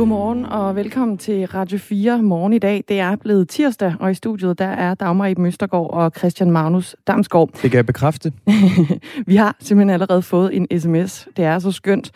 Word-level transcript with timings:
Godmorgen 0.00 0.44
og 0.44 0.76
velkommen 0.76 1.18
til 1.18 1.46
Radio 1.46 1.78
4 1.78 2.22
morgen 2.22 2.52
i 2.52 2.58
dag. 2.58 2.84
Det 2.88 3.00
er 3.00 3.16
blevet 3.16 3.48
tirsdag, 3.48 3.94
og 4.00 4.10
i 4.10 4.14
studiet 4.14 4.58
der 4.58 4.66
er 4.66 4.94
Dagmar 4.94 5.26
Eben 5.26 5.46
Østergaard 5.46 5.90
og 5.90 6.12
Christian 6.18 6.50
Magnus 6.50 6.96
Damsgaard. 7.06 7.50
Det 7.52 7.70
kan 7.70 7.76
jeg 7.76 7.86
bekræfte. 7.86 8.32
Vi 9.26 9.36
har 9.36 9.56
simpelthen 9.60 9.90
allerede 9.90 10.22
fået 10.22 10.56
en 10.56 10.80
sms. 10.80 11.28
Det 11.36 11.44
er 11.44 11.58
så 11.58 11.72
skønt. 11.72 12.12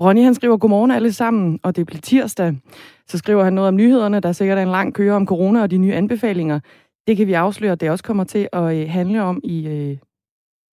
Ronny 0.00 0.22
han 0.22 0.34
skriver, 0.34 0.56
godmorgen 0.56 0.90
alle 0.90 1.12
sammen, 1.12 1.60
og 1.62 1.76
det 1.76 1.86
bliver 1.86 2.00
tirsdag. 2.00 2.56
Så 3.08 3.18
skriver 3.18 3.44
han 3.44 3.52
noget 3.52 3.68
om 3.68 3.76
nyhederne. 3.76 4.20
Der 4.20 4.28
er 4.28 4.32
sikkert 4.32 4.58
en 4.58 4.68
lang 4.68 4.94
køre 4.94 5.14
om 5.14 5.26
corona 5.26 5.62
og 5.62 5.70
de 5.70 5.78
nye 5.78 5.94
anbefalinger. 5.94 6.60
Det 7.06 7.16
kan 7.16 7.26
vi 7.26 7.32
afsløre, 7.32 7.72
at 7.72 7.80
det 7.80 7.90
også 7.90 8.04
kommer 8.04 8.24
til 8.24 8.48
at 8.52 8.76
øh, 8.76 8.90
handle 8.90 9.22
om 9.22 9.40
i 9.44 9.66
øh, 9.66 9.96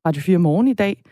Radio 0.08 0.22
4 0.22 0.38
morgen 0.38 0.68
i 0.68 0.74
dag. 0.74 1.04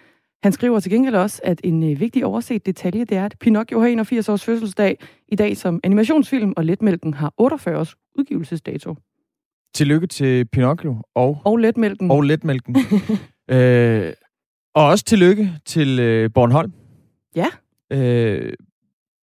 Han 0.43 0.51
skriver 0.51 0.79
til 0.79 0.91
gengæld 0.91 1.15
også, 1.15 1.41
at 1.43 1.61
en 1.63 1.91
øh, 1.91 1.99
vigtig 1.99 2.25
overset 2.25 2.65
detalje, 2.65 3.05
det 3.05 3.17
er, 3.17 3.25
at 3.25 3.35
Pinocchio 3.39 3.79
har 3.79 3.87
81 3.87 4.29
års 4.29 4.43
fødselsdag 4.43 4.97
i 5.27 5.35
dag 5.35 5.57
som 5.57 5.79
animationsfilm, 5.83 6.53
og 6.57 6.65
Letmælken 6.65 7.13
har 7.13 7.33
48 7.37 7.79
års 7.79 7.95
udgivelsesdato. 8.15 8.95
Tillykke 9.75 10.07
til 10.07 10.45
Pinocchio 10.45 10.97
og, 11.15 11.41
Og 11.45 11.57
Letmælken. 11.57 12.11
og 12.11 12.21
Letmælken. 12.23 12.75
øh, 13.51 14.13
og 14.75 14.85
også 14.87 15.05
tillykke 15.05 15.51
til 15.65 15.99
øh, 15.99 16.29
Bornholm. 16.33 16.73
Ja. 17.35 17.47
Øh, 17.93 18.53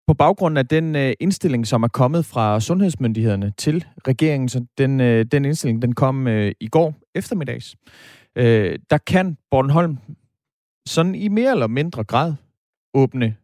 på 0.08 0.14
baggrund 0.14 0.58
af 0.58 0.68
den 0.68 0.96
øh, 0.96 1.14
indstilling, 1.20 1.68
som 1.68 1.84
er 1.84 1.88
kommet 1.88 2.26
fra 2.26 2.60
sundhedsmyndighederne 2.60 3.54
til 3.58 3.86
regeringen, 4.08 4.50
så 4.50 4.66
den, 4.78 5.00
øh, 5.02 5.26
den 5.26 5.46
indstilling, 5.46 5.82
den 5.82 5.96
kom 5.96 6.28
øh, 6.28 6.52
i 6.60 6.68
går 6.68 6.94
eftermiddags, 7.16 7.76
øh, 8.36 8.80
der 8.90 8.98
kan 8.98 9.38
Bornholm 9.52 9.98
sådan 10.90 11.16
i 11.16 11.28
mere 11.28 11.52
eller 11.52 11.68
mindre 11.68 12.04
grad 12.04 12.34
åbne, 12.94 13.36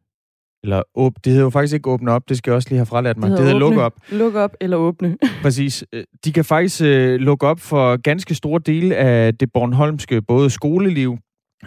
eller 0.64 0.82
åb, 0.96 1.16
det 1.24 1.32
hedder 1.32 1.44
jo 1.44 1.50
faktisk 1.50 1.74
ikke 1.74 1.90
åbne 1.90 2.12
op, 2.12 2.30
det 2.30 2.38
skal 2.38 2.52
jeg 2.52 2.56
også 2.56 2.70
lige 2.70 2.78
have 2.78 2.86
fralært 2.86 3.18
mig, 3.18 3.30
det 3.30 3.40
hedder, 3.40 3.44
det 3.44 3.54
hedder 3.54 3.60
lukke 3.60 3.82
op. 3.84 3.94
Lukke 4.12 4.40
op 4.40 4.56
eller 4.62 4.78
åbne. 4.78 5.18
Præcis. 5.44 5.84
Øh, 5.94 6.04
De 6.26 6.34
kan 6.34 6.46
faktisk 6.46 6.82
øh, 6.82 7.20
lukke 7.20 7.48
op 7.48 7.60
for 7.60 7.98
ganske 7.98 8.36
store 8.36 8.62
dele 8.66 8.96
af 8.96 9.36
det 9.38 9.52
bornholmske, 9.54 10.22
både 10.22 10.50
skoleliv, 10.50 11.18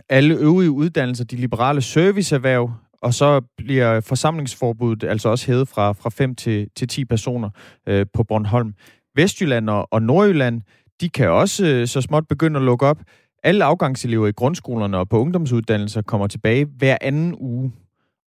alle 0.08 0.34
øvrige 0.34 0.70
uddannelser, 0.70 1.24
de 1.24 1.36
liberale 1.36 1.80
serviceerhverv, 1.80 2.70
og 3.02 3.14
så 3.14 3.40
bliver 3.56 4.00
forsamlingsforbuddet 4.00 5.08
altså 5.08 5.28
også 5.28 5.46
hævet 5.46 5.68
fra, 5.68 5.92
fra 5.92 6.10
5 6.10 6.34
til, 6.34 6.68
til 6.76 6.88
10 6.88 7.04
personer 7.04 7.50
øh, 7.88 8.06
på 8.14 8.24
Bornholm. 8.24 8.74
Vestjylland 9.16 9.70
og, 9.70 9.88
og 9.90 10.02
Nordjylland, 10.02 10.62
de 11.00 11.08
kan 11.08 11.30
også 11.30 11.66
øh, 11.66 11.86
så 11.86 12.00
småt 12.00 12.28
begynde 12.28 12.56
at 12.56 12.64
lukke 12.64 12.86
op. 12.86 12.98
Alle 13.42 13.64
afgangselever 13.64 14.26
i 14.26 14.32
grundskolerne 14.32 14.98
og 14.98 15.08
på 15.08 15.18
ungdomsuddannelser 15.18 16.02
kommer 16.02 16.26
tilbage 16.26 16.64
hver 16.64 16.98
anden 17.00 17.34
uge. 17.38 17.72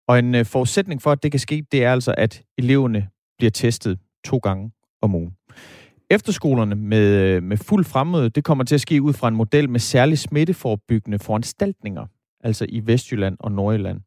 Og 0.08 0.20
en 0.20 0.36
øh, 0.36 0.46
forudsætning 0.46 1.02
for, 1.02 1.12
at 1.12 1.24
det 1.24 1.32
kan 1.32 1.40
ske, 1.40 1.64
det 1.72 1.84
er 1.84 1.92
altså, 1.92 2.16
at 2.18 2.44
eleverne 2.58 3.08
bliver 3.38 3.52
testet 3.52 4.00
to 4.24 4.38
gange 4.38 4.72
om 5.02 5.16
ugen. 5.16 5.32
Efterskolerne 6.10 6.76
med, 6.76 7.22
øh, 7.22 7.44
med 7.44 7.58
fuld 7.58 7.86
fremmøde, 7.86 8.30
det 8.30 8.44
kommer 8.44 8.64
til 8.64 8.76
at 8.76 8.82
ske 8.82 9.02
ud 9.02 9.14
fra 9.14 9.28
en 9.28 9.36
model 9.36 9.70
med 9.70 9.80
særlig 9.80 10.20
smitteforebyggende 10.20 11.20
foranstaltninger, 11.20 12.06
altså 12.44 12.66
i 12.70 12.82
Vestjylland 12.86 13.38
og 13.40 13.52
Nordjylland. 13.52 14.02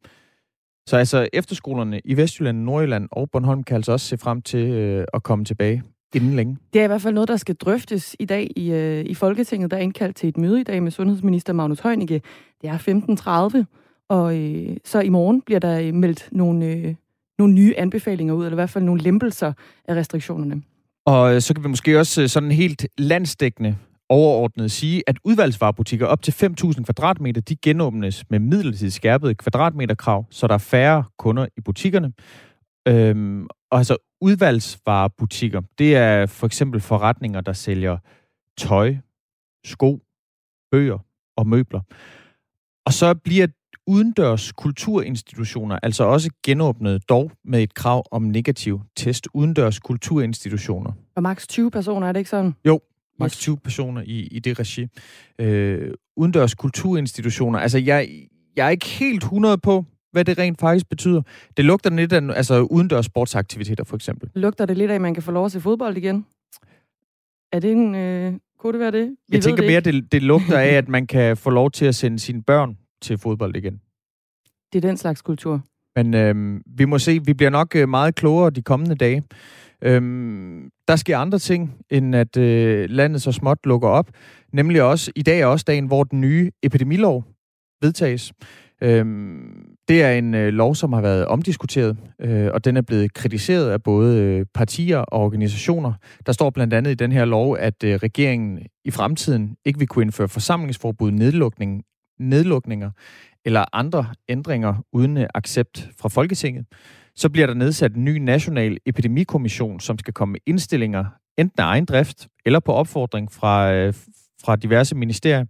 Så 0.87 0.97
altså 0.97 1.27
efterskolerne 1.33 2.01
i 2.05 2.17
Vestjylland, 2.17 2.57
Nordjylland 2.57 3.07
og 3.11 3.29
Bornholm 3.31 3.63
kan 3.63 3.75
altså 3.75 3.91
også 3.91 4.07
se 4.07 4.17
frem 4.17 4.41
til 4.41 4.69
øh, 4.69 5.05
at 5.13 5.23
komme 5.23 5.45
tilbage 5.45 5.83
inden 6.15 6.35
længe. 6.35 6.57
Det 6.73 6.79
er 6.79 6.83
i 6.83 6.87
hvert 6.87 7.01
fald 7.01 7.13
noget, 7.13 7.27
der 7.27 7.37
skal 7.37 7.55
drøftes 7.55 8.15
i 8.19 8.25
dag 8.25 8.51
i, 8.55 8.71
øh, 8.71 9.05
i 9.05 9.13
Folketinget. 9.13 9.71
Der 9.71 9.77
er 9.77 9.81
indkaldt 9.81 10.15
til 10.15 10.29
et 10.29 10.37
møde 10.37 10.61
i 10.61 10.63
dag 10.63 10.83
med 10.83 10.91
sundhedsminister 10.91 11.53
Magnus 11.53 11.79
Heunicke. 11.79 12.21
Det 12.61 12.69
er 12.69 13.57
15.30, 13.57 13.65
og 14.09 14.37
øh, 14.37 14.77
så 14.85 14.99
i 14.99 15.09
morgen 15.09 15.41
bliver 15.41 15.59
der 15.59 15.79
øh, 15.79 15.93
meldt 15.93 16.29
nogle, 16.31 16.65
øh, 16.65 16.95
nogle 17.39 17.53
nye 17.53 17.73
anbefalinger 17.77 18.33
ud, 18.33 18.45
eller 18.45 18.55
i 18.55 18.55
hvert 18.55 18.69
fald 18.69 18.83
nogle 18.83 19.01
lempelser 19.01 19.53
af 19.87 19.95
restriktionerne. 19.95 20.61
Og 21.05 21.35
øh, 21.35 21.41
så 21.41 21.53
kan 21.53 21.63
vi 21.63 21.69
måske 21.69 21.99
også 21.99 22.21
øh, 22.21 22.29
sådan 22.29 22.51
helt 22.51 22.87
landsdækkende 22.97 23.75
overordnet 24.09 24.71
sige, 24.71 25.03
at 25.07 25.17
udvalgsvarebutikker 25.23 26.05
op 26.05 26.21
til 26.21 26.31
5.000 26.31 26.83
kvadratmeter, 26.83 27.41
de 27.41 27.55
genåbnes 27.55 28.23
med 28.29 28.39
midlertidigt 28.39 28.93
skærpet 28.93 29.37
kvadratmeterkrav, 29.37 30.25
så 30.29 30.47
der 30.47 30.53
er 30.53 30.57
færre 30.57 31.03
kunder 31.17 31.45
i 31.57 31.61
butikkerne. 31.61 32.11
Øhm, 32.87 33.47
og 33.75 33.79
altså 33.79 33.97
udvalgsvarebutikker, 34.21 35.61
det 35.77 35.95
er 35.95 36.25
for 36.25 36.47
eksempel 36.47 36.81
forretninger, 36.81 37.41
der 37.41 37.53
sælger 37.53 37.97
tøj, 38.57 38.95
sko, 39.65 40.01
bøger 40.71 40.97
og 41.37 41.47
møbler. 41.47 41.81
Og 42.85 42.93
så 42.93 43.13
bliver 43.13 43.47
udendørs 43.87 44.51
kulturinstitutioner 44.51 45.79
altså 45.83 46.03
også 46.03 46.29
genåbnet, 46.45 47.09
dog 47.09 47.31
med 47.43 47.63
et 47.63 47.73
krav 47.73 48.05
om 48.11 48.21
negativ 48.21 48.81
test. 48.95 49.27
Udendørs 49.33 49.79
kulturinstitutioner. 49.79 50.91
Og 51.15 51.23
maks 51.23 51.47
20 51.47 51.71
personer, 51.71 52.07
er 52.07 52.11
det 52.11 52.19
ikke 52.19 52.29
sådan? 52.29 52.55
Jo, 52.65 52.79
maks 53.19 53.37
20 53.37 53.57
personer 53.57 54.01
i, 54.01 54.27
i 54.27 54.39
det 54.39 54.59
regi. 54.59 54.87
Øh, 55.39 55.93
udendørs 56.15 56.55
kulturinstitutioner. 56.55 57.59
Altså, 57.59 57.77
jeg, 57.77 58.27
jeg 58.55 58.65
er 58.65 58.69
ikke 58.69 58.85
helt 58.85 59.23
100 59.23 59.57
på, 59.57 59.85
hvad 60.15 60.25
det 60.25 60.37
rent 60.37 60.59
faktisk 60.59 60.89
betyder. 60.89 61.21
Det 61.57 61.65
lugter 61.65 61.89
lidt 61.89 62.13
af 62.13 62.21
altså, 62.35 62.61
udendørs 62.61 63.05
sportsaktiviteter, 63.05 63.83
for 63.83 63.95
eksempel. 63.95 64.29
Lugter 64.33 64.65
det 64.65 64.77
lidt 64.77 64.91
af, 64.91 64.95
at 64.95 65.01
man 65.01 65.13
kan 65.13 65.23
få 65.23 65.31
lov 65.31 65.45
at 65.45 65.51
se 65.51 65.61
fodbold 65.61 65.97
igen? 65.97 66.25
Er 67.51 67.59
det 67.59 67.71
en... 67.71 67.95
Øh, 67.95 68.33
kunne 68.59 68.73
det 68.73 68.79
være 68.79 68.91
det? 68.91 69.15
Vi 69.29 69.35
jeg 69.35 69.43
tænker 69.43 69.61
det 69.61 69.71
mere, 69.71 69.81
det, 69.81 70.11
det 70.11 70.23
lugter 70.23 70.59
af, 70.59 70.67
at 70.81 70.89
man 70.89 71.07
kan 71.07 71.37
få 71.37 71.49
lov 71.49 71.71
til 71.71 71.85
at 71.85 71.95
sende 71.95 72.19
sine 72.19 72.43
børn 72.43 72.77
til 73.01 73.17
fodbold 73.17 73.55
igen. 73.55 73.81
Det 74.73 74.83
er 74.83 74.87
den 74.87 74.97
slags 74.97 75.21
kultur. 75.21 75.61
Men 75.95 76.13
øhm, 76.13 76.61
vi 76.65 76.85
må 76.85 76.99
se, 76.99 77.19
vi 77.25 77.33
bliver 77.33 77.49
nok 77.49 77.75
øh, 77.75 77.89
meget 77.89 78.15
klogere 78.15 78.49
de 78.49 78.61
kommende 78.61 78.95
dage. 78.95 79.23
Øhm, 79.81 80.69
der 80.87 80.95
sker 80.95 81.17
andre 81.17 81.39
ting, 81.39 81.75
end 81.89 82.15
at 82.15 82.37
øh, 82.37 82.89
landet 82.89 83.21
så 83.21 83.31
småt 83.31 83.57
lukker 83.63 83.89
op. 83.89 84.09
Nemlig 84.53 84.81
også, 84.83 85.11
i 85.15 85.21
dag 85.21 85.39
er 85.39 85.45
også 85.45 85.65
dagen, 85.67 85.85
hvor 85.85 86.03
den 86.03 86.21
nye 86.21 86.51
epidemilov 86.63 87.23
vedtages. 87.81 88.33
Øhm, 88.81 89.74
det 89.87 90.03
er 90.03 90.11
en 90.11 90.33
øh, 90.33 90.53
lov, 90.53 90.75
som 90.75 90.93
har 90.93 91.01
været 91.01 91.25
omdiskuteret, 91.25 91.97
øh, 92.21 92.49
og 92.53 92.65
den 92.65 92.77
er 92.77 92.81
blevet 92.81 93.13
kritiseret 93.13 93.69
af 93.69 93.83
både 93.83 94.21
øh, 94.21 94.45
partier 94.53 94.97
og 94.97 95.21
organisationer. 95.21 95.93
Der 96.25 96.31
står 96.31 96.49
blandt 96.49 96.73
andet 96.73 96.91
i 96.91 96.95
den 96.95 97.11
her 97.11 97.25
lov, 97.25 97.57
at 97.59 97.83
øh, 97.83 97.95
regeringen 97.95 98.59
i 98.85 98.91
fremtiden 98.91 99.55
ikke 99.65 99.79
vil 99.79 99.87
kunne 99.87 100.03
indføre 100.03 100.29
forsamlingsforbud, 100.29 101.11
nedlukning, 101.11 101.83
nedlukninger 102.19 102.91
eller 103.45 103.65
andre 103.73 104.05
ændringer 104.29 104.75
uden 104.93 105.17
øh, 105.17 105.27
accept 105.33 105.89
fra 105.99 106.09
Folketinget. 106.09 106.65
Så 107.15 107.29
bliver 107.29 107.47
der 107.47 107.53
nedsat 107.53 107.95
en 107.95 108.05
ny 108.05 108.17
national 108.17 108.77
epidemikommission, 108.85 109.79
som 109.79 109.99
skal 109.99 110.13
komme 110.13 110.31
med 110.31 110.39
indstillinger 110.45 111.05
enten 111.37 111.61
af 111.61 111.65
egen 111.65 111.85
drift 111.85 112.27
eller 112.45 112.59
på 112.59 112.73
opfordring 112.73 113.31
fra, 113.31 113.73
øh, 113.73 113.93
fra 114.45 114.55
diverse 114.55 114.95
ministerier. 114.95 115.45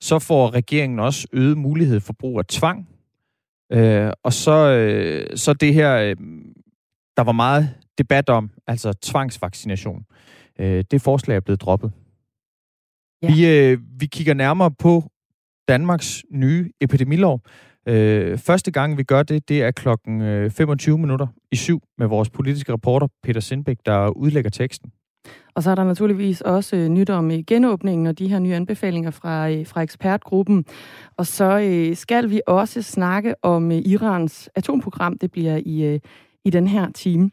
Så 0.00 0.18
får 0.18 0.54
regeringen 0.54 0.98
også 0.98 1.26
øget 1.32 1.58
mulighed 1.58 2.00
for 2.00 2.12
brug 2.12 2.38
af 2.38 2.44
tvang. 2.44 2.88
Øh, 3.72 4.12
og 4.22 4.32
så, 4.32 4.68
øh, 4.68 5.36
så 5.36 5.52
det 5.52 5.74
her, 5.74 5.96
øh, 5.96 6.16
der 7.16 7.22
var 7.22 7.32
meget 7.32 7.74
debat 7.98 8.30
om, 8.30 8.50
altså 8.66 8.92
tvangsvaccination. 8.92 10.04
Øh, 10.58 10.84
det 10.90 11.02
forslag 11.02 11.36
er 11.36 11.40
blevet 11.40 11.60
droppet. 11.60 11.92
Ja. 13.22 13.34
Vi, 13.34 13.48
øh, 13.48 13.78
vi 14.00 14.06
kigger 14.06 14.34
nærmere 14.34 14.70
på 14.70 15.04
Danmarks 15.68 16.24
nye 16.30 16.70
epidemilov. 16.80 17.40
Øh, 17.88 18.38
første 18.38 18.70
gang, 18.70 18.98
vi 18.98 19.02
gør 19.02 19.22
det, 19.22 19.48
det 19.48 19.62
er 19.62 19.70
klokken 19.70 20.20
øh, 20.20 20.50
25 20.50 20.98
minutter 20.98 21.26
i 21.52 21.56
syv 21.56 21.82
med 21.98 22.06
vores 22.06 22.30
politiske 22.30 22.72
reporter 22.72 23.06
Peter 23.22 23.40
Sindbæk, 23.40 23.76
der 23.86 24.08
udlægger 24.08 24.50
teksten. 24.50 24.92
Og 25.54 25.62
så 25.62 25.70
er 25.70 25.74
der 25.74 25.84
naturligvis 25.84 26.40
også 26.40 26.76
øh, 26.76 26.88
nyt 26.88 27.10
om 27.10 27.30
øh, 27.30 27.38
genåbningen 27.46 28.06
og 28.06 28.18
de 28.18 28.28
her 28.28 28.38
nye 28.38 28.54
anbefalinger 28.54 29.10
fra, 29.10 29.50
øh, 29.50 29.66
fra 29.66 29.82
ekspertgruppen. 29.82 30.64
Og 31.16 31.26
så 31.26 31.58
øh, 31.58 31.96
skal 31.96 32.30
vi 32.30 32.40
også 32.46 32.82
snakke 32.82 33.34
om 33.42 33.72
øh, 33.72 33.78
Irans 33.78 34.50
atomprogram. 34.54 35.18
Det 35.18 35.30
bliver 35.30 35.60
i, 35.66 35.82
øh, 35.82 36.00
i 36.44 36.50
den 36.50 36.66
her 36.66 36.92
time. 36.92 37.30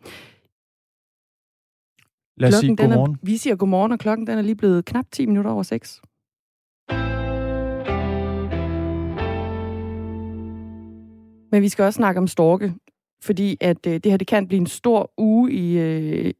Lad 2.37 2.49
os 2.49 2.55
sige 2.55 2.67
den 2.67 2.77
godmorgen. 2.77 3.11
Er, 3.11 3.17
vi 3.23 3.37
siger 3.37 3.55
godmorgen, 3.55 3.91
og 3.91 3.99
klokken 3.99 4.27
den 4.27 4.37
er 4.37 4.41
lige 4.41 4.55
blevet 4.55 4.85
knap 4.85 5.05
10 5.11 5.25
minutter 5.25 5.51
over 5.51 5.63
6. 5.63 6.01
Men 11.51 11.61
vi 11.61 11.69
skal 11.69 11.85
også 11.85 11.97
snakke 11.97 12.19
om 12.19 12.27
storke, 12.27 12.73
fordi 13.23 13.57
at 13.61 13.87
øh, 13.87 13.93
det 13.93 14.05
her 14.05 14.17
det 14.17 14.27
kan 14.27 14.47
blive 14.47 14.59
en 14.59 14.67
stor 14.67 15.11
uge 15.17 15.51
i, 15.51 15.77
øh, 15.77 16.33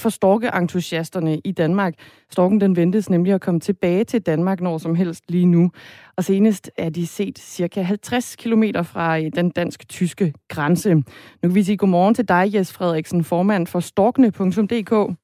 for 0.00 0.08
storkeentusiasterne 0.08 1.40
i 1.44 1.52
Danmark. 1.52 1.94
Storken 2.30 2.60
den 2.60 2.76
ventes 2.76 3.10
nemlig 3.10 3.32
at 3.32 3.40
komme 3.40 3.60
tilbage 3.60 4.04
til 4.04 4.22
Danmark 4.22 4.60
når 4.60 4.78
som 4.78 4.94
helst 4.94 5.24
lige 5.28 5.46
nu. 5.46 5.70
Og 6.16 6.24
senest 6.24 6.70
er 6.76 6.90
de 6.90 7.06
set 7.06 7.38
cirka 7.38 7.82
50 7.82 8.36
km 8.36 8.62
fra 8.82 9.18
øh, 9.18 9.30
den 9.34 9.50
dansk-tyske 9.50 10.34
grænse. 10.48 10.94
Nu 10.94 11.02
kan 11.42 11.54
vi 11.54 11.62
sige 11.62 11.76
godmorgen 11.76 12.14
til 12.14 12.28
dig, 12.28 12.54
Jes 12.54 12.72
Frederiksen, 12.72 13.24
formand 13.24 13.66
for 13.66 13.80
storkene.dk. 13.80 15.16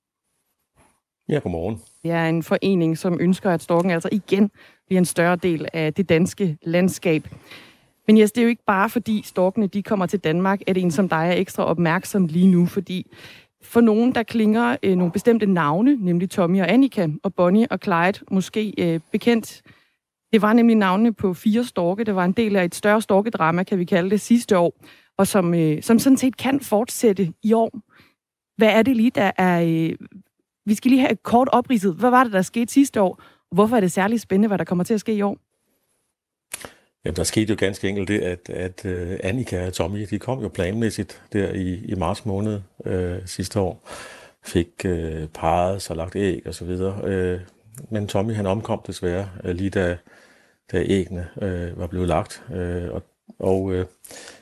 Ja, 1.28 1.38
godmorgen. 1.38 1.80
Det 2.02 2.10
er 2.10 2.28
en 2.28 2.42
forening, 2.42 2.98
som 2.98 3.20
ønsker, 3.20 3.50
at 3.50 3.62
storken 3.62 3.90
altså 3.90 4.08
igen 4.12 4.50
bliver 4.86 4.98
en 4.98 5.04
større 5.04 5.36
del 5.36 5.68
af 5.72 5.94
det 5.94 6.08
danske 6.08 6.58
landskab. 6.62 7.28
Men 8.06 8.18
yes, 8.18 8.32
det 8.32 8.40
er 8.40 8.44
jo 8.44 8.48
ikke 8.48 8.64
bare 8.66 8.90
fordi 8.90 9.22
storkene 9.24 9.66
de 9.66 9.82
kommer 9.82 10.06
til 10.06 10.18
Danmark, 10.18 10.60
at 10.66 10.76
en 10.76 10.90
som 10.90 11.08
dig 11.08 11.28
er 11.28 11.32
ekstra 11.32 11.64
opmærksom 11.64 12.26
lige 12.26 12.46
nu, 12.46 12.66
fordi 12.66 13.06
for 13.66 13.80
nogen, 13.80 14.14
der 14.14 14.22
klinger 14.22 14.76
øh, 14.82 14.96
nogle 14.96 15.12
bestemte 15.12 15.46
navne, 15.46 15.96
nemlig 15.96 16.30
Tommy 16.30 16.60
og 16.60 16.72
Annika, 16.72 17.08
og 17.22 17.34
Bonnie 17.34 17.66
og 17.70 17.78
Clyde, 17.82 18.24
måske 18.30 18.74
øh, 18.78 19.00
bekendt. 19.12 19.62
Det 20.32 20.42
var 20.42 20.52
nemlig 20.52 20.76
navnene 20.76 21.14
på 21.14 21.34
fire 21.34 21.64
storke. 21.64 22.04
Det 22.04 22.14
var 22.14 22.24
en 22.24 22.32
del 22.32 22.56
af 22.56 22.64
et 22.64 22.74
større 22.74 23.02
storkedrama, 23.02 23.62
kan 23.62 23.78
vi 23.78 23.84
kalde 23.84 24.10
det, 24.10 24.20
sidste 24.20 24.58
år, 24.58 24.72
og 25.18 25.26
som, 25.26 25.54
øh, 25.54 25.82
som 25.82 25.98
sådan 25.98 26.16
set 26.16 26.36
kan 26.36 26.60
fortsætte 26.60 27.32
i 27.42 27.52
år. 27.52 27.80
Hvad 28.56 28.68
er 28.68 28.82
det 28.82 28.96
lige, 28.96 29.10
der 29.10 29.30
er... 29.38 29.62
Øh, 29.62 30.08
vi 30.66 30.74
skal 30.74 30.90
lige 30.90 31.00
have 31.00 31.12
et 31.12 31.22
kort 31.22 31.48
opridset. 31.52 31.94
Hvad 31.94 32.10
var 32.10 32.24
det, 32.24 32.32
der 32.32 32.42
skete 32.42 32.72
sidste 32.72 33.02
år? 33.02 33.20
Og 33.50 33.54
hvorfor 33.54 33.76
er 33.76 33.80
det 33.80 33.92
særligt 33.92 34.22
spændende, 34.22 34.48
hvad 34.48 34.58
der 34.58 34.64
kommer 34.64 34.84
til 34.84 34.94
at 34.94 35.00
ske 35.00 35.14
i 35.14 35.22
år? 35.22 35.38
Jamen, 37.06 37.16
der 37.16 37.24
skete 37.24 37.50
jo 37.50 37.56
ganske 37.58 37.88
enkelt 37.88 38.08
det, 38.08 38.20
at, 38.20 38.50
at 38.50 38.84
øh, 38.84 39.18
Annika 39.22 39.66
og 39.66 39.72
Tommy, 39.72 40.06
de 40.10 40.18
kom 40.18 40.42
jo 40.42 40.48
planmæssigt 40.48 41.22
der 41.32 41.52
i, 41.52 41.84
i 41.84 41.94
marts 41.94 42.26
måned 42.26 42.60
øh, 42.84 43.18
sidste 43.26 43.60
år. 43.60 43.88
Fik 44.44 44.68
øh, 44.84 45.28
parret 45.34 45.82
så 45.82 45.94
lagt 45.94 46.16
æg 46.16 46.42
og 46.46 46.54
så 46.54 46.64
videre. 46.64 47.00
Øh, 47.04 47.40
men 47.90 48.06
Tommy, 48.06 48.34
han 48.34 48.46
omkom 48.46 48.80
desværre 48.86 49.28
øh, 49.44 49.54
lige 49.54 49.70
da, 49.70 49.96
da 50.72 50.82
æggene 50.86 51.28
øh, 51.42 51.80
var 51.80 51.86
blevet 51.86 52.08
lagt. 52.08 52.42
Øh, 52.54 52.90
og 52.90 53.02
og 53.38 53.72
øh, 53.72 53.86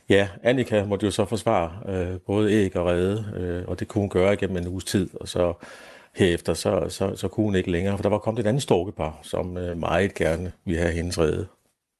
ja, 0.08 0.28
Annika 0.42 0.84
måtte 0.84 1.06
jo 1.06 1.10
så 1.10 1.24
forsvare 1.24 1.94
øh, 1.94 2.20
både 2.26 2.52
æg 2.52 2.76
og 2.76 2.86
redde, 2.86 3.24
øh, 3.36 3.68
og 3.68 3.80
det 3.80 3.88
kunne 3.88 4.02
hun 4.02 4.08
gøre 4.08 4.32
igennem 4.32 4.56
en 4.56 4.68
uges 4.68 4.84
tid. 4.84 5.08
Og 5.14 5.28
så 5.28 5.52
herefter, 6.14 6.54
så, 6.54 6.86
så, 6.88 7.16
så 7.16 7.28
kunne 7.28 7.44
hun 7.44 7.54
ikke 7.54 7.70
længere, 7.70 7.98
for 7.98 8.02
der 8.02 8.08
var 8.08 8.18
kommet 8.18 8.40
et 8.40 8.48
andet 8.48 8.62
storkepar, 8.62 9.18
som 9.22 9.56
øh, 9.56 9.78
meget 9.78 10.14
gerne 10.14 10.52
ville 10.64 10.80
have 10.80 10.92
hendes 10.92 11.18
redde. 11.18 11.46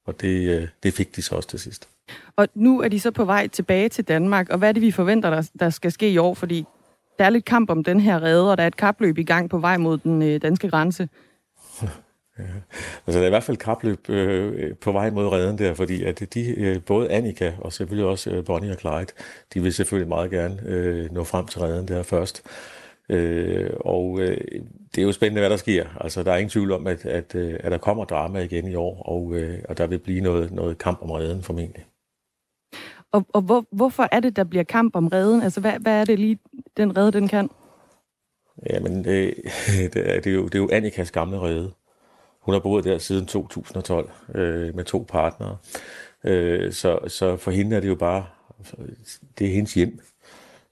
Og 0.05 0.21
det, 0.21 0.49
øh, 0.49 0.67
det 0.83 0.93
fik 0.93 1.15
de 1.15 1.21
så 1.21 1.35
også 1.35 1.49
til 1.49 1.59
sidst. 1.59 1.87
Og 2.35 2.47
nu 2.53 2.81
er 2.81 2.87
de 2.87 2.99
så 2.99 3.11
på 3.11 3.25
vej 3.25 3.47
tilbage 3.47 3.89
til 3.89 4.03
Danmark, 4.03 4.49
og 4.49 4.57
hvad 4.57 4.69
er 4.69 4.73
det, 4.73 4.81
vi 4.81 4.91
forventer, 4.91 5.29
der, 5.29 5.49
der 5.59 5.69
skal 5.69 5.91
ske 5.91 6.09
i 6.09 6.17
år? 6.17 6.33
Fordi 6.33 6.65
der 7.19 7.25
er 7.25 7.29
lidt 7.29 7.45
kamp 7.45 7.69
om 7.69 7.83
den 7.83 7.99
her 7.99 8.23
redde, 8.23 8.51
og 8.51 8.57
der 8.57 8.63
er 8.63 8.67
et 8.67 8.77
kapløb 8.77 9.17
i 9.17 9.23
gang 9.23 9.49
på 9.49 9.57
vej 9.57 9.77
mod 9.77 9.97
den 9.97 10.21
øh, 10.21 10.41
danske 10.41 10.69
grænse. 10.69 11.09
Ja. 12.39 12.43
Altså, 13.07 13.19
der 13.19 13.21
er 13.21 13.25
i 13.25 13.29
hvert 13.29 13.43
fald 13.43 13.57
kapløb 13.57 14.09
øh, 14.09 14.75
på 14.75 14.91
vej 14.91 15.09
mod 15.09 15.27
redden 15.27 15.57
der, 15.57 15.73
fordi 15.73 16.03
at 16.03 16.33
de, 16.33 16.59
øh, 16.59 16.81
både 16.81 17.11
Annika 17.11 17.53
og 17.61 17.73
selvfølgelig 17.73 18.05
også 18.05 18.29
øh, 18.29 18.45
Bonnie 18.45 18.71
og 18.71 18.77
Clyde, 18.79 19.07
de 19.53 19.61
vil 19.61 19.73
selvfølgelig 19.73 20.07
meget 20.07 20.31
gerne 20.31 20.61
øh, 20.65 21.13
nå 21.13 21.23
frem 21.23 21.47
til 21.47 21.61
redden 21.61 21.87
der 21.87 22.03
først. 22.03 22.43
Øh, 23.09 23.69
og 23.79 24.19
øh, 24.21 24.37
det 24.95 25.01
er 25.01 25.05
jo 25.05 25.11
spændende, 25.11 25.41
hvad 25.41 25.49
der 25.49 25.57
sker. 25.57 25.85
Altså, 26.01 26.23
der 26.23 26.31
er 26.31 26.37
ingen 26.37 26.49
tvivl 26.49 26.71
om, 26.71 26.87
at, 26.87 27.05
at, 27.05 27.35
øh, 27.35 27.59
at 27.59 27.71
der 27.71 27.77
kommer 27.77 28.05
drama 28.05 28.39
igen 28.39 28.67
i 28.67 28.75
år, 28.75 29.03
og, 29.03 29.33
øh, 29.33 29.59
og 29.69 29.77
der 29.77 29.87
vil 29.87 29.99
blive 29.99 30.21
noget, 30.21 30.51
noget 30.51 30.77
kamp 30.77 31.01
om 31.01 31.11
redden 31.11 31.43
formentlig. 31.43 31.85
Og, 33.11 33.25
og 33.33 33.41
hvor, 33.41 33.65
hvorfor 33.71 34.07
er 34.11 34.19
det, 34.19 34.35
der 34.35 34.43
bliver 34.43 34.63
kamp 34.63 34.95
om 34.95 35.07
redden? 35.07 35.41
Altså, 35.41 35.61
hvad, 35.61 35.79
hvad 35.79 36.01
er 36.01 36.05
det 36.05 36.19
lige, 36.19 36.39
den 36.77 36.97
redde, 36.97 37.11
den 37.11 37.27
kan? 37.27 37.49
Jamen, 38.69 39.03
det, 39.05 39.35
det, 39.93 40.15
er, 40.15 40.19
det, 40.19 40.27
er, 40.27 40.33
jo, 40.33 40.45
det 40.45 40.55
er 40.55 40.59
jo 40.59 40.69
Annikas 40.71 41.11
gamle 41.11 41.39
redde. 41.39 41.71
Hun 42.41 42.53
har 42.53 42.59
boet 42.59 42.83
der 42.83 42.97
siden 42.97 43.25
2012 43.25 44.09
øh, 44.35 44.75
med 44.75 44.83
to 44.83 45.05
partnere. 45.07 45.57
Øh, 46.23 46.73
så, 46.73 46.99
så 47.07 47.37
for 47.37 47.51
hende 47.51 47.75
er 47.75 47.79
det 47.79 47.87
jo 47.87 47.95
bare, 47.95 48.25
det 49.39 49.47
er 49.47 49.51
hendes 49.51 49.73
hjem. 49.73 49.99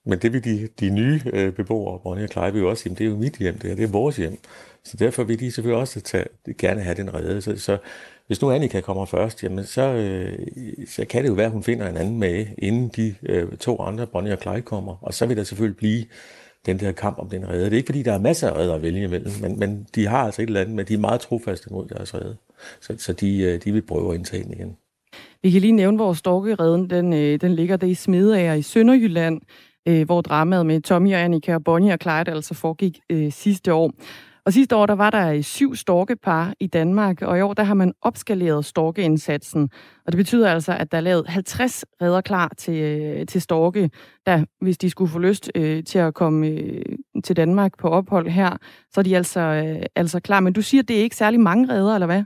Men 0.06 0.20
det 0.20 0.34
vil 0.34 0.44
de, 0.44 0.68
de 0.80 0.90
nye 0.90 1.22
øh, 1.34 1.54
beboere, 1.54 2.00
Bonnie 2.00 2.26
og 2.26 2.30
Clyde, 2.30 2.60
jo 2.60 2.70
også 2.70 2.84
sige, 2.84 2.96
det 2.96 3.06
er 3.06 3.10
jo 3.10 3.18
mit 3.18 3.36
hjem, 3.36 3.58
det, 3.58 3.70
her, 3.70 3.76
det 3.76 3.84
er 3.84 3.92
vores 3.92 4.18
hjem. 4.18 4.38
Så 4.84 4.98
derfor 4.98 5.24
vil 5.24 5.40
de 5.40 5.52
selvfølgelig 5.52 5.80
også 5.80 6.02
tage, 6.02 6.26
gerne 6.58 6.82
have 6.82 6.96
den 6.96 7.14
redde. 7.14 7.42
Så, 7.42 7.58
så 7.58 7.78
hvis 8.28 8.42
nu 8.42 8.52
Annika 8.52 8.82
kommer 8.82 9.06
først, 9.06 9.44
jamen 9.44 9.64
så, 9.64 9.82
øh, 9.82 10.40
så 10.88 11.06
kan 11.06 11.24
det 11.24 11.30
jo 11.30 11.34
være, 11.34 11.46
at 11.46 11.52
hun 11.52 11.64
finder 11.64 11.90
en 11.90 11.98
anden 11.98 12.20
med, 12.20 12.46
inden 12.58 12.92
de 12.96 13.16
øh, 13.24 13.58
to 13.58 13.80
andre, 13.80 14.08
Bonnie 14.08 14.34
og 14.34 14.42
Clyde, 14.42 14.62
kommer. 14.62 14.96
Og 15.02 15.14
så 15.14 15.26
vil 15.26 15.38
der 15.38 15.44
selvfølgelig 15.44 15.78
blive 15.78 16.06
den 16.66 16.80
der 16.80 16.92
kamp 16.92 17.20
om 17.20 17.30
den 17.30 17.50
redde. 17.50 17.66
Det 17.66 17.74
er 17.74 17.78
ikke, 17.78 17.88
fordi 17.88 18.04
der 18.04 18.14
er 18.14 18.20
masser 18.20 18.50
af 18.50 18.58
redder 18.58 18.76
at 18.76 18.82
vælge 18.82 19.04
imellem, 19.04 19.32
men, 19.42 19.60
men 19.60 19.88
de 19.96 20.08
har 20.08 20.18
altså 20.18 20.42
et 20.42 20.48
eller 20.48 20.62
andet, 20.62 20.76
men 20.76 20.86
de 20.86 20.94
er 20.94 20.98
meget 20.98 21.22
trofaste 21.22 21.74
mod 21.74 21.88
deres 21.88 22.16
redde. 22.16 22.36
Så, 22.82 22.96
så 22.98 23.14
de, 23.14 23.42
øh, 23.42 23.64
de 23.64 23.72
vil 23.72 23.82
prøve 23.82 24.10
at 24.10 24.18
indtage 24.18 24.44
den 24.44 24.54
igen. 24.54 24.78
Vi 25.42 25.52
kan 25.52 25.62
lige 25.62 25.74
nævne, 25.74 25.98
hvor 25.98 26.14
storkereden 26.14 26.90
den, 26.90 27.14
øh, 27.14 27.42
den 27.42 27.54
ligger 27.56 27.78
der 27.78 27.88
i 27.88 27.94
Smedager 27.94 28.54
i 28.54 28.62
Sønderjylland 28.62 29.42
øh, 29.88 30.06
hvor 30.06 30.22
dramaet 30.22 30.66
med 30.66 30.82
Tommy 30.82 31.14
og 31.14 31.22
Annika 31.22 31.56
og 31.56 31.64
Bonnie 31.64 31.94
og 31.94 32.00
Clyde 32.02 32.32
altså 32.32 32.54
foregik 32.54 33.00
øh, 33.10 33.32
sidste 33.32 33.74
år. 33.74 33.92
Og 34.46 34.54
sidste 34.54 34.76
år, 34.76 34.86
der 34.86 34.94
var 34.94 35.10
der 35.10 35.32
øh, 35.32 35.42
syv 35.42 35.76
storkepar 35.76 36.54
i 36.60 36.68
Danmark, 36.68 37.22
og 37.22 37.38
i 37.38 37.42
år, 37.42 37.54
der 37.54 37.64
har 37.64 37.74
man 37.74 37.94
opskaleret 38.02 38.66
storkeindsatsen. 38.66 39.70
Og 40.06 40.12
det 40.12 40.18
betyder 40.18 40.52
altså, 40.52 40.74
at 40.74 40.92
der 40.92 40.98
er 40.98 41.02
lavet 41.02 41.28
50 41.28 41.86
redder 42.02 42.22
klar 42.22 42.52
til, 42.58 42.82
øh, 42.82 43.26
til 43.26 43.42
storke, 43.42 43.90
der, 44.26 44.46
hvis 44.62 44.78
de 44.78 44.90
skulle 44.90 45.12
få 45.12 45.20
lyst 45.20 45.52
øh, 45.56 45.84
til 45.84 46.00
at 46.00 46.14
komme 46.14 46.48
øh, 46.48 46.82
til 47.24 47.36
Danmark 47.36 47.78
på 47.78 47.90
ophold 47.90 48.28
her, 48.28 48.58
så 48.92 49.02
er 49.02 49.04
de 49.04 49.18
altså, 49.18 49.40
øh, 49.40 49.86
altså 49.96 50.20
klar. 50.20 50.40
Men 50.40 50.54
du 50.54 50.62
siger, 50.62 50.82
at 50.82 50.88
det 50.88 50.98
er 50.98 51.04
ikke 51.04 51.16
særlig 51.16 51.40
mange 51.40 51.74
redder, 51.74 51.94
eller 51.94 52.08
hvad? 52.08 52.24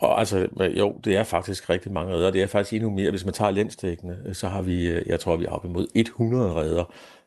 Og 0.00 0.18
altså, 0.18 0.48
jo, 0.78 0.94
det 1.04 1.16
er 1.16 1.24
faktisk 1.24 1.70
rigtig 1.70 1.92
mange 1.92 2.14
redder. 2.14 2.30
Det 2.30 2.42
er 2.42 2.46
faktisk 2.46 2.72
endnu 2.72 2.90
mere. 2.90 3.10
Hvis 3.10 3.24
man 3.24 3.34
tager 3.34 3.50
landstækkende, 3.50 4.34
så 4.34 4.48
har 4.48 4.62
vi, 4.62 4.86
øh, 4.86 5.02
jeg 5.06 5.20
tror, 5.20 5.36
vi 5.36 5.44
er 5.44 5.50
op 5.50 5.64
imod 5.64 5.86
100 5.94 6.54
redder 6.54 6.84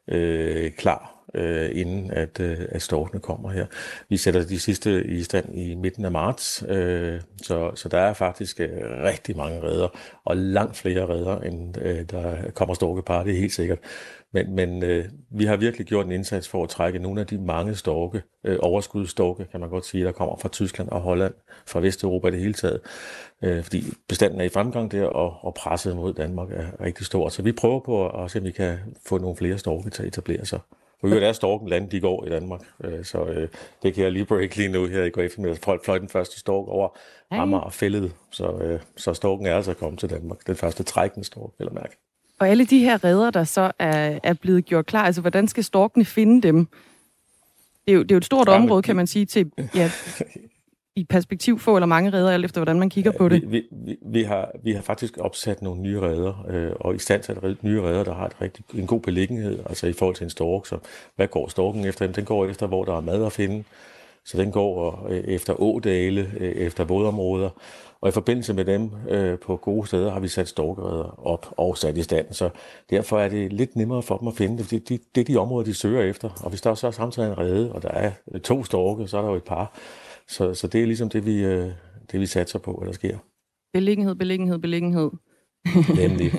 øh, 0.07 0.71
klar, 0.71 1.12
øh, 1.33 1.69
inden 1.73 2.11
at, 2.11 2.39
øh, 2.39 2.57
at 2.69 2.81
storkene 2.81 3.21
kommer 3.21 3.51
her. 3.51 3.65
Vi 4.09 4.17
sætter 4.17 4.43
de 4.45 4.59
sidste 4.59 5.03
i 5.03 5.23
stand 5.23 5.55
i 5.57 5.75
midten 5.75 6.05
af 6.05 6.11
marts, 6.11 6.63
øh, 6.67 7.21
så, 7.43 7.71
så 7.75 7.89
der 7.89 7.97
er 7.97 8.13
faktisk 8.13 8.59
øh, 8.59 8.69
rigtig 9.03 9.37
mange 9.37 9.63
redder, 9.63 9.87
og 10.25 10.37
langt 10.37 10.77
flere 10.77 11.09
redder, 11.09 11.39
end 11.39 11.77
øh, 11.81 12.01
der 12.11 12.51
kommer 12.55 12.75
storkepar, 12.75 13.23
det 13.23 13.33
er 13.33 13.39
helt 13.39 13.53
sikkert. 13.53 13.79
Men, 14.33 14.55
men 14.55 14.83
øh, 14.83 15.05
vi 15.29 15.45
har 15.45 15.55
virkelig 15.57 15.87
gjort 15.87 16.05
en 16.05 16.11
indsats 16.11 16.47
for 16.49 16.63
at 16.63 16.69
trække 16.69 16.99
nogle 16.99 17.21
af 17.21 17.27
de 17.27 17.37
mange 17.37 17.75
storke, 17.75 18.21
øh, 18.43 18.57
overskudstorke, 18.61 19.45
kan 19.51 19.59
man 19.59 19.69
godt 19.69 19.85
sige, 19.85 20.05
der 20.05 20.11
kommer 20.11 20.35
fra 20.37 20.49
Tyskland 20.49 20.89
og 20.89 21.01
Holland, 21.01 21.33
fra 21.67 21.79
Vesteuropa 21.79 22.27
i 22.27 22.31
det 22.31 22.39
hele 22.39 22.53
taget. 22.53 22.81
Øh, 23.41 23.63
fordi 23.63 23.83
bestanden 24.09 24.41
er 24.41 24.45
i 24.45 24.49
fremgang 24.49 24.91
der, 24.91 25.05
og, 25.05 25.37
og 25.41 25.53
presset 25.53 25.95
mod 25.95 26.13
Danmark 26.13 26.51
er 26.51 26.81
rigtig 26.81 27.05
stort. 27.05 27.33
Så 27.33 27.41
vi 27.41 27.51
prøver 27.51 27.79
på 27.79 28.07
at, 28.09 28.23
at 28.23 28.31
se, 28.31 28.39
om 28.39 28.45
vi 28.45 28.51
kan 28.51 28.77
få 29.07 29.17
nogle 29.17 29.37
flere 29.37 29.57
storke 29.57 29.89
til 29.89 30.01
at 30.03 30.07
etablere 30.07 30.45
sig. 30.45 30.59
Og 31.03 31.09
der 31.09 31.27
er 31.27 31.33
storken 31.33 31.67
land, 31.67 31.89
de 31.89 31.99
går 31.99 32.25
i 32.25 32.29
Danmark. 32.29 32.61
Øh, 32.83 33.05
så 33.05 33.25
øh, 33.25 33.47
det 33.83 33.93
kan 33.93 34.03
jeg 34.03 34.11
lige 34.11 34.25
break 34.25 34.55
lige 34.55 34.69
nu 34.69 34.85
her 34.85 35.03
i 35.03 35.09
går 35.09 35.21
eftermiddag. 35.21 35.57
Folk 35.63 35.85
fløj 35.85 35.97
den 35.97 36.09
første 36.09 36.39
stork 36.39 36.67
over 36.67 36.97
Amager 37.31 37.61
og 37.61 37.73
fældet. 37.73 38.11
Så, 38.31 38.51
øh, 38.51 38.79
så 38.97 39.13
storken 39.13 39.45
er 39.45 39.55
altså 39.55 39.73
kommet 39.73 39.99
til 39.99 40.09
Danmark. 40.09 40.47
Den 40.47 40.55
første 40.55 40.83
trækkende 40.83 41.25
stork, 41.25 41.51
vil 41.57 41.65
jeg 41.65 41.73
mærke. 41.73 41.97
Og 42.39 42.49
alle 42.49 42.65
de 42.65 42.79
her 42.79 43.03
redder, 43.03 43.31
der 43.31 43.43
så 43.43 43.71
er, 43.79 44.19
er 44.23 44.33
blevet 44.33 44.65
gjort 44.65 44.85
klar, 44.85 45.03
altså 45.03 45.21
hvordan 45.21 45.47
skal 45.47 45.63
storkene 45.63 46.05
finde 46.05 46.41
dem? 46.47 46.67
Det 47.85 47.91
er 47.91 47.93
jo, 47.93 48.03
det 48.03 48.11
er 48.11 48.15
jo 48.15 48.17
et 48.17 48.25
stort 48.25 48.47
ja, 48.47 48.53
område, 48.53 48.81
kan 48.81 48.95
man 48.95 49.07
sige, 49.07 49.25
til 49.25 49.51
ja, 49.75 49.91
i 50.95 51.03
perspektiv 51.03 51.59
få 51.59 51.75
eller 51.75 51.87
mange 51.87 52.13
redder, 52.13 52.31
alt 52.31 52.45
efter 52.45 52.61
hvordan 52.61 52.79
man 52.79 52.89
kigger 52.89 53.11
på 53.11 53.29
det. 53.29 53.51
Vi, 53.51 53.63
vi, 53.71 53.97
vi, 54.05 54.23
har, 54.23 54.51
vi 54.63 54.71
har 54.71 54.81
faktisk 54.81 55.17
opsat 55.17 55.61
nogle 55.61 55.81
nye 55.81 55.99
redder, 55.99 56.45
øh, 56.49 56.71
og 56.79 56.95
i 56.95 56.97
stand 56.97 57.23
til 57.23 57.57
nye 57.61 57.81
redder, 57.81 58.03
der 58.03 58.13
har 58.13 58.25
et 58.25 58.41
rigtig, 58.41 58.65
en 58.73 58.87
god 58.87 58.99
beliggenhed, 58.99 59.59
altså 59.65 59.87
i 59.87 59.93
forhold 59.93 60.15
til 60.15 60.23
en 60.23 60.29
stork. 60.29 60.65
Så 60.65 60.77
hvad 61.15 61.27
går 61.27 61.47
storken 61.47 61.85
efter? 61.85 62.07
Den 62.07 62.25
går 62.25 62.45
efter, 62.45 62.67
hvor 62.67 62.83
der 62.85 62.97
er 62.97 63.01
mad 63.01 63.25
at 63.25 63.31
finde. 63.31 63.63
Så 64.25 64.37
den 64.37 64.51
går 64.51 65.07
øh, 65.09 65.17
efter 65.17 65.61
ådale, 65.61 66.31
øh, 66.39 66.51
efter 66.51 66.83
vådområder. 66.83 67.49
Og 68.01 68.09
i 68.09 68.11
forbindelse 68.11 68.53
med 68.53 68.65
dem 68.65 68.91
øh, 69.09 69.39
på 69.39 69.57
gode 69.57 69.87
steder 69.87 70.11
har 70.11 70.19
vi 70.19 70.27
sat 70.27 70.47
storkereder 70.47 71.27
op 71.27 71.53
og 71.57 71.77
sat 71.77 71.97
i 71.97 72.03
stand. 72.03 72.25
Så 72.31 72.49
derfor 72.89 73.19
er 73.19 73.29
det 73.29 73.53
lidt 73.53 73.75
nemmere 73.75 74.01
for 74.01 74.17
dem 74.17 74.27
at 74.27 74.35
finde 74.35 74.57
det. 74.57 74.71
Det, 74.71 74.89
det, 74.89 75.01
det 75.15 75.21
er 75.21 75.25
de 75.25 75.37
områder, 75.37 75.65
de 75.65 75.73
søger 75.73 76.01
efter. 76.01 76.29
Og 76.43 76.49
hvis 76.49 76.61
der 76.61 76.75
så 76.75 76.87
er 76.87 76.91
samtidig 76.91 77.27
en 77.27 77.37
rede, 77.37 77.71
og 77.71 77.83
der 77.83 77.89
er 77.89 78.11
to 78.43 78.63
storke, 78.63 79.07
så 79.07 79.17
er 79.17 79.21
der 79.21 79.29
jo 79.29 79.35
et 79.35 79.43
par. 79.43 79.79
Så, 80.27 80.53
så 80.53 80.67
det 80.67 80.81
er 80.81 80.85
ligesom 80.85 81.09
det, 81.09 81.25
vi, 81.25 81.43
øh, 81.43 81.71
det, 82.11 82.19
vi 82.19 82.25
satser 82.25 82.59
på, 82.59 82.73
hvad 82.77 82.87
der 82.87 82.93
sker. 82.93 83.17
Beliggenhed, 83.73 84.15
beliggenhed, 84.15 84.59
beliggenhed. 84.59 85.11
Nemlig. 85.95 86.31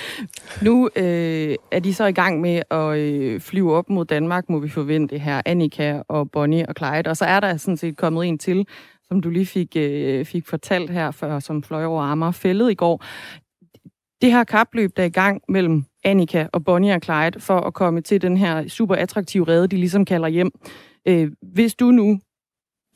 nu 0.66 0.90
øh, 0.96 1.54
er 1.72 1.80
de 1.80 1.94
så 1.94 2.06
i 2.06 2.12
gang 2.12 2.40
med 2.40 2.62
at 2.70 2.98
øh, 2.98 3.40
flyve 3.40 3.74
op 3.74 3.90
mod 3.90 4.04
Danmark, 4.04 4.48
må 4.48 4.58
vi 4.58 4.68
forvente 4.68 5.18
her, 5.18 5.42
Annika 5.46 6.02
og 6.08 6.30
Bonnie 6.30 6.66
og 6.68 6.74
Clyde. 6.78 7.10
Og 7.10 7.16
så 7.16 7.24
er 7.24 7.40
der 7.40 7.56
sådan 7.56 7.76
set 7.76 7.96
kommet 7.96 8.26
en 8.26 8.38
til, 8.38 8.66
som 9.08 9.20
du 9.20 9.30
lige 9.30 9.46
fik, 9.46 9.76
øh, 9.76 10.24
fik 10.24 10.46
fortalt 10.46 10.90
her, 10.90 11.10
før, 11.10 11.38
som 11.38 11.62
fløj 11.62 11.84
over 11.84 12.02
Amager 12.02 12.32
fældet 12.32 12.70
i 12.70 12.74
går. 12.74 13.04
Det 14.22 14.32
her 14.32 14.44
kapløb, 14.44 14.96
der 14.96 15.02
er 15.02 15.06
i 15.06 15.10
gang 15.10 15.42
mellem 15.48 15.84
Annika 16.04 16.46
og 16.52 16.64
Bonnie 16.64 16.94
og 16.94 17.00
Clyde, 17.04 17.40
for 17.40 17.60
at 17.60 17.74
komme 17.74 18.00
til 18.00 18.22
den 18.22 18.36
her 18.36 18.68
super 18.68 18.94
attraktive 18.94 19.48
rede, 19.48 19.68
de 19.68 19.76
ligesom 19.76 20.04
kalder 20.04 20.28
hjem. 20.28 20.50
Øh, 21.08 21.30
hvis 21.42 21.74
du 21.74 21.90
nu 21.90 22.20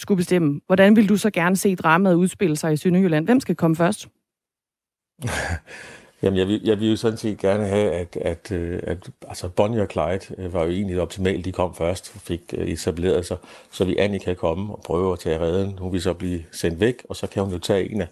skulle 0.02 0.16
bestemme, 0.16 0.61
hvordan 0.66 0.97
vil 0.97 1.09
du 1.09 1.16
så 1.16 1.30
gerne 1.30 1.56
se 1.56 1.76
dramaet 1.76 2.14
udspille 2.14 2.56
sig 2.56 2.73
i 2.73 2.76
Sønderjylland? 2.76 3.25
Hvem 3.25 3.40
skal 3.40 3.54
komme 3.54 3.76
først? 3.76 4.09
Jamen, 6.23 6.38
jeg 6.38 6.49
vil, 6.49 6.61
jeg 6.64 6.80
vil 6.80 6.90
jo 6.90 6.97
sådan 6.97 7.18
set 7.18 7.38
gerne 7.38 7.66
have, 7.66 7.92
at, 7.92 8.16
at, 8.16 8.52
øh, 8.52 8.80
at 8.82 9.11
altså 9.28 9.49
Bonnie 9.49 9.82
og 9.82 9.88
Clyde 9.90 10.21
øh, 10.38 10.52
var 10.52 10.64
jo 10.64 10.71
egentlig 10.71 11.00
optimalt. 11.00 11.44
De 11.44 11.52
kom 11.52 11.75
først 11.75 12.12
og 12.14 12.21
fik 12.21 12.54
øh, 12.59 12.68
etableret 12.68 13.26
sig, 13.26 13.37
så 13.71 13.85
vi 13.85 13.97
Annie 13.97 14.21
kan 14.21 14.37
komme 14.37 14.73
og 14.73 14.82
prøve 14.85 15.12
at 15.12 15.18
tage 15.18 15.40
redden. 15.40 15.78
Hun 15.78 15.92
vil 15.92 16.02
så 16.02 16.12
blive 16.12 16.44
sendt 16.52 16.80
væk, 16.80 17.02
og 17.09 17.16
så 17.16 17.26
kan 17.26 17.42
hun 17.42 17.52
jo 17.52 17.59
tage 17.59 17.92
en 17.92 18.00
af, 18.00 18.09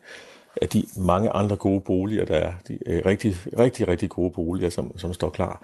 af 0.63 0.69
de 0.69 0.85
mange 0.97 1.31
andre 1.31 1.57
gode 1.57 1.81
boliger, 1.81 2.25
der 2.25 2.37
er. 2.37 2.53
De 2.69 2.79
rigtig, 3.07 3.37
rigtig, 3.59 3.89
rigtig 3.89 4.11
gode 4.11 4.31
boliger, 4.31 4.71
som, 4.71 4.99
som 4.99 5.13
står 5.13 5.31
klar. 5.31 5.63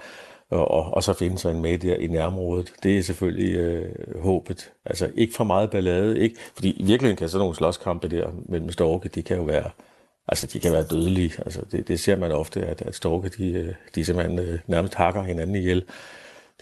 Og, 0.50 0.70
og, 0.70 0.94
og 0.94 1.02
så 1.02 1.12
finde 1.12 1.38
sig 1.38 1.50
en 1.50 1.62
med 1.62 1.78
der 1.78 1.96
i 1.96 2.06
nærområdet. 2.06 2.72
Det 2.82 2.98
er 2.98 3.02
selvfølgelig 3.02 3.54
øh, 3.56 4.22
håbet. 4.22 4.72
Altså 4.84 5.10
ikke 5.14 5.34
for 5.34 5.44
meget 5.44 5.70
ballade, 5.70 6.18
ikke? 6.18 6.36
Fordi 6.54 6.70
i 6.70 6.84
virkeligheden 6.84 7.16
kan 7.16 7.28
sådan 7.28 7.40
nogle 7.40 7.56
slåskampe 7.56 8.08
der 8.08 8.30
mellem 8.48 8.72
storke, 8.72 9.08
de 9.08 9.22
kan 9.22 9.36
jo 9.36 9.42
være, 9.42 9.70
altså 10.28 10.46
de 10.46 10.60
kan 10.60 10.72
være 10.72 10.84
dødelige. 10.84 11.32
Altså 11.38 11.64
det, 11.72 11.88
det 11.88 12.00
ser 12.00 12.16
man 12.16 12.32
ofte, 12.32 12.66
at, 12.66 12.82
at 12.82 12.94
storke, 12.94 13.28
de, 13.28 13.76
de 13.94 14.04
simpelthen 14.04 14.38
øh, 14.38 14.58
nærmest 14.66 14.94
hakker 14.94 15.22
hinanden 15.22 15.56
ihjel. 15.56 15.84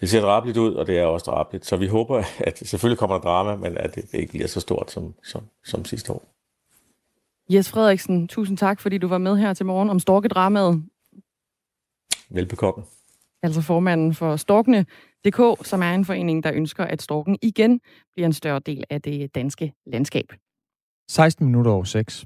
Det 0.00 0.11
ser 0.11 0.21
drabeligt 0.21 0.59
ud, 0.59 0.75
og 0.75 0.87
det 0.87 0.99
er 0.99 1.05
også 1.05 1.31
drabeligt. 1.31 1.67
Så 1.67 1.76
vi 1.76 1.87
håber, 1.87 2.23
at 2.49 2.59
selvfølgelig 2.59 2.99
kommer 2.99 3.17
der 3.17 3.23
drama, 3.23 3.57
men 3.57 3.79
at 3.79 3.95
det 3.95 4.05
ikke 4.12 4.31
bliver 4.31 4.47
så 4.47 4.61
stort 4.61 4.91
som, 4.91 5.14
som, 5.25 5.43
som 5.64 5.85
sidste 5.85 6.12
år. 6.12 6.25
Jes 7.50 7.71
Frederiksen, 7.71 8.29
tusind 8.29 8.59
tak, 8.59 8.81
fordi 8.81 8.99
du 8.99 9.09
var 9.09 9.19
med 9.19 9.37
her 9.37 9.55
til 9.55 9.67
morgen 9.67 9.91
om 9.91 10.00
storkedramaet. 10.00 10.83
Velbekomme. 12.31 12.85
Altså 13.45 13.61
formanden 13.61 14.15
for 14.15 14.37
Storkene.dk, 14.37 15.67
som 15.67 15.83
er 15.83 15.95
en 15.95 16.05
forening, 16.05 16.45
der 16.45 16.53
ønsker, 16.55 16.85
at 16.85 17.03
storken 17.03 17.39
igen 17.43 17.81
bliver 18.15 18.27
en 18.27 18.33
større 18.33 18.61
del 18.67 18.85
af 18.91 19.03
det 19.03 19.35
danske 19.35 19.73
landskab. 19.87 20.33
16 21.11 21.47
minutter 21.47 21.71
over 21.71 21.85
6. 21.85 22.25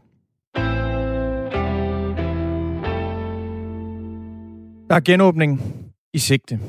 Der 4.88 4.94
er 4.94 5.00
genåbning 5.00 5.60
i 6.14 6.18
sigte. 6.18 6.60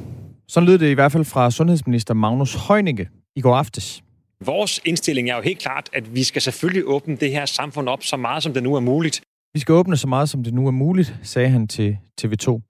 Sådan 0.47 0.69
lød 0.69 0.77
det 0.77 0.89
i 0.89 0.93
hvert 0.93 1.11
fald 1.11 1.25
fra 1.25 1.51
sundhedsminister 1.51 2.13
Magnus 2.13 2.67
Heunicke 2.67 3.09
i 3.35 3.41
går 3.41 3.55
aftes. 3.55 4.03
Vores 4.45 4.81
indstilling 4.85 5.29
er 5.29 5.35
jo 5.35 5.41
helt 5.41 5.59
klart, 5.59 5.89
at 5.93 6.15
vi 6.15 6.23
skal 6.23 6.41
selvfølgelig 6.41 6.87
åbne 6.87 7.15
det 7.15 7.31
her 7.31 7.45
samfund 7.45 7.89
op 7.89 8.03
så 8.03 8.17
meget, 8.17 8.43
som 8.43 8.53
det 8.53 8.63
nu 8.63 8.75
er 8.75 8.79
muligt. 8.79 9.21
Vi 9.53 9.59
skal 9.59 9.73
åbne 9.73 9.97
så 9.97 10.07
meget, 10.07 10.29
som 10.29 10.43
det 10.43 10.53
nu 10.53 10.67
er 10.67 10.71
muligt, 10.71 11.15
sagde 11.23 11.49
han 11.49 11.67
til 11.67 11.97
TV2. 12.21 12.61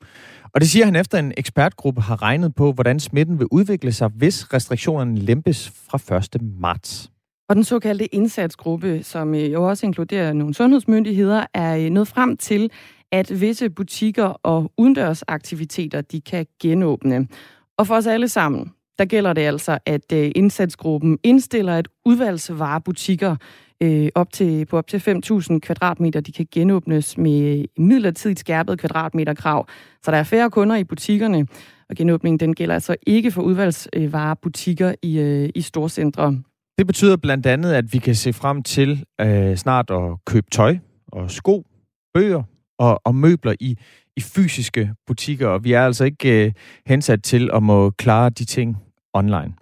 Og 0.54 0.62
det 0.62 0.70
siger 0.70 0.86
han 0.86 0.96
efter 0.96 1.20
en 1.20 1.34
ekspertgruppe 1.38 2.02
har 2.02 2.22
regnet 2.22 2.56
på, 2.56 2.72
hvordan 2.72 3.00
smitten 3.00 3.40
vil 3.40 3.48
udvikle 3.52 3.92
sig, 3.92 4.08
hvis 4.08 4.54
restriktionerne 4.54 5.20
lempes 5.20 5.72
fra 5.90 6.18
1. 6.18 6.42
marts. 6.60 7.12
Og 7.50 7.56
den 7.56 7.64
såkaldte 7.64 8.16
indsatsgruppe, 8.16 9.04
som 9.04 9.36
øh, 9.36 9.54
jo 9.54 9.70
også 9.70 9.86
inkluderer 9.86 10.34
nogle 10.34 10.54
sundhedsmyndigheder, 10.54 11.46
er 11.54 11.78
øh, 11.78 11.90
nået 11.90 12.08
frem 12.08 12.38
til, 12.38 12.72
at 13.12 13.42
visse 13.42 13.70
butikker 13.70 14.26
og 14.26 14.72
udendørsaktiviteter, 14.78 16.02
de 16.02 16.22
kan 16.22 16.46
genåbne. 16.62 17.28
Og 17.78 17.88
for 17.88 17.96
os 17.96 18.08
alle 18.08 18.28
sammen, 18.28 18.72
der 18.98 19.06
gælder 19.06 19.34
det 19.34 19.42
altså, 19.42 19.78
at 19.86 20.14
øh, 20.14 20.32
indsatsgruppen 20.36 21.18
indstiller, 21.24 21.76
at 21.76 21.88
udvalgsvarebutikker 22.06 23.36
øh, 23.82 24.10
op 24.16 24.34
til, 24.34 24.66
på 24.66 24.78
op 24.78 24.88
til 24.88 24.98
5.000 24.98 25.60
kvadratmeter, 25.60 26.22
de 26.22 26.32
kan 26.32 26.48
genåbnes 26.52 27.18
med 27.18 27.66
midlertidigt 27.78 28.40
skærpet 28.40 28.80
kvadratmeterkrav. 28.80 29.68
Så 30.04 30.12
der 30.12 30.18
er 30.18 30.24
færre 30.24 30.50
kunder 30.50 30.76
i 30.76 30.84
butikkerne, 30.84 31.48
og 31.90 31.96
genåbningen 31.96 32.40
den 32.40 32.56
gælder 32.56 32.74
altså 32.74 32.96
ikke 33.08 33.32
for 33.32 33.42
udvalgsvarebutikker 33.42 34.88
øh, 34.88 34.96
i, 35.04 35.20
øh, 35.20 35.50
i 35.56 35.62
storcentre. 35.62 36.42
Det 36.78 36.88
betyder 36.88 37.18
blandt 37.18 37.46
andet, 37.46 37.74
at 37.74 37.94
vi 37.94 37.98
kan 37.98 38.16
se 38.16 38.34
frem 38.34 38.64
til 38.64 39.06
øh, 39.22 39.56
snart 39.56 39.92
at 39.92 40.26
købe 40.26 40.48
tøj 40.52 40.78
og 41.08 41.32
sko, 41.32 41.66
bøger 42.14 42.44
og, 42.80 43.02
og 43.06 43.16
møbler 43.16 43.54
i, 43.60 43.78
i 44.18 44.22
fysiske 44.22 44.94
butikker, 45.08 45.48
og 45.48 45.64
vi 45.64 45.74
er 45.74 45.86
altså 45.86 46.04
ikke 46.04 46.46
øh, 46.46 46.52
hensat 46.88 47.24
til 47.24 47.50
at 47.54 47.64
må 47.64 47.90
klare 47.90 48.30
de 48.30 48.46
ting 48.46 48.78
online. 49.14 49.54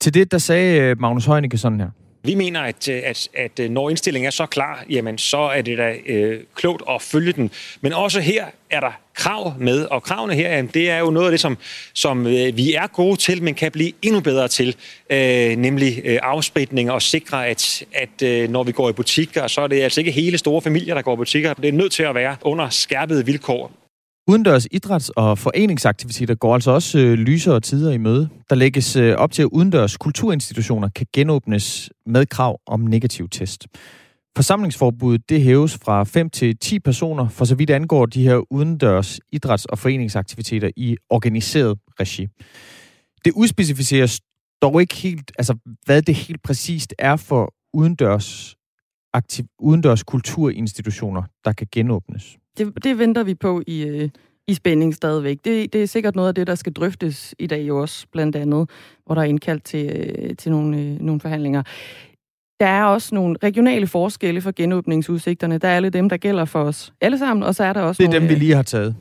Til 0.00 0.14
det, 0.14 0.30
der 0.30 0.38
sagde 0.38 0.80
øh, 0.80 1.00
Magnus 1.00 1.26
Heunicke 1.26 1.58
sådan 1.58 1.80
her. 1.80 1.90
Vi 2.28 2.34
mener, 2.34 2.60
at, 2.60 2.88
øh, 2.88 3.02
at, 3.04 3.28
at 3.34 3.60
øh, 3.60 3.70
når 3.70 3.90
indstillingen 3.90 4.26
er 4.26 4.30
så 4.30 4.46
klar, 4.46 4.84
jamen 4.90 5.18
så 5.18 5.38
er 5.38 5.62
det 5.62 5.78
da 5.78 5.94
øh, 6.06 6.40
klogt 6.54 6.82
at 6.90 7.02
følge 7.02 7.32
den. 7.32 7.50
Men 7.80 7.92
også 7.92 8.20
her 8.20 8.46
er 8.70 8.80
der 8.80 9.00
krav 9.14 9.54
med, 9.58 9.84
og 9.84 10.02
kravene 10.02 10.34
her, 10.34 10.50
jamen, 10.50 10.70
det 10.74 10.90
er 10.90 10.98
jo 10.98 11.10
noget 11.10 11.26
af 11.26 11.30
det, 11.30 11.40
som, 11.40 11.58
som 11.94 12.26
øh, 12.26 12.56
vi 12.56 12.74
er 12.74 12.86
gode 12.86 13.16
til, 13.16 13.42
men 13.42 13.54
kan 13.54 13.72
blive 13.72 13.92
endnu 14.02 14.20
bedre 14.20 14.48
til, 14.48 14.76
øh, 15.10 15.56
nemlig 15.56 16.00
øh, 16.04 16.18
afspritning 16.22 16.90
og 16.90 17.02
sikre, 17.02 17.46
at, 17.46 17.84
at 17.92 18.22
øh, 18.22 18.48
når 18.48 18.62
vi 18.62 18.72
går 18.72 18.90
i 18.90 18.92
butikker, 18.92 19.46
så 19.46 19.60
er 19.60 19.66
det 19.66 19.82
altså 19.82 20.00
ikke 20.00 20.10
hele 20.10 20.38
store 20.38 20.62
familier, 20.62 20.94
der 20.94 21.02
går 21.02 21.14
i 21.14 21.16
butikker. 21.16 21.54
Det 21.54 21.68
er 21.68 21.72
nødt 21.72 21.92
til 21.92 22.02
at 22.02 22.14
være 22.14 22.36
under 22.42 22.68
skærpede 22.68 23.26
vilkår. 23.26 23.87
Udendørs 24.30 24.66
idræts- 24.66 25.10
og 25.16 25.38
foreningsaktiviteter 25.38 26.34
går 26.34 26.54
altså 26.54 26.70
også 26.70 26.98
øh, 26.98 27.12
lysere 27.12 27.60
tider 27.60 27.92
i 27.92 27.98
møde. 27.98 28.28
Der 28.50 28.56
lægges 28.56 28.96
øh, 28.96 29.14
op 29.16 29.32
til, 29.32 29.42
at 29.42 29.48
udendørs 29.52 29.96
kulturinstitutioner 29.96 30.88
kan 30.88 31.06
genåbnes 31.12 31.90
med 32.06 32.26
krav 32.26 32.60
om 32.66 32.80
negativ 32.80 33.28
test. 33.28 33.66
Forsamlingsforbuddet 34.36 35.28
det 35.28 35.42
hæves 35.42 35.78
fra 35.84 36.04
5 36.04 36.30
til 36.30 36.56
10 36.58 36.78
personer, 36.78 37.28
for 37.28 37.44
så 37.44 37.54
vidt 37.54 37.70
angår 37.70 38.06
de 38.06 38.22
her 38.22 38.52
udendørs 38.52 39.20
idræts- 39.32 39.64
og 39.68 39.78
foreningsaktiviteter 39.78 40.70
i 40.76 40.96
organiseret 41.10 41.78
regi. 42.00 42.26
Det 43.24 43.32
udspecificeres 43.36 44.20
dog 44.62 44.80
ikke 44.80 44.94
helt, 44.94 45.32
altså 45.38 45.54
hvad 45.84 46.02
det 46.02 46.14
helt 46.14 46.42
præcist 46.42 46.94
er 46.98 47.16
for 47.16 47.54
udendørs, 47.74 48.56
aktiv, 49.12 49.44
udendørs 49.58 50.02
kulturinstitutioner, 50.02 51.22
der 51.44 51.52
kan 51.52 51.66
genåbnes 51.72 52.36
det, 52.58 52.84
det 52.84 52.98
venter 52.98 53.22
vi 53.22 53.34
på 53.34 53.62
i, 53.66 53.82
øh, 53.82 54.08
i 54.48 54.54
spænding 54.54 54.94
stadigvæk. 54.94 55.38
Det, 55.44 55.72
det 55.72 55.82
er 55.82 55.86
sikkert 55.86 56.16
noget 56.16 56.28
af 56.28 56.34
det, 56.34 56.46
der 56.46 56.54
skal 56.54 56.72
drøftes 56.72 57.34
i 57.38 57.46
dag 57.46 57.72
også, 57.72 58.06
blandt 58.12 58.36
andet, 58.36 58.70
hvor 59.06 59.14
der 59.14 59.22
er 59.22 59.26
indkaldt 59.26 59.64
til, 59.64 60.14
øh, 60.18 60.36
til 60.36 60.52
nogle, 60.52 60.78
øh, 60.78 61.00
nogle 61.00 61.20
forhandlinger. 61.20 61.62
Der 62.60 62.66
er 62.66 62.84
også 62.84 63.14
nogle 63.14 63.36
regionale 63.42 63.86
forskelle 63.86 64.40
for 64.40 64.52
genåbningsudsigterne. 64.56 65.58
Der 65.58 65.68
er 65.68 65.76
alle 65.76 65.90
dem, 65.90 66.08
der 66.08 66.16
gælder 66.16 66.44
for 66.44 66.62
os 66.62 66.92
alle 67.00 67.18
sammen, 67.18 67.42
og 67.42 67.54
så 67.54 67.64
er 67.64 67.72
der 67.72 67.80
også 67.80 68.02
Det 68.02 68.08
er 68.08 68.12
nogle, 68.12 68.28
dem, 68.28 68.34
vi 68.34 68.44
lige 68.44 68.54
har 68.54 68.62
taget. 68.62 68.96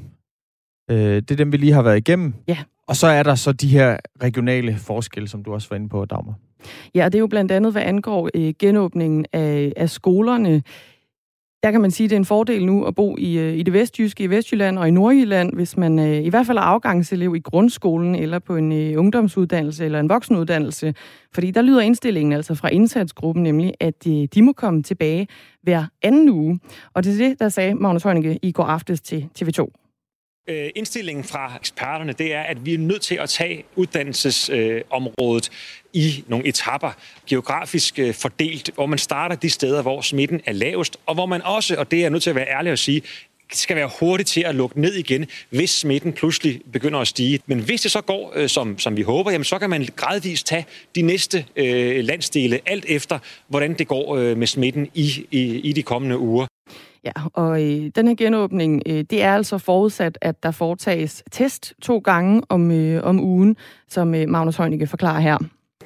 Øh, 0.92 0.98
det 0.98 1.32
er 1.32 1.36
dem, 1.36 1.52
vi 1.52 1.58
lige 1.58 1.74
har 1.74 1.82
været 1.82 1.98
igennem. 1.98 2.34
Ja. 2.48 2.58
Og 2.88 2.96
så 2.96 3.08
er 3.08 3.24
der 3.24 3.36
så 3.36 3.52
de 3.52 3.68
her 3.68 3.98
regionale 4.24 4.76
forskelle, 4.78 5.28
som 5.28 5.44
du 5.44 5.54
også 5.54 5.68
var 5.70 5.76
inde 5.76 5.90
på, 5.90 6.06
Dagmar. 6.06 6.34
Ja, 6.96 7.06
det 7.06 7.16
er 7.16 7.20
jo 7.20 7.28
blandt 7.28 7.52
andet, 7.52 7.72
hvad 7.72 7.82
angår 7.82 8.30
øh, 8.36 8.54
genåbningen 8.60 9.26
af, 9.34 9.74
af 9.78 9.90
skolerne. 9.90 10.64
Der 11.68 11.72
kan 11.72 11.82
man 11.82 11.92
sige, 11.92 12.06
at 12.06 12.10
det 12.10 12.16
er 12.16 12.20
en 12.20 12.26
fordel 12.26 12.66
nu 12.66 12.84
at 12.84 12.96
bo 12.96 13.16
i, 13.18 13.38
øh, 13.38 13.58
i 13.58 13.64
det 13.64 13.74
vestjyske, 13.74 14.24
i 14.24 14.28
Vestjylland 14.28 14.80
og 14.80 14.88
i 14.88 14.92
Nordjylland, 14.92 15.54
hvis 15.54 15.78
man 15.78 16.00
øh, 16.00 16.26
i 16.26 16.30
hvert 16.30 16.46
fald 16.46 16.58
er 16.58 16.62
afgangselev 16.62 17.36
i 17.36 17.40
grundskolen 17.40 18.16
eller 18.16 18.40
på 18.40 18.56
en 18.56 18.72
øh, 18.72 19.00
ungdomsuddannelse 19.00 19.86
eller 19.86 20.00
en 20.00 20.10
voksenuddannelse. 20.10 20.94
Fordi 21.34 21.52
der 21.52 21.62
lyder 21.62 21.82
indstillingen 21.82 22.34
altså 22.34 22.56
fra 22.56 22.70
indsatsgruppen 22.70 23.44
nemlig, 23.44 23.74
at 23.80 24.08
øh, 24.08 24.28
de 24.34 24.42
må 24.42 24.54
komme 24.54 24.84
tilbage 24.84 25.28
hver 25.62 25.86
anden 26.02 26.30
uge. 26.30 26.60
Og 26.94 27.04
det 27.04 27.14
er 27.14 27.28
det, 27.28 27.40
der 27.40 27.50
sagde 27.50 27.76
Magnus 27.76 28.04
Heunicke 28.04 28.40
i 28.42 28.52
går 28.52 28.64
aftes 28.64 29.02
til 29.02 29.30
TV2 29.40 29.87
øh, 30.48 30.70
indstillingen 30.76 31.24
fra 31.24 31.52
eksperterne, 31.60 32.14
det 32.14 32.34
er, 32.34 32.42
at 32.42 32.66
vi 32.66 32.74
er 32.74 32.78
nødt 32.78 33.02
til 33.02 33.16
at 33.16 33.30
tage 33.30 33.64
uddannelsesområdet 33.76 35.50
øh, 35.50 36.02
i 36.02 36.24
nogle 36.28 36.48
etapper, 36.48 36.92
geografisk 37.28 38.00
øh, 38.00 38.14
fordelt, 38.14 38.72
hvor 38.76 38.86
man 38.86 39.00
starter 39.00 39.36
de 39.36 39.50
steder, 39.50 39.82
hvor 39.82 40.02
smitten 40.02 40.42
er 40.46 40.52
lavest, 40.52 40.98
og 41.06 41.14
hvor 41.14 41.26
man 41.26 41.42
også, 41.42 41.76
og 41.76 41.92
det 41.92 41.98
er 41.98 42.02
jeg 42.02 42.10
nødt 42.10 42.24
til 42.24 42.30
at 42.30 42.36
være 42.36 42.50
ærlig 42.50 42.72
at 42.72 42.80
sige, 42.80 43.02
skal 43.54 43.76
være 43.76 43.90
hurtigt 44.00 44.30
til 44.30 44.42
at 44.42 44.56
lukke 44.56 44.82
ned 44.82 44.94
igen, 44.94 45.26
hvis 45.50 45.70
smitten 45.70 46.14
pludselig 46.14 46.62
begynder 46.74 47.00
at 47.00 47.08
stige. 47.08 47.40
Men 47.46 47.60
hvis 47.60 47.82
det 47.82 47.92
så 47.92 48.02
går, 48.02 48.34
øh, 48.36 48.50
som, 48.50 48.80
som 48.80 48.98
vi 48.98 49.02
håber, 49.02 49.32
jamen, 49.32 49.46
så 49.46 49.60
kan 49.60 49.70
man 49.70 49.88
gradvist 49.96 50.48
tage 50.48 50.66
de 50.96 51.02
næste 51.02 51.46
øh, 51.56 52.04
landsdele, 52.04 52.60
alt 52.66 52.86
efter, 52.88 53.20
hvordan 53.48 53.74
det 53.74 53.88
går 53.88 54.16
øh, 54.16 54.38
med 54.38 54.48
smitten 54.48 54.90
i, 54.94 55.26
i, 55.32 55.42
i 55.60 55.74
de 55.74 55.84
kommende 55.84 56.18
uger. 56.18 56.47
Ja, 57.08 57.12
og 57.34 57.64
øh, 57.64 57.92
den 57.96 58.08
her 58.08 58.16
genåbning, 58.16 58.82
øh, 58.86 59.04
det 59.10 59.24
er 59.24 59.34
altså 59.34 59.58
forudsat, 59.58 60.18
at 60.22 60.44
der 60.44 60.52
foretages 60.52 61.24
test 61.32 61.74
to 61.82 61.98
gange 61.98 62.42
om, 62.50 62.72
øh, 62.72 63.04
om 63.04 63.20
ugen, 63.20 63.56
som 63.88 64.16
øh, 64.16 64.30
Magnus 64.30 64.58
Heunicke 64.58 64.88
forklarer 64.88 65.20
her 65.20 65.38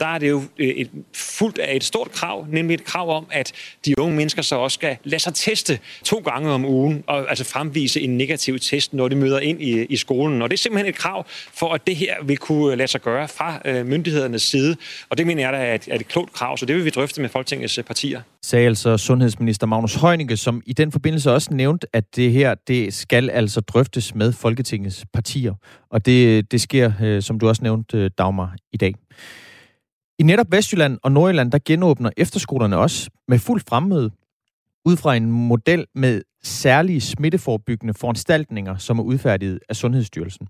der 0.02 0.08
er 0.08 0.18
det 0.18 0.30
jo 0.30 0.42
øh, 0.58 0.68
et, 0.68 0.90
fuldt 1.16 1.58
af 1.58 1.76
et 1.76 1.84
stort 1.84 2.12
krav, 2.12 2.46
nemlig 2.50 2.74
et 2.74 2.84
krav 2.84 3.18
om, 3.18 3.26
at 3.32 3.52
de 3.86 4.00
unge 4.00 4.16
mennesker 4.16 4.42
så 4.42 4.56
også 4.56 4.76
skal 4.76 4.98
lade 5.04 5.22
sig 5.22 5.34
teste 5.34 5.80
to 6.04 6.18
gange 6.18 6.52
om 6.52 6.66
ugen, 6.66 7.04
og 7.08 7.30
altså 7.30 7.44
fremvise 7.44 8.02
en 8.02 8.18
negativ 8.18 8.60
test, 8.60 8.94
når 8.94 9.08
de 9.08 9.16
møder 9.16 9.40
ind 9.40 9.62
i, 9.62 9.86
i 9.86 9.96
skolen. 9.96 10.42
Og 10.42 10.50
det 10.50 10.58
er 10.58 10.58
simpelthen 10.58 10.90
et 10.90 10.96
krav 10.96 11.26
for, 11.54 11.74
at 11.74 11.88
det 11.88 11.96
her 11.96 12.16
vil 12.24 12.38
kunne 12.38 12.76
lade 12.76 12.88
sig 12.88 13.02
gøre 13.02 13.28
fra 13.28 13.62
øh, 13.66 13.86
myndighedernes 13.86 14.42
side. 14.42 14.76
Og 15.10 15.18
det 15.18 15.28
mener 15.28 15.44
jeg, 15.44 15.54
der 15.54 15.60
er 15.60 15.76
et, 15.76 15.88
er 15.88 15.96
et 15.96 16.08
klogt 16.08 16.34
krav, 16.34 16.58
så 16.58 16.66
det 16.66 16.76
vil 16.76 16.86
vi 16.86 16.90
drøfte 16.90 17.22
med 17.22 17.30
Folketingets 17.30 17.78
øh, 17.78 17.84
partier. 17.84 18.22
Sagde 18.44 18.68
altså 18.68 18.98
sundhedsminister 18.98 19.68
Magnus 19.68 19.96
Heunicke, 19.96 20.38
som 20.38 20.62
i 20.66 20.74
den 20.74 20.92
forbindelse 20.92 21.32
også 21.32 21.54
nævnte, 21.54 21.88
at 21.94 22.16
det 22.16 22.32
her 22.32 22.56
det 22.68 22.94
skal 22.94 23.30
altså 23.30 23.62
drøftes 23.62 24.16
med 24.16 24.34
Folketingets 24.34 25.06
partier. 25.14 25.54
Og 25.90 26.06
det, 26.06 26.52
det 26.52 26.62
sker, 26.62 26.92
øh, 27.02 27.22
som 27.22 27.40
du 27.40 27.48
også 27.48 27.64
nævnte, 27.64 27.98
øh, 27.98 28.12
Dagmar, 28.18 28.56
i 28.74 28.78
dag. 28.78 28.94
I 30.22 30.24
netop 30.24 30.52
Vestjylland 30.52 30.98
og 31.04 31.12
Nordjylland, 31.12 31.52
der 31.52 31.60
genåbner 31.66 32.10
efterskolerne 32.18 32.78
også 32.78 33.10
med 33.28 33.40
fuld 33.40 33.62
fremmøde, 33.70 34.12
ud 34.86 34.98
fra 34.98 35.16
en 35.16 35.32
model 35.32 35.86
med 35.96 36.22
særlige 36.44 37.02
smitteforebyggende 37.02 37.94
foranstaltninger, 37.94 38.78
som 38.78 39.00
er 39.00 39.04
udfærdiget 39.04 39.60
af 39.70 39.76
Sundhedsstyrelsen. 39.76 40.48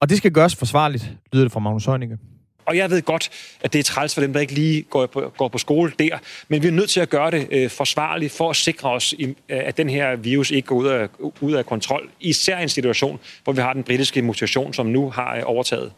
Og 0.00 0.08
det 0.08 0.16
skal 0.16 0.32
gøres 0.32 0.56
forsvarligt, 0.56 1.12
lyder 1.32 1.44
det 1.44 1.52
fra 1.52 1.60
Magnus 1.60 1.84
Heunicke. 1.84 2.18
Og 2.66 2.76
jeg 2.76 2.90
ved 2.90 3.02
godt, 3.02 3.30
at 3.60 3.72
det 3.72 3.78
er 3.78 3.82
træls 3.82 4.14
for 4.14 4.20
dem, 4.20 4.32
der 4.32 4.40
ikke 4.40 4.54
lige 4.54 4.82
går 4.82 5.06
på, 5.06 5.32
går 5.36 5.48
på 5.48 5.58
skole 5.58 5.92
der, 5.98 6.18
men 6.48 6.62
vi 6.62 6.68
er 6.68 6.72
nødt 6.72 6.90
til 6.90 7.00
at 7.00 7.10
gøre 7.10 7.30
det 7.30 7.48
øh, 7.50 7.70
forsvarligt 7.70 8.32
for 8.32 8.50
at 8.50 8.56
sikre 8.56 8.90
os, 8.90 9.12
i, 9.12 9.24
øh, 9.24 9.34
at 9.48 9.76
den 9.76 9.90
her 9.90 10.16
virus 10.16 10.50
ikke 10.50 10.66
går 10.66 10.76
ud 10.76 10.86
af, 10.86 11.08
ud 11.40 11.52
af 11.52 11.66
kontrol, 11.66 12.10
især 12.20 12.58
i 12.58 12.62
en 12.62 12.68
situation, 12.68 13.20
hvor 13.44 13.52
vi 13.52 13.60
har 13.60 13.72
den 13.72 13.82
britiske 13.82 14.22
mutation, 14.22 14.74
som 14.74 14.86
nu 14.86 15.10
har 15.10 15.36
øh, 15.36 15.42
overtaget. 15.44 15.92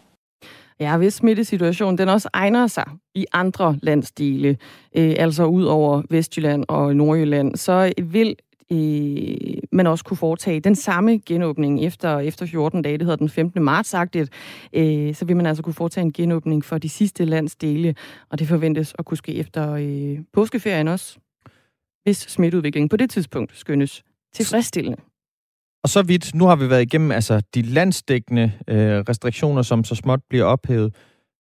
Ja, 0.81 0.97
hvis 0.97 1.15
smittesituationen 1.15 1.99
den 1.99 2.09
også 2.09 2.29
egner 2.33 2.67
sig 2.67 2.85
i 3.15 3.27
andre 3.33 3.79
landsdele, 3.83 4.49
øh, 4.97 5.15
altså 5.19 5.45
ud 5.45 5.65
over 5.65 6.03
Vestjylland 6.11 6.65
og 6.69 6.97
Nordjylland, 6.97 7.57
så 7.57 7.93
vil 8.03 8.37
øh, 8.73 9.63
man 9.73 9.87
også 9.87 10.05
kunne 10.05 10.17
foretage 10.17 10.61
den 10.61 10.75
samme 10.75 11.21
genåbning 11.27 11.85
efter, 11.85 12.19
efter 12.19 12.47
14 12.47 12.83
dage. 12.83 12.99
Det 12.99 13.07
hedder 13.07 13.17
den 13.17 13.29
15. 13.29 13.63
marts 13.63 13.89
sagtigt. 13.89 14.31
Øh, 14.73 15.15
så 15.15 15.25
vil 15.25 15.37
man 15.37 15.47
altså 15.47 15.63
kunne 15.63 15.75
foretage 15.75 16.05
en 16.05 16.13
genåbning 16.13 16.65
for 16.65 16.79
de 16.79 16.89
sidste 16.89 17.25
landsdele, 17.25 17.95
og 18.31 18.39
det 18.39 18.49
forventes 18.49 18.95
at 18.99 19.05
kunne 19.05 19.19
ske 19.19 19.35
efter 19.35 19.73
øh, 19.73 20.19
påskeferien 20.33 20.89
også, 20.89 21.19
hvis 22.03 22.19
smitteudviklingen 22.19 22.89
på 22.89 22.97
det 22.97 23.11
tidspunkt 23.11 23.59
skønnes 23.59 24.03
tilfredsstillende. 24.35 25.10
Og 25.83 25.89
så 25.89 26.03
vidt, 26.03 26.35
nu 26.35 26.47
har 26.47 26.57
vi 26.57 26.71
været 26.71 26.83
igennem 26.83 27.11
altså, 27.11 27.43
de 27.55 27.63
landsdækkende 27.63 28.53
øh, 28.69 28.99
restriktioner, 29.09 29.63
som 29.63 29.85
så 29.85 29.95
småt 29.95 30.21
bliver 30.29 30.45
ophævet. 30.45 30.95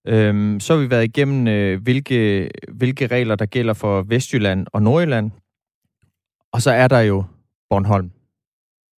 Øhm, 0.06 0.60
så 0.60 0.72
har 0.74 0.80
vi 0.80 0.90
været 0.90 1.04
igennem, 1.04 1.48
øh, 1.48 1.82
hvilke, 1.82 2.50
hvilke 2.68 3.06
regler, 3.06 3.34
der 3.34 3.46
gælder 3.46 3.74
for 3.74 4.02
Vestjylland 4.02 4.66
og 4.72 4.82
Nordjylland. 4.82 5.30
Og 6.52 6.62
så 6.62 6.70
er 6.70 6.88
der 6.88 7.00
jo 7.00 7.24
Bornholm. 7.70 8.10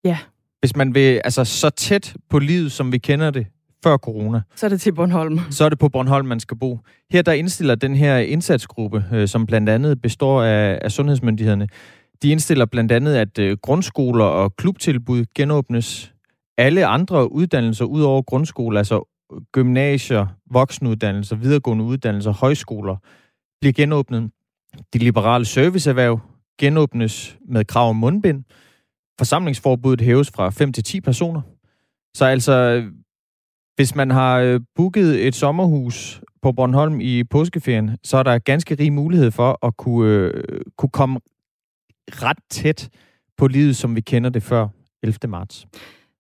Ja. 0.04 0.18
Hvis 0.60 0.76
man 0.76 0.94
vil, 0.94 1.20
altså 1.24 1.44
så 1.44 1.70
tæt 1.70 2.16
på 2.30 2.38
livet, 2.38 2.72
som 2.72 2.92
vi 2.92 2.98
kender 2.98 3.30
det 3.30 3.46
før 3.84 3.96
corona. 3.96 4.40
Så 4.56 4.66
er 4.66 4.70
det 4.70 4.80
til 4.80 4.92
Bornholm. 4.92 5.40
Så 5.50 5.64
er 5.64 5.68
det 5.68 5.78
på 5.78 5.88
Bornholm, 5.88 6.26
man 6.26 6.40
skal 6.40 6.56
bo. 6.56 6.78
Her 7.10 7.22
der 7.22 7.32
indstiller 7.32 7.74
den 7.74 7.96
her 7.96 8.18
indsatsgruppe, 8.18 9.04
øh, 9.12 9.28
som 9.28 9.46
blandt 9.46 9.68
andet 9.68 10.02
består 10.02 10.42
af, 10.42 10.78
af 10.82 10.92
sundhedsmyndighederne, 10.92 11.68
de 12.22 12.30
indstiller 12.30 12.66
blandt 12.66 12.92
andet, 12.92 13.14
at 13.16 13.38
øh, 13.38 13.56
grundskoler 13.62 14.24
og 14.24 14.56
klubtilbud 14.56 15.24
genåbnes. 15.34 16.12
Alle 16.58 16.86
andre 16.86 17.32
uddannelser 17.32 17.84
ud 17.84 18.02
over 18.02 18.22
grundskole, 18.22 18.78
altså 18.78 19.08
øh, 19.32 19.40
gymnasier, 19.52 20.26
voksenuddannelser, 20.50 21.36
videregående 21.36 21.84
uddannelser, 21.84 22.32
højskoler, 22.32 22.96
bliver 23.60 23.72
genåbnet. 23.72 24.30
De 24.92 24.98
liberale 24.98 25.44
serviceerhverv 25.44 26.20
genåbnes 26.60 27.38
med 27.48 27.64
krav 27.64 27.88
om 27.88 27.96
mundbind. 27.96 28.44
Forsamlingsforbuddet 29.18 30.00
hæves 30.00 30.30
fra 30.30 30.50
5 30.50 30.72
til 30.72 30.84
10 30.84 31.00
personer. 31.00 31.40
Så 32.14 32.24
altså, 32.24 32.84
hvis 33.76 33.94
man 33.94 34.10
har 34.10 34.38
øh, 34.38 34.60
booket 34.74 35.26
et 35.26 35.34
sommerhus 35.34 36.20
på 36.42 36.52
Bornholm 36.52 37.00
i 37.00 37.24
påskeferien, 37.24 37.96
så 38.04 38.16
er 38.16 38.22
der 38.22 38.38
ganske 38.38 38.74
rig 38.74 38.92
mulighed 38.92 39.30
for 39.30 39.66
at 39.66 39.76
kunne, 39.76 40.10
øh, 40.10 40.60
kunne 40.78 40.90
komme 40.90 41.20
ret 42.10 42.38
tæt 42.50 42.88
på 43.36 43.46
livet, 43.46 43.76
som 43.76 43.96
vi 43.96 44.00
kender 44.00 44.30
det 44.30 44.42
før 44.42 44.68
11. 45.02 45.18
marts. 45.28 45.66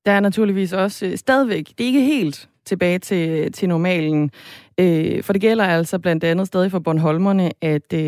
Der 0.06 0.12
er 0.12 0.20
naturligvis 0.20 0.72
også 0.72 1.06
øh, 1.06 1.16
stadigvæk, 1.16 1.68
det 1.78 1.84
er 1.84 1.86
ikke 1.86 2.04
helt 2.04 2.48
tilbage 2.64 2.98
til, 2.98 3.52
til 3.52 3.68
normalen. 3.68 4.30
Øh, 4.78 5.22
for 5.22 5.32
det 5.32 5.42
gælder 5.42 5.64
altså 5.64 5.98
blandt 5.98 6.24
andet 6.24 6.46
stadig 6.46 6.70
for 6.70 6.78
Bornholmerne, 6.78 7.50
at 7.60 7.92
øh, 7.94 8.00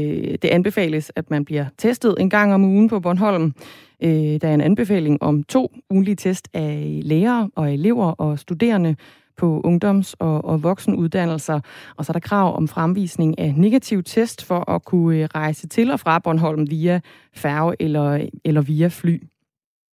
det 0.43 0.45
anbefales, 0.45 1.13
at 1.17 1.31
man 1.31 1.45
bliver 1.45 1.67
testet 1.79 2.15
en 2.21 2.31
gang 2.31 2.55
om 2.55 2.65
ugen 2.65 2.89
på 2.89 3.01
Bornholm. 3.01 3.55
Øh, 4.03 4.11
der 4.11 4.49
er 4.49 4.55
en 4.55 4.61
anbefaling 4.61 5.23
om 5.23 5.43
to 5.43 5.73
ugenlige 5.91 6.17
test 6.17 6.49
af 6.55 7.01
lærere 7.03 7.51
og 7.57 7.75
elever 7.75 8.11
og 8.11 8.39
studerende 8.39 8.97
på 9.37 9.61
ungdoms- 9.65 10.15
og, 10.19 10.45
og 10.45 10.63
voksenuddannelser. 10.63 11.61
Og 11.97 12.05
så 12.05 12.11
er 12.11 12.13
der 12.13 12.21
krav 12.21 12.57
om 12.57 12.69
fremvisning 12.69 13.39
af 13.39 13.55
negativ 13.57 14.03
test 14.03 14.45
for 14.45 14.71
at 14.71 14.85
kunne 14.85 15.19
øh, 15.19 15.29
rejse 15.35 15.69
til 15.69 15.91
og 15.91 16.01
fra 16.01 16.19
Bornholm 16.19 16.71
via 16.71 17.01
færge 17.35 17.77
eller, 17.81 18.29
eller 18.45 18.61
via 18.61 18.89
fly. 18.89 19.23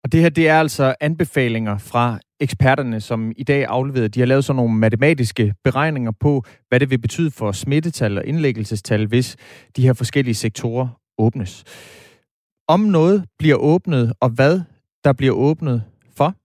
Og 0.03 0.11
det 0.11 0.21
her, 0.21 0.29
det 0.29 0.47
er 0.47 0.59
altså 0.59 0.95
anbefalinger 0.99 1.77
fra 1.77 2.19
eksperterne, 2.39 3.01
som 3.01 3.31
i 3.37 3.43
dag 3.43 3.65
afleverede. 3.65 4.09
De 4.09 4.19
har 4.19 4.27
lavet 4.27 4.45
sådan 4.45 4.55
nogle 4.55 4.73
matematiske 4.73 5.53
beregninger 5.63 6.11
på, 6.19 6.43
hvad 6.69 6.79
det 6.79 6.89
vil 6.89 6.97
betyde 6.97 7.31
for 7.31 7.51
smittetal 7.51 8.17
og 8.17 8.25
indlæggelsestal, 8.25 9.05
hvis 9.07 9.37
de 9.75 9.81
her 9.81 9.93
forskellige 9.93 10.35
sektorer 10.35 10.87
åbnes. 11.17 11.63
Om 12.67 12.79
noget 12.79 13.25
bliver 13.39 13.55
åbnet, 13.55 14.13
og 14.19 14.29
hvad 14.29 14.61
der 15.03 15.13
bliver 15.13 15.33
åbnet 15.33 15.83
for, 16.17 16.35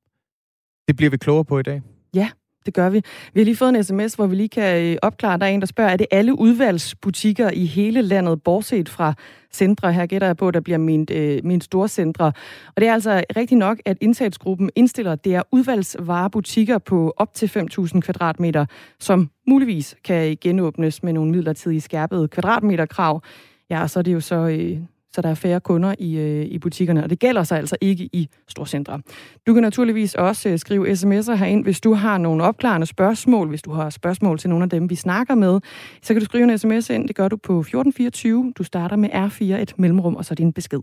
det 0.89 0.97
bliver 0.97 1.11
vi 1.11 1.17
klogere 1.17 1.45
på 1.45 1.59
i 1.59 1.63
dag. 1.63 1.83
Ja, 2.15 2.31
det 2.67 2.75
gør 2.75 2.89
vi. 2.89 3.03
Vi 3.35 3.41
har 3.41 3.45
lige 3.45 3.57
fået 3.57 3.77
en 3.77 3.85
sms, 3.85 4.15
hvor 4.15 4.27
vi 4.27 4.37
lige 4.37 4.49
kan 4.49 4.85
øh, 4.85 4.97
opklare, 5.03 5.39
der 5.39 5.47
er 5.47 5.51
en, 5.51 5.61
der 5.61 5.67
spørger, 5.67 5.91
er 5.91 5.97
det 5.97 6.07
alle 6.11 6.39
udvalgsbutikker 6.39 7.51
i 7.51 7.67
hele 7.67 8.03
landet, 8.03 8.43
bortset 8.43 8.89
fra 8.89 9.15
centre? 9.53 9.93
Her 9.93 10.07
gætter 10.07 10.27
jeg 10.27 10.37
på, 10.37 10.49
at 10.49 10.55
der 10.55 10.61
bliver 10.61 10.79
min, 10.79 11.07
øh, 11.11 11.41
min 11.45 11.61
store 11.61 11.89
centre. 11.89 12.27
Og 12.67 12.81
det 12.81 12.89
er 12.89 12.93
altså 12.93 13.25
rigtigt 13.37 13.59
nok, 13.59 13.79
at 13.85 13.99
indsatsgruppen 14.01 14.71
indstiller, 14.75 15.13
at 15.13 15.25
det 15.25 15.35
er 15.35 15.43
udvalgsvarebutikker 15.53 16.79
på 16.79 17.15
op 17.17 17.35
til 17.35 17.47
5.000 17.47 18.01
kvadratmeter, 18.01 18.67
som 19.01 19.31
muligvis 19.49 19.97
kan 20.05 20.37
genåbnes 20.41 21.03
med 21.03 21.13
nogle 21.13 21.31
midlertidige 21.31 21.81
skærpede 21.81 22.29
kvadratmeterkrav. 22.29 23.23
Ja, 23.71 23.83
og 23.83 23.91
så 23.91 23.99
er 23.99 24.03
det 24.03 24.13
jo 24.13 24.21
så 24.21 24.37
øh, 24.37 24.79
så 25.17 25.23
der 25.23 25.29
er 25.29 25.35
færre 25.35 25.61
kunder 25.61 25.95
i, 25.99 26.17
øh, 26.19 26.45
i 26.45 26.59
butikkerne, 26.59 27.05
og 27.05 27.11
det 27.11 27.19
gælder 27.19 27.45
sig 27.45 27.59
altså 27.59 27.77
ikke 27.81 28.05
i 28.13 28.29
storcentre. 28.49 29.01
Du 29.47 29.55
kan 29.55 29.63
naturligvis 29.63 30.15
også 30.15 30.49
øh, 30.49 30.59
skrive 30.59 30.93
sms'er 30.93 31.35
herind, 31.35 31.65
hvis 31.65 31.81
du 31.81 31.95
har 31.95 32.19
nogle 32.19 32.45
opklarende 32.45 32.87
spørgsmål, 32.87 33.49
hvis 33.49 33.63
du 33.63 33.73
har 33.73 33.91
spørgsmål 33.91 34.39
til 34.39 34.51
nogle 34.51 34.63
af 34.63 34.71
dem, 34.71 34.91
vi 34.91 34.95
snakker 34.95 35.35
med, 35.35 35.61
så 36.03 36.15
kan 36.15 36.21
du 36.21 36.25
skrive 36.25 36.45
en 36.53 36.59
sms 36.59 36.91
ind, 36.91 37.09
det 37.09 37.17
gør 37.17 37.29
du 37.29 37.37
på 37.37 37.61
1424, 37.61 38.53
du 38.59 38.63
starter 38.63 38.97
med 38.97 39.09
R4, 39.09 39.45
et 39.45 39.75
mellemrum, 39.79 40.17
og 40.17 40.25
så 40.25 40.35
din 40.35 40.53
besked. 40.53 40.81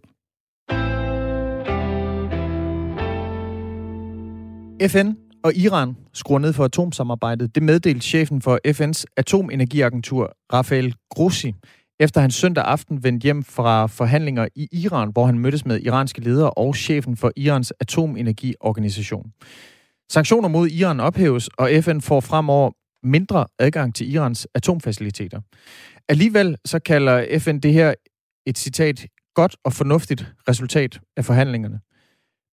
FN 4.88 5.12
og 5.44 5.56
Iran 5.56 5.96
skruer 6.14 6.40
ned 6.40 6.54
for 6.54 6.66
atomsamarbejdet. 6.66 7.56
Det 7.56 7.64
meddelte 7.64 8.02
chefen 8.02 8.42
for 8.42 8.60
FN's 8.68 9.04
atomenergiagentur, 9.18 10.36
Rafael 10.54 10.96
Grossi, 11.10 11.54
efter 12.00 12.22
han 12.22 12.32
søndag 12.32 12.64
aften 12.64 13.04
vendte 13.04 13.24
hjem 13.24 13.44
fra 13.44 13.88
forhandlinger 13.88 14.48
i 14.56 14.68
Iran, 14.72 15.12
hvor 15.12 15.26
han 15.26 15.40
mødtes 15.40 15.66
med 15.66 15.80
iranske 15.80 16.22
ledere 16.22 16.50
og 16.50 16.76
chefen 16.76 17.18
for 17.18 17.32
Irans 17.36 17.74
atomenergiorganisation. 17.80 19.34
Sanktioner 20.10 20.48
mod 20.48 20.68
Iran 20.68 21.00
ophæves, 21.00 21.48
og 21.48 21.70
FN 21.84 22.00
får 22.00 22.20
fremover 22.20 22.72
mindre 23.04 23.46
adgang 23.60 23.96
til 23.96 24.14
Irans 24.14 24.48
atomfaciliteter. 24.54 25.42
Alligevel 26.10 26.58
så 26.66 26.80
kalder 26.80 27.40
FN 27.40 27.60
det 27.60 27.74
her 27.74 27.94
et 28.46 28.58
citat 28.58 29.08
godt 29.34 29.56
og 29.64 29.74
fornuftigt 29.74 30.34
resultat 30.50 31.02
af 31.18 31.26
forhandlingerne. 31.26 31.80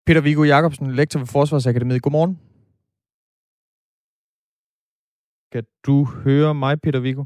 Peter 0.06 0.20
Viggo 0.20 0.44
Jacobsen, 0.44 0.94
lektor 0.94 1.20
ved 1.20 1.26
Forsvarsakademiet. 1.26 2.02
Godmorgen. 2.02 2.38
Kan 5.52 5.64
du 5.86 6.04
høre 6.04 6.54
mig, 6.54 6.80
Peter 6.80 7.00
Viggo? 7.00 7.24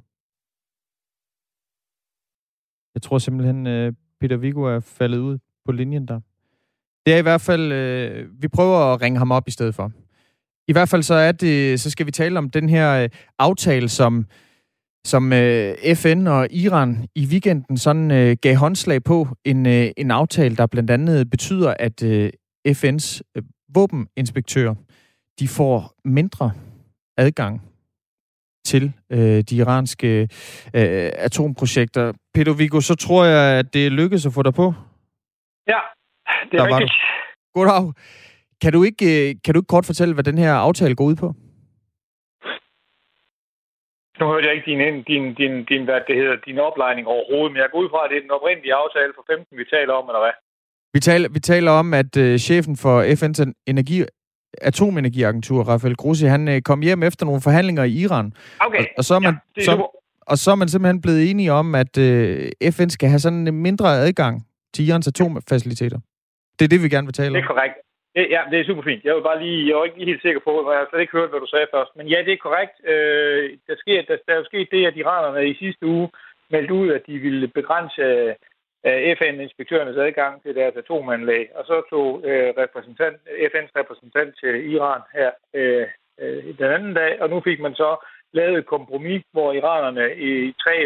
Jeg 2.95 3.03
tror 3.03 3.19
simpelthen, 3.19 3.67
øh, 3.67 3.93
Peter 4.21 4.37
Vigo 4.37 4.63
er 4.63 4.81
faldet 4.81 5.19
ud 5.19 5.39
på 5.67 5.73
linjen 5.73 6.09
der. 6.09 6.21
Det 7.07 7.15
er 7.15 7.19
i 7.19 7.23
hvert 7.23 7.41
fald, 7.41 7.73
øh, 7.73 8.43
vi 8.43 8.49
prøver 8.49 8.79
at 8.79 9.03
ringe 9.03 9.19
ham 9.19 9.31
op 9.31 9.49
i 9.49 9.51
stedet 9.51 9.75
for. 9.75 9.93
I 10.69 10.73
hvert 10.73 10.89
fald 10.89 11.03
så 11.03 11.15
er 11.15 11.33
det, 11.33 11.81
så 11.81 11.91
skal 11.91 12.07
vi 12.07 12.11
tale 12.11 12.39
om 12.39 12.51
den 12.51 12.69
her 12.69 13.03
øh, 13.03 13.09
aftale, 13.39 13.89
som, 13.89 14.27
som 15.07 15.33
øh, 15.33 15.95
FN 15.95 16.27
og 16.27 16.49
Iran 16.51 17.09
i 17.15 17.27
weekenden 17.27 17.77
sådan 17.77 18.11
øh, 18.11 18.37
gav 18.43 18.57
håndslag 18.57 19.03
på. 19.03 19.29
En, 19.45 19.67
øh, 19.67 19.91
en 19.97 20.11
aftale, 20.11 20.57
der 20.57 20.67
blandt 20.67 20.91
andet 20.91 21.31
betyder, 21.31 21.75
at 21.79 22.03
øh, 22.03 22.31
FN's 22.69 23.21
øh, 23.37 23.43
våbeninspektører, 23.75 24.75
de 25.41 25.49
får 25.49 25.95
mindre 26.05 26.53
adgang 27.17 27.63
til 28.67 28.93
øh, 29.11 29.41
de 29.43 29.57
iranske 29.57 30.29
øh, 30.75 31.11
atomprojekter. 31.15 32.13
Peter 32.35 32.55
Viggo, 32.61 32.81
så 32.81 32.95
tror 32.95 33.25
jeg, 33.25 33.59
at 33.59 33.75
det 33.75 33.93
lykkedes 33.93 34.27
at 34.27 34.33
få 34.33 34.43
dig 34.43 34.55
på. 34.55 34.67
Ja, 35.73 35.81
det 36.51 36.61
er 36.61 36.65
Der 36.65 36.77
rigtigt. 36.77 36.93
Goddag. 37.55 37.93
Kan 38.63 38.73
du, 38.73 38.83
ikke, 38.83 39.05
øh, 39.13 39.35
kan 39.45 39.55
du 39.55 39.61
ikke 39.61 39.75
kort 39.75 39.87
fortælle, 39.87 40.15
hvad 40.15 40.25
den 40.25 40.39
her 40.39 40.53
aftale 40.55 40.95
går 40.95 41.05
ud 41.05 41.17
på? 41.17 41.29
Nu 44.21 44.27
hørte 44.27 44.47
jeg 44.47 44.55
ikke 44.57 44.71
din, 44.71 45.03
din, 45.11 45.25
din, 45.41 45.65
din, 45.65 45.85
hvad 45.85 46.01
det 46.09 46.17
hedder, 46.17 46.37
din 46.47 46.59
oplejning 46.59 47.07
overhovedet, 47.07 47.53
men 47.53 47.61
jeg 47.63 47.69
går 47.73 47.79
ud 47.79 47.89
fra, 47.93 48.05
at 48.05 48.11
det 48.11 48.17
er 48.17 48.21
den 48.27 48.37
oprindelige 48.39 48.75
aftale 48.75 49.13
for 49.17 49.25
15, 49.31 49.59
vi 49.59 49.65
taler 49.75 49.93
om, 50.01 50.09
eller 50.09 50.23
hvad? 50.25 50.35
Vi 50.95 51.01
taler, 51.01 51.29
vi 51.29 51.41
taler 51.41 51.71
om, 51.71 51.95
at 51.95 52.13
uh, 52.17 52.37
chefen 52.37 52.77
for 52.77 52.97
FN's 53.19 53.41
energi, 53.67 53.97
atomenergiagentur, 54.71 55.63
Rafael 55.63 55.97
Grossi, 55.97 56.27
han 56.27 56.49
øh, 56.49 56.63
kom 56.63 56.81
hjem 56.81 57.03
efter 57.03 57.27
nogle 57.27 57.41
forhandlinger 57.41 57.85
i 57.85 57.93
Iran. 58.05 58.33
Okay. 58.61 58.79
Og, 58.79 58.85
og 58.99 59.05
så 59.05 59.15
er 59.15 59.19
man, 59.19 59.35
ja, 59.57 59.63
så, 59.63 59.73
og 60.31 60.37
så 60.43 60.51
er 60.51 60.59
man 60.63 60.69
simpelthen 60.69 61.03
blevet 61.03 61.31
enige 61.31 61.53
om, 61.53 61.75
at 61.75 61.99
øh, 61.99 62.73
FN 62.77 62.89
skal 62.89 63.09
have 63.09 63.19
sådan 63.19 63.49
en 63.49 63.63
mindre 63.63 63.89
adgang 64.07 64.35
til 64.75 64.89
Irans 64.89 65.09
atomfaciliteter. 65.09 65.99
Det 66.59 66.65
er 66.65 66.69
det, 66.69 66.83
vi 66.83 66.89
gerne 66.89 67.07
vil 67.07 67.15
tale 67.15 67.29
om. 67.29 67.35
Det 67.35 67.43
er 67.43 67.53
korrekt. 67.55 67.77
Ja, 68.35 68.41
det 68.51 68.61
er 68.61 68.65
super 68.65 68.83
fint. 68.83 69.05
Jeg 69.05 69.15
var 69.15 69.25
bare 69.31 69.43
lige, 69.45 69.69
jeg 69.69 69.77
var 69.77 69.85
ikke 69.85 70.05
helt 70.05 70.23
sikker 70.23 70.41
på, 70.45 70.51
og 70.51 70.73
jeg 70.73 70.81
har 70.81 70.89
slet 70.91 71.01
ikke 71.01 71.19
hørt, 71.19 71.31
hvad 71.31 71.41
du 71.41 71.51
sagde 71.51 71.73
først. 71.75 71.93
Men 71.97 72.07
ja, 72.13 72.19
det 72.27 72.33
er 72.33 72.47
korrekt. 72.47 72.77
Øh, 72.93 73.45
der, 73.69 73.77
sker, 73.83 74.03
der, 74.09 74.17
der 74.27 74.33
er 74.33 74.41
jo 74.41 74.51
sket 74.51 74.69
det, 74.75 74.87
at 74.87 74.97
iranerne 74.97 75.49
i 75.49 75.55
sidste 75.63 75.87
uge 75.87 76.09
meldte 76.51 76.75
ud, 76.75 76.89
at 76.97 77.03
de 77.07 77.19
ville 77.19 77.49
begrænse 77.49 78.03
øh, 78.87 79.17
FN-inspektørernes 79.19 79.99
adgang 80.07 80.43
til 80.43 80.55
deres 80.55 80.77
atomanlæg. 80.77 81.47
Og 81.59 81.65
så 81.71 81.77
tog 81.91 82.07
øh, 82.29 82.51
repræsentant, 82.63 83.17
FN's 83.53 83.75
repræsentant 83.81 84.31
til 84.41 84.73
Iran 84.75 85.03
her 85.17 85.31
øh, 85.55 85.87
øh, 86.23 86.59
den 86.61 86.71
anden 86.77 86.95
dag, 86.95 87.13
og 87.23 87.31
nu 87.31 87.41
fik 87.41 87.61
man 87.61 87.75
så 87.75 87.91
lavet 88.39 88.59
et 88.59 88.67
kompromis, 88.67 89.23
hvor 89.33 89.53
iranerne 89.53 90.07
i 90.17 90.53
tre, 90.63 90.77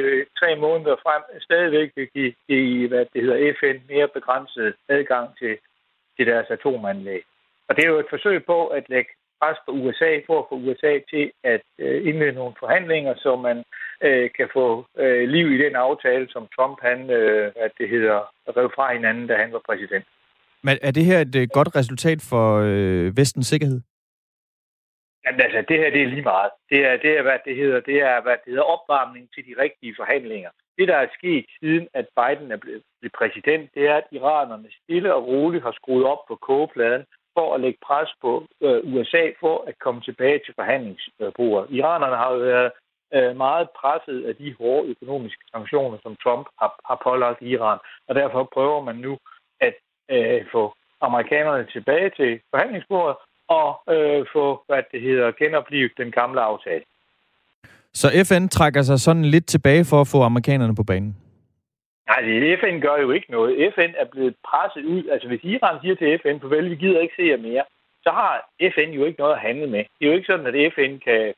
tre 0.41 0.51
måneder 0.57 0.97
frem 1.05 1.23
stadigvæk 1.41 1.91
vil 1.97 2.09
give, 2.15 2.33
give 2.49 2.89
hvad 2.89 3.05
det 3.13 3.23
hedder, 3.23 3.53
FN 3.61 3.79
mere 3.93 4.09
begrænset 4.09 4.75
adgang 4.89 5.29
til 5.39 5.59
til 6.17 6.27
deres 6.27 6.47
atomanlæg. 6.51 7.23
Og 7.69 7.77
det 7.77 7.85
er 7.85 7.89
jo 7.89 7.99
et 7.99 8.13
forsøg 8.15 8.45
på 8.45 8.67
at 8.67 8.85
lægge 8.89 9.11
pres 9.41 9.59
på 9.67 9.73
USA 9.73 10.11
for 10.27 10.39
at 10.39 10.47
få 10.49 10.55
USA 10.67 10.93
til 11.13 11.31
at 11.45 11.63
øh, 11.79 12.09
indlede 12.09 12.33
nogle 12.33 12.55
forhandlinger, 12.59 13.15
så 13.17 13.37
man 13.37 13.59
øh, 14.07 14.31
kan 14.37 14.49
få 14.53 14.87
øh, 14.99 15.29
liv 15.29 15.47
i 15.53 15.63
den 15.65 15.75
aftale, 15.77 16.27
som 16.31 16.49
Trump 16.57 16.79
han, 16.83 17.11
øh, 17.11 17.53
at 17.57 17.73
det 17.79 17.89
hedder, 17.89 18.19
rev 18.57 18.71
fra 18.75 18.93
hinanden, 18.93 19.27
da 19.27 19.35
han 19.37 19.53
var 19.53 19.63
præsident. 19.69 20.05
Men 20.63 20.79
er 20.83 20.91
det 20.91 21.05
her 21.05 21.19
et 21.21 21.35
øh, 21.37 21.49
godt 21.53 21.77
resultat 21.77 22.19
for 22.31 22.47
øh, 22.65 23.17
vestens 23.17 23.47
sikkerhed? 23.47 23.81
Jamen 25.29 25.41
altså, 25.41 25.65
det 25.69 25.79
her 25.79 25.91
det 25.91 26.03
er 26.03 26.07
lige 26.15 26.31
meget. 26.35 26.51
Det 26.71 26.81
er, 26.87 26.97
det 26.97 27.19
er, 27.19 27.23
hvad 27.23 27.39
det 27.45 27.57
hedder, 27.57 27.81
det 27.81 27.99
er, 28.11 28.21
hvad 28.23 28.37
det 28.45 28.51
hedder 28.53 28.73
opvarmning 28.75 29.29
til 29.35 29.43
de 29.49 29.63
rigtige 29.63 29.95
forhandlinger. 29.97 30.51
Det, 30.79 30.89
der 30.89 30.97
er 30.97 31.17
sket 31.19 31.45
siden, 31.61 31.89
at 31.95 32.07
Biden 32.19 32.53
er 32.53 32.57
blevet 32.57 32.83
præsident, 33.19 33.71
det 33.75 33.89
er, 33.89 33.97
at 33.97 34.07
iranerne 34.13 34.69
stille 34.83 35.15
og 35.15 35.27
roligt 35.27 35.65
har 35.65 35.73
skruet 35.73 36.05
op 36.05 36.23
på 36.29 36.35
kogepladen 36.37 37.05
for 37.37 37.55
at 37.55 37.61
lægge 37.61 37.79
pres 37.87 38.11
på 38.21 38.47
øh, 38.63 38.95
USA 38.95 39.25
for 39.41 39.65
at 39.69 39.79
komme 39.79 40.01
tilbage 40.01 40.41
til 40.45 40.55
forhandlingsbordet. 40.55 41.71
Iranerne 41.71 42.17
har 42.17 42.33
jo 42.33 42.39
været 42.39 42.73
øh, 43.15 43.37
meget 43.37 43.69
presset 43.81 44.25
af 44.29 44.37
de 44.37 44.55
hårde 44.59 44.89
økonomiske 44.89 45.45
sanktioner, 45.55 45.99
som 46.03 46.17
Trump 46.23 46.47
har, 46.61 46.71
har 46.89 46.99
pålagt 47.05 47.43
Iran, 47.43 47.79
og 48.09 48.15
derfor 48.15 48.51
prøver 48.55 48.81
man 48.83 48.97
nu 48.97 49.19
at 49.61 49.75
øh, 50.11 50.47
få 50.53 50.75
amerikanerne 51.01 51.67
tilbage 51.73 52.11
til 52.11 52.41
forhandlingsbordet 52.51 53.17
og 53.49 53.69
øh, 53.95 54.27
få, 54.33 54.63
hvad 54.67 54.83
det 54.93 55.01
hedder, 55.01 55.33
genoplevet 55.33 55.93
den 55.97 56.11
gamle 56.11 56.41
aftale. 56.41 56.85
Så 57.93 58.07
FN 58.29 58.49
trækker 58.49 58.83
sig 58.83 58.99
sådan 58.99 59.25
lidt 59.25 59.47
tilbage 59.47 59.85
for 59.85 60.01
at 60.01 60.09
få 60.13 60.23
amerikanerne 60.23 60.75
på 60.75 60.85
banen? 60.85 61.17
Nej, 62.09 62.57
FN 62.61 62.81
gør 62.81 62.97
jo 62.97 63.11
ikke 63.11 63.31
noget. 63.31 63.73
FN 63.75 63.93
er 64.03 64.05
blevet 64.13 64.35
presset 64.49 64.85
ud. 64.85 65.03
Altså 65.13 65.29
hvis 65.29 65.45
Iran 65.45 65.81
siger 65.81 65.95
til 65.95 66.21
FN, 66.23 66.39
på 66.39 66.49
vel, 66.49 66.71
vi 66.71 66.77
gider 66.77 67.01
ikke 67.01 67.15
se 67.17 67.23
jer 67.23 67.37
mere, 67.37 67.65
så 68.03 68.11
har 68.11 68.49
FN 68.75 68.91
jo 68.91 69.05
ikke 69.05 69.21
noget 69.21 69.35
at 69.35 69.41
handle 69.41 69.67
med. 69.67 69.79
Det 69.79 70.03
er 70.03 70.11
jo 70.11 70.17
ikke 70.17 70.33
sådan, 70.33 70.47
at 70.47 70.73
FN 70.75 70.93
kan 71.07 71.35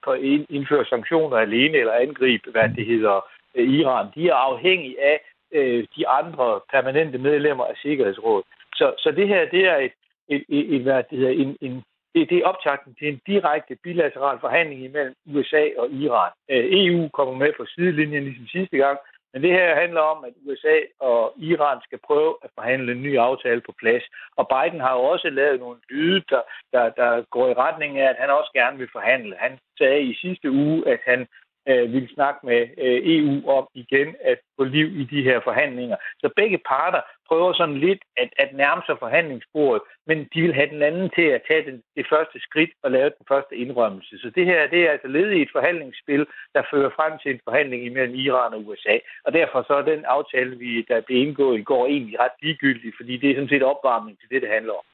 indføre 0.48 0.84
sanktioner 0.84 1.36
alene 1.36 1.76
eller 1.78 1.92
angribe, 1.92 2.50
hvad 2.50 2.68
det 2.76 2.86
hedder, 2.86 3.16
øh, 3.54 3.68
Iran. 3.68 4.06
De 4.14 4.28
er 4.28 4.34
afhængige 4.34 4.96
af 5.12 5.20
øh, 5.52 5.86
de 5.96 6.08
andre 6.08 6.60
permanente 6.72 7.18
medlemmer 7.18 7.64
af 7.64 7.76
Sikkerhedsrådet. 7.82 8.46
Så, 8.74 8.94
så 8.98 9.10
det 9.10 9.28
her, 9.28 9.48
det 9.50 9.62
er 9.66 9.76
et, 9.76 9.92
et, 10.28 10.44
et, 10.48 10.74
et 10.74 10.82
hvad 10.82 11.02
det 11.10 11.18
hedder, 11.18 11.32
en, 11.32 11.56
en 11.60 11.84
det, 12.14 12.30
det 12.30 12.38
er 12.38 12.46
optakten 12.46 12.94
til 12.94 13.08
en 13.08 13.20
direkte 13.26 13.76
bilateral 13.82 14.38
forhandling 14.40 14.84
imellem 14.84 15.14
USA 15.26 15.64
og 15.78 15.90
Iran. 15.90 16.32
Øh, 16.50 16.64
EU 16.70 17.08
kommer 17.08 17.34
med 17.34 17.52
på 17.56 17.64
sidelinjen 17.66 18.24
ligesom 18.24 18.46
sidste 18.46 18.76
gang, 18.76 18.98
men 19.32 19.42
det 19.42 19.52
her 19.52 19.74
handler 19.74 20.00
om, 20.00 20.24
at 20.24 20.32
USA 20.46 20.76
og 21.00 21.34
Iran 21.36 21.78
skal 21.84 21.98
prøve 22.06 22.34
at 22.44 22.50
forhandle 22.54 22.92
en 22.92 23.02
ny 23.02 23.18
aftale 23.18 23.60
på 23.60 23.72
plads. 23.78 24.04
Og 24.36 24.48
Biden 24.52 24.80
har 24.80 24.94
jo 24.94 25.02
også 25.02 25.30
lavet 25.30 25.60
nogle 25.60 25.78
lyde, 25.90 26.22
der, 26.30 26.42
der, 26.72 26.90
der 27.00 27.22
går 27.30 27.48
i 27.48 27.58
retning 27.64 27.98
af, 27.98 28.08
at 28.10 28.16
han 28.18 28.30
også 28.30 28.50
gerne 28.54 28.78
vil 28.78 28.88
forhandle. 28.92 29.36
Han 29.38 29.58
sagde 29.78 30.02
i 30.02 30.14
sidste 30.14 30.50
uge, 30.50 30.88
at 30.88 31.00
han 31.04 31.26
øh, 31.68 31.92
ville 31.92 32.14
snakke 32.14 32.46
med 32.46 32.60
øh, 32.84 33.00
EU 33.14 33.50
om 33.50 33.66
igen 33.74 34.08
at 34.20 34.38
få 34.56 34.64
liv 34.64 34.86
i 35.00 35.04
de 35.04 35.22
her 35.22 35.40
forhandlinger. 35.44 35.96
Så 36.20 36.30
begge 36.36 36.58
parter 36.58 37.00
prøver 37.28 37.52
sådan 37.52 37.78
lidt 37.86 38.02
at, 38.16 38.30
at 38.38 38.50
nærme 38.52 38.82
sig 38.86 38.96
forhandlingsbordet, 38.98 39.82
men 40.06 40.18
de 40.34 40.42
vil 40.42 40.54
have 40.54 40.70
den 40.74 40.82
anden 40.82 41.10
til 41.16 41.26
at 41.36 41.42
tage 41.48 41.64
den, 41.70 41.82
det 41.96 42.06
første 42.12 42.40
skridt 42.40 42.70
og 42.82 42.90
lave 42.90 43.10
den 43.18 43.26
første 43.28 43.56
indrømmelse. 43.56 44.18
Så 44.18 44.30
det 44.36 44.44
her 44.46 44.66
det 44.66 44.80
er 44.82 44.90
altså 44.90 45.08
led 45.08 45.30
i 45.30 45.42
et 45.42 45.52
forhandlingsspil, 45.52 46.26
der 46.54 46.62
fører 46.70 46.90
frem 46.98 47.12
til 47.22 47.30
en 47.30 47.40
forhandling 47.44 47.84
imellem 47.84 48.14
Iran 48.14 48.54
og 48.54 48.66
USA. 48.66 48.96
Og 49.24 49.32
derfor 49.32 49.62
så 49.62 49.74
er 49.74 49.82
den 49.82 50.04
aftale, 50.04 50.58
vi, 50.58 50.82
der 50.88 51.00
blev 51.00 51.18
indgået 51.18 51.58
i 51.58 51.62
går, 51.62 51.86
egentlig 51.86 52.20
ret 52.20 52.36
ligegyldig, 52.42 52.92
fordi 52.96 53.16
det 53.16 53.30
er 53.30 53.34
sådan 53.34 53.48
set 53.48 53.62
opvarmning 53.62 54.18
til 54.20 54.30
det, 54.30 54.42
det 54.42 54.50
handler 54.50 54.72
om. 54.72 54.84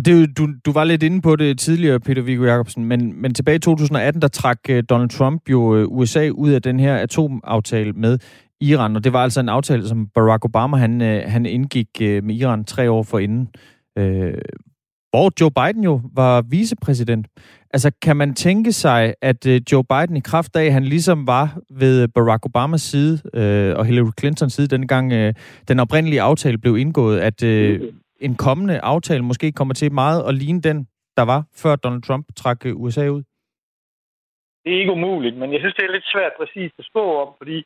Og 0.00 0.06
det, 0.06 0.38
du, 0.38 0.48
du 0.66 0.72
var 0.72 0.84
lidt 0.84 1.02
inde 1.02 1.20
på 1.20 1.36
det 1.36 1.58
tidligere, 1.58 2.00
Peter 2.00 2.22
Viggo 2.22 2.44
Jacobsen, 2.44 2.84
men, 2.84 3.22
men 3.22 3.34
tilbage 3.34 3.56
i 3.56 3.58
2018, 3.58 4.22
der 4.22 4.28
trak 4.28 4.58
øh, 4.68 4.82
Donald 4.90 5.10
Trump 5.10 5.50
jo 5.50 5.76
øh, 5.76 5.86
USA 5.88 6.28
ud 6.28 6.50
af 6.50 6.62
den 6.62 6.80
her 6.80 6.96
atomaftale 6.96 7.92
med 7.92 8.18
Iran, 8.60 8.96
og 8.96 9.04
det 9.04 9.12
var 9.12 9.22
altså 9.22 9.40
en 9.40 9.48
aftale, 9.48 9.88
som 9.88 10.08
Barack 10.14 10.44
Obama 10.44 10.76
han, 10.76 11.02
øh, 11.02 11.22
han 11.26 11.46
indgik 11.46 11.86
med 12.00 12.34
Iran 12.34 12.64
tre 12.64 12.90
år 12.90 13.02
forinden, 13.02 13.48
uh, 14.00 14.04
hvor 15.10 15.32
Joe 15.40 15.50
Biden 15.50 15.84
jo 15.84 16.00
var 16.14 16.42
vicepræsident. 16.42 17.26
Altså, 17.70 17.90
kan 18.02 18.16
man 18.16 18.34
tænke 18.34 18.72
sig, 18.72 19.14
at 19.22 19.46
Joe 19.72 19.84
Biden 19.84 20.16
i 20.16 20.20
kraft 20.20 20.56
af, 20.56 20.72
han 20.72 20.84
ligesom 20.84 21.26
var 21.26 21.58
ved 21.70 22.08
Barack 22.08 22.46
Obamas 22.46 22.82
side 22.82 23.20
øh, 23.34 23.76
og 23.76 23.86
Hillary 23.86 24.10
Clintons 24.20 24.52
side, 24.52 24.66
dengang 24.66 25.12
øh, 25.12 25.34
den 25.68 25.80
oprindelige 25.80 26.22
aftale 26.22 26.58
blev 26.58 26.76
indgået, 26.76 27.18
at 27.18 27.42
øh, 27.42 27.80
mm-hmm 27.80 28.00
en 28.20 28.34
kommende 28.36 28.80
aftale 28.80 29.22
måske 29.22 29.52
kommer 29.52 29.74
til 29.74 29.92
meget 29.92 30.28
at 30.28 30.34
ligne 30.34 30.60
den, 30.60 30.88
der 31.16 31.22
var, 31.22 31.44
før 31.62 31.76
Donald 31.76 32.02
Trump 32.02 32.26
trak 32.36 32.66
øh, 32.66 32.76
USA 32.76 33.08
ud? 33.08 33.22
Det 34.64 34.74
er 34.74 34.80
ikke 34.80 34.92
umuligt, 34.92 35.36
men 35.36 35.52
jeg 35.52 35.60
synes, 35.60 35.74
det 35.74 35.84
er 35.84 35.92
lidt 35.92 36.12
svært 36.12 36.32
præcis 36.38 36.72
at 36.78 36.84
spå 36.84 37.04
om, 37.22 37.28
fordi 37.38 37.58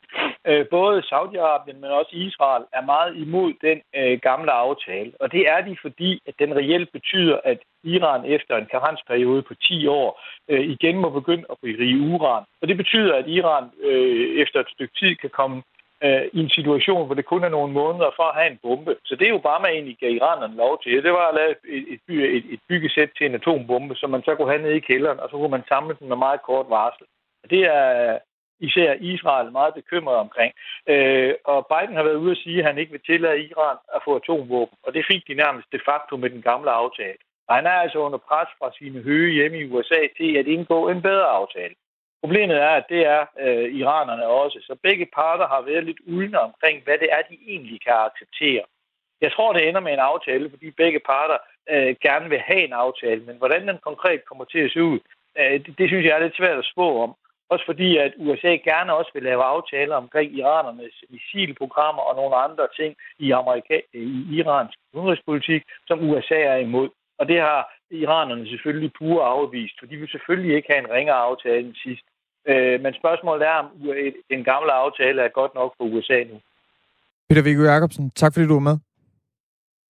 øh, 0.47 0.67
både 0.71 1.03
Saudi-Arabien, 1.11 1.79
men 1.81 1.91
også 2.01 2.13
Israel 2.13 2.65
er 2.73 2.85
meget 2.85 3.17
imod 3.17 3.53
den 3.67 3.79
øh, 3.97 4.19
gamle 4.29 4.53
aftale. 4.53 5.13
Og 5.21 5.33
det 5.33 5.43
er 5.49 5.61
de, 5.61 5.77
fordi 5.83 6.21
at 6.27 6.35
den 6.39 6.57
reelt 6.57 6.93
betyder, 6.93 7.41
at 7.45 7.59
Iran 7.85 8.25
efter 8.25 8.57
en 8.57 8.69
karensperiode 8.71 9.43
på 9.43 9.55
10 9.55 9.87
år 9.87 10.21
øh, 10.49 10.61
igen 10.61 10.97
må 10.97 11.09
begynde 11.11 11.47
at 11.51 11.57
berige 11.63 12.01
uran. 12.13 12.45
Og 12.63 12.69
det 12.69 12.77
betyder, 12.77 13.15
at 13.15 13.29
Iran 13.29 13.65
øh, 13.83 14.43
efter 14.43 14.61
et 14.61 14.71
stykke 14.75 14.95
tid 15.01 15.17
kan 15.17 15.31
komme 15.31 15.63
øh, 16.05 16.25
i 16.33 16.39
en 16.41 16.51
situation, 16.59 17.07
hvor 17.07 17.15
det 17.15 17.25
kun 17.25 17.45
er 17.45 17.49
nogle 17.49 17.73
måneder 17.73 18.11
for 18.17 18.27
at 18.29 18.37
have 18.39 18.51
en 18.51 18.63
bombe. 18.63 18.97
Så 19.05 19.17
det 19.17 19.27
er 19.27 19.35
jo 19.37 19.47
bare, 19.49 19.61
man 19.61 19.71
egentlig 19.71 19.99
gav 20.01 20.11
iranerne 20.11 20.57
lov 20.57 20.83
til. 20.83 21.03
Det 21.03 21.13
var 21.13 21.29
at 21.29 21.35
lave 21.35 21.51
et, 21.77 21.85
et, 21.95 22.01
by, 22.07 22.13
et, 22.37 22.45
et 22.55 22.61
byggesæt 22.69 23.11
til 23.17 23.27
en 23.27 23.35
atombombe, 23.35 23.95
som 23.95 24.11
man 24.11 24.23
så 24.23 24.35
kunne 24.35 24.53
have 24.53 24.63
nede 24.63 24.77
i 24.77 24.87
kælderen, 24.91 25.21
og 25.21 25.29
så 25.31 25.37
kunne 25.37 25.57
man 25.57 25.69
samle 25.69 25.97
den 25.99 26.09
med 26.09 26.17
meget 26.17 26.43
kort 26.43 26.67
varsel. 26.69 27.07
Og 27.43 27.51
det 27.51 27.63
er 27.65 28.19
især 28.61 28.95
Israel 29.01 29.53
meget 29.53 29.75
bekymret 29.75 30.17
omkring. 30.17 30.53
Øh, 30.93 31.35
og 31.45 31.67
Biden 31.71 31.97
har 31.97 32.03
været 32.03 32.23
ude 32.25 32.31
at 32.31 32.43
sige, 32.45 32.59
at 32.59 32.65
han 32.65 32.79
ikke 32.79 32.93
vil 32.93 33.07
tillade 33.07 33.45
Iran 33.45 33.79
at 33.95 34.01
få 34.05 34.17
atomvåben, 34.17 34.79
og 34.83 34.95
det 34.95 35.05
fik 35.11 35.23
de 35.29 35.35
nærmest 35.35 35.73
de 35.73 35.81
facto 35.89 36.17
med 36.17 36.31
den 36.31 36.43
gamle 36.43 36.71
aftale. 36.71 37.19
Og 37.49 37.55
han 37.55 37.67
er 37.67 37.77
altså 37.85 37.99
under 37.99 38.19
pres 38.19 38.51
fra 38.59 38.71
sine 38.79 39.03
høje 39.03 39.33
hjemme 39.37 39.59
i 39.59 39.69
USA 39.71 40.01
til 40.17 40.37
at 40.37 40.47
indgå 40.47 40.89
en 40.89 41.03
bedre 41.03 41.29
aftale. 41.41 41.75
Problemet 42.25 42.57
er, 42.57 42.75
at 42.81 42.87
det 42.89 43.03
er 43.07 43.23
øh, 43.45 43.75
iranerne 43.81 44.27
også. 44.27 44.59
Så 44.63 44.75
begge 44.83 45.07
parter 45.19 45.47
har 45.47 45.63
været 45.71 45.85
lidt 45.85 46.01
uldne 46.07 46.41
omkring, 46.41 46.85
hvad 46.85 46.99
det 46.99 47.09
er, 47.13 47.23
de 47.31 47.37
egentlig 47.47 47.81
kan 47.87 47.97
acceptere. 48.07 48.65
Jeg 49.21 49.33
tror, 49.33 49.53
det 49.53 49.69
ender 49.69 49.81
med 49.81 49.93
en 49.93 50.09
aftale, 50.13 50.51
fordi 50.51 50.71
begge 50.71 51.01
parter 51.11 51.39
øh, 51.73 51.97
gerne 52.07 52.29
vil 52.29 52.39
have 52.39 52.65
en 52.65 52.73
aftale. 52.73 53.23
Men 53.29 53.37
hvordan 53.37 53.69
den 53.69 53.79
konkret 53.89 54.21
kommer 54.29 54.45
til 54.45 54.59
at 54.59 54.71
se 54.71 54.83
ud, 54.83 54.99
øh, 55.39 55.57
det, 55.65 55.79
det 55.79 55.87
synes 55.89 56.05
jeg 56.05 56.15
er 56.17 56.23
lidt 56.25 56.37
svært 56.37 56.59
at 56.59 56.71
spå 56.73 57.03
om. 57.03 57.15
Også 57.49 57.65
fordi, 57.67 57.97
at 57.97 58.13
USA 58.17 58.53
gerne 58.71 58.95
også 58.95 59.11
vil 59.15 59.23
lave 59.23 59.43
aftaler 59.43 59.97
omkring 59.97 60.29
iranernes 60.39 61.05
missilprogrammer 61.11 62.03
og 62.03 62.17
nogle 62.17 62.37
andre 62.37 62.67
ting 62.79 62.97
i, 63.19 63.33
Amerika- 63.33 63.89
i 63.95 64.27
iransk 64.39 64.79
udenrigspolitik, 64.93 65.63
som 65.89 66.11
USA 66.11 66.41
er 66.55 66.57
imod. 66.57 66.89
Og 67.19 67.29
det 67.29 67.41
har 67.41 67.75
iranerne 67.91 68.49
selvfølgelig 68.49 68.93
pure 68.99 69.25
afvist, 69.27 69.75
for 69.79 69.87
de 69.87 69.97
vil 69.97 70.09
selvfølgelig 70.09 70.57
ikke 70.57 70.69
have 70.73 70.85
en 70.85 70.91
ringere 70.91 71.17
aftale 71.17 71.67
end 71.67 71.75
sidst. 71.75 72.05
Øh, 72.49 72.81
men 72.81 72.95
spørgsmålet 72.95 73.47
er, 73.47 73.57
om 73.63 73.67
den 74.31 74.45
gamle 74.45 74.73
aftale 74.73 75.23
er 75.23 75.29
godt 75.29 75.55
nok 75.55 75.75
for 75.77 75.85
USA 75.85 76.19
nu. 76.25 76.41
Peter 77.29 77.43
Viggo 77.43 77.63
Jacobsen, 77.63 78.11
tak 78.11 78.33
fordi 78.33 78.47
du 78.47 78.53
var 78.53 78.61
med. 78.71 78.77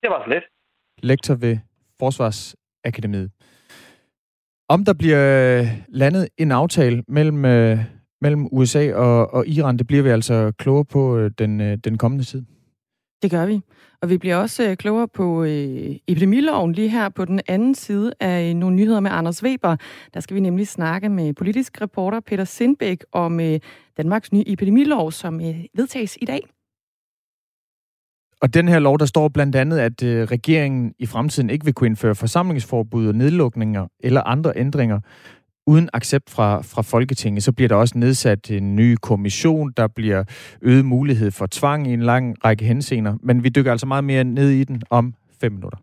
Det 0.02 0.10
var 0.10 0.22
så 0.24 0.30
lidt. 0.34 0.44
Lektor 1.02 1.34
ved 1.34 1.58
Forsvarsakademiet. 1.98 3.30
Om 4.68 4.84
der 4.84 4.94
bliver 4.94 5.64
landet 5.88 6.28
en 6.38 6.52
aftale 6.52 7.04
mellem, 7.08 7.44
øh, 7.44 7.78
mellem 8.20 8.48
USA 8.52 8.94
og, 8.94 9.34
og 9.34 9.46
Iran, 9.46 9.76
det 9.76 9.86
bliver 9.86 10.02
vi 10.02 10.08
altså 10.08 10.52
klogere 10.58 10.84
på 10.84 11.18
øh, 11.18 11.30
den, 11.38 11.60
øh, 11.60 11.78
den 11.84 11.98
kommende 11.98 12.24
tid. 12.24 12.42
Det 13.22 13.30
gør 13.30 13.46
vi. 13.46 13.60
Og 14.04 14.10
vi 14.10 14.18
bliver 14.18 14.36
også 14.36 14.62
øh, 14.70 14.76
klogere 14.76 15.08
på 15.08 15.44
øh, 15.44 15.96
epidemiloven 16.08 16.72
lige 16.72 16.88
her 16.88 17.08
på 17.08 17.24
den 17.24 17.40
anden 17.48 17.74
side 17.74 18.12
af 18.20 18.50
øh, 18.50 18.54
nogle 18.54 18.76
nyheder 18.76 19.00
med 19.00 19.10
Anders 19.10 19.42
Weber. 19.42 19.76
Der 20.14 20.20
skal 20.20 20.34
vi 20.34 20.40
nemlig 20.40 20.68
snakke 20.68 21.08
med 21.08 21.34
politisk 21.34 21.80
reporter 21.80 22.20
Peter 22.20 22.44
Sindbæk 22.44 23.04
om 23.12 23.40
øh, 23.40 23.60
Danmarks 23.96 24.32
nye 24.32 24.44
epidemilov, 24.46 25.12
som 25.12 25.40
øh, 25.40 25.64
vedtages 25.74 26.18
i 26.22 26.24
dag. 26.24 26.40
Og 28.40 28.54
den 28.54 28.68
her 28.68 28.78
lov, 28.78 28.98
der 28.98 29.06
står 29.06 29.28
blandt 29.28 29.56
andet, 29.56 29.78
at 29.78 30.02
øh, 30.02 30.22
regeringen 30.22 30.94
i 30.98 31.06
fremtiden 31.06 31.50
ikke 31.50 31.64
vil 31.64 31.74
kunne 31.74 31.88
indføre 31.88 32.14
forsamlingsforbud 32.14 33.08
og 33.08 33.14
nedlukninger 33.14 33.86
eller 34.00 34.22
andre 34.22 34.52
ændringer 34.56 35.00
uden 35.66 35.88
accept 35.92 36.30
fra, 36.30 36.62
fra 36.62 36.82
Folketinget. 36.82 37.42
Så 37.42 37.52
bliver 37.52 37.68
der 37.68 37.76
også 37.76 37.98
nedsat 37.98 38.50
en 38.50 38.76
ny 38.76 38.96
kommission, 39.02 39.72
der 39.76 39.86
bliver 39.86 40.24
øget 40.62 40.84
mulighed 40.84 41.30
for 41.30 41.46
tvang 41.50 41.90
i 41.90 41.92
en 41.92 42.02
lang 42.02 42.44
række 42.44 42.64
henseender. 42.64 43.16
Men 43.22 43.44
vi 43.44 43.48
dykker 43.48 43.70
altså 43.70 43.86
meget 43.86 44.04
mere 44.04 44.24
ned 44.24 44.50
i 44.50 44.64
den 44.64 44.82
om 44.90 45.14
fem 45.40 45.52
minutter. 45.52 45.78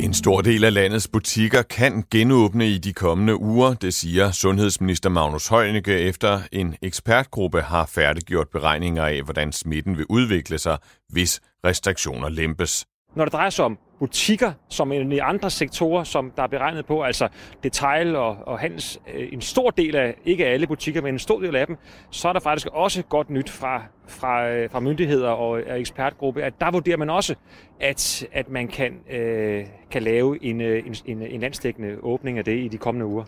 En 0.00 0.14
stor 0.14 0.40
del 0.40 0.64
af 0.64 0.74
landets 0.74 1.08
butikker 1.08 1.62
kan 1.62 2.04
genåbne 2.10 2.68
i 2.68 2.78
de 2.78 2.92
kommende 2.92 3.40
uger, 3.40 3.74
det 3.74 3.94
siger 3.94 4.30
sundhedsminister 4.30 5.10
Magnus 5.10 5.48
Heunicke, 5.48 5.98
efter 5.98 6.40
en 6.52 6.74
ekspertgruppe 6.82 7.60
har 7.60 7.86
færdiggjort 7.86 8.48
beregninger 8.48 9.04
af, 9.04 9.22
hvordan 9.22 9.52
smitten 9.52 9.96
vil 9.96 10.06
udvikle 10.08 10.58
sig, 10.58 10.78
hvis 11.08 11.40
restriktioner 11.64 12.28
lempes. 12.28 12.86
Når 13.14 13.24
det 13.24 13.32
drejer 13.32 13.50
sig 13.50 13.64
om 13.64 13.78
butikker, 13.98 14.52
som 14.68 14.92
i 14.92 15.18
andre 15.18 15.50
sektorer, 15.50 16.04
som 16.04 16.32
der 16.36 16.42
er 16.42 16.46
beregnet 16.46 16.86
på, 16.86 17.02
altså 17.02 17.28
detail 17.62 18.16
og, 18.16 18.36
og 18.46 18.58
handels, 18.58 19.00
øh, 19.14 19.28
en 19.32 19.40
stor 19.40 19.70
del 19.70 19.96
af, 19.96 20.14
ikke 20.24 20.46
alle 20.46 20.66
butikker, 20.66 21.02
men 21.02 21.14
en 21.14 21.18
stor 21.18 21.40
del 21.40 21.56
af 21.56 21.66
dem, 21.66 21.76
så 22.10 22.28
er 22.28 22.32
der 22.32 22.40
faktisk 22.40 22.68
også 22.72 23.02
godt 23.02 23.30
nyt 23.30 23.50
fra, 23.50 23.82
fra, 24.08 24.48
øh, 24.48 24.70
fra 24.70 24.80
myndigheder 24.80 25.32
øh, 25.32 25.40
og 25.40 25.80
ekspertgruppe, 25.80 26.42
at 26.42 26.60
der 26.60 26.70
vurderer 26.70 26.96
man 26.96 27.10
også, 27.10 27.34
at, 27.80 28.26
at 28.32 28.48
man 28.48 28.68
kan, 28.68 29.00
øh, 29.10 29.66
kan 29.90 30.02
lave 30.02 30.44
en, 30.44 30.60
en, 30.60 30.94
en, 31.06 31.22
en 31.22 31.40
landstækkende 31.40 31.96
åbning 32.02 32.38
af 32.38 32.44
det 32.44 32.64
i 32.64 32.68
de 32.68 32.78
kommende 32.78 33.06
uger 33.06 33.24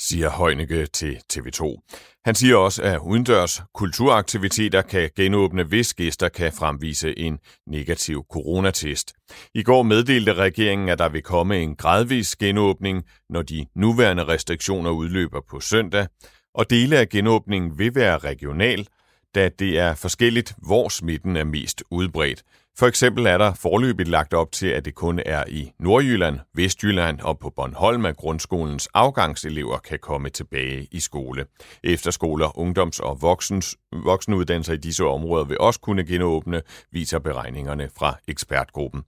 siger 0.00 0.30
Heunicke 0.30 0.86
til 0.86 1.18
TV2. 1.32 1.88
Han 2.24 2.34
siger 2.34 2.56
også, 2.56 2.82
at 2.82 2.98
udendørs 2.98 3.62
kulturaktiviteter 3.74 4.82
kan 4.82 5.10
genåbne, 5.16 5.62
hvis 5.62 5.94
gæster 5.94 6.28
kan 6.28 6.52
fremvise 6.52 7.18
en 7.18 7.38
negativ 7.66 8.24
coronatest. 8.32 9.12
I 9.54 9.62
går 9.62 9.82
meddelte 9.82 10.34
regeringen, 10.34 10.88
at 10.88 10.98
der 10.98 11.08
vil 11.08 11.22
komme 11.22 11.58
en 11.58 11.76
gradvis 11.76 12.36
genåbning, 12.36 13.04
når 13.30 13.42
de 13.42 13.66
nuværende 13.76 14.24
restriktioner 14.24 14.90
udløber 14.90 15.40
på 15.50 15.60
søndag, 15.60 16.06
og 16.54 16.70
dele 16.70 16.98
af 16.98 17.08
genåbningen 17.08 17.78
vil 17.78 17.94
være 17.94 18.18
regional, 18.18 18.86
da 19.34 19.48
det 19.48 19.78
er 19.78 19.94
forskelligt, 19.94 20.54
hvor 20.58 20.88
smitten 20.88 21.36
er 21.36 21.44
mest 21.44 21.82
udbredt. 21.90 22.42
For 22.78 22.86
eksempel 22.86 23.26
er 23.26 23.38
der 23.38 23.54
forløbigt 23.54 24.08
lagt 24.08 24.34
op 24.34 24.52
til, 24.52 24.66
at 24.66 24.84
det 24.84 24.94
kun 24.94 25.20
er 25.26 25.44
i 25.48 25.72
Nordjylland, 25.78 26.38
Vestjylland 26.54 27.20
og 27.20 27.38
på 27.38 27.50
Bornholm, 27.50 28.06
at 28.06 28.16
grundskolens 28.16 28.88
afgangselever 28.94 29.78
kan 29.78 29.98
komme 29.98 30.28
tilbage 30.28 30.88
i 30.90 31.00
skole. 31.00 31.46
Efterskoler, 31.84 32.58
ungdoms- 32.58 33.00
og 33.00 33.22
voksens, 33.22 33.76
voksenuddannelser 34.04 34.72
i 34.72 34.76
disse 34.76 35.04
områder 35.04 35.44
vil 35.44 35.60
også 35.60 35.80
kunne 35.80 36.04
genåbne, 36.04 36.62
viser 36.92 37.18
beregningerne 37.18 37.90
fra 37.98 38.18
ekspertgruppen. 38.28 39.02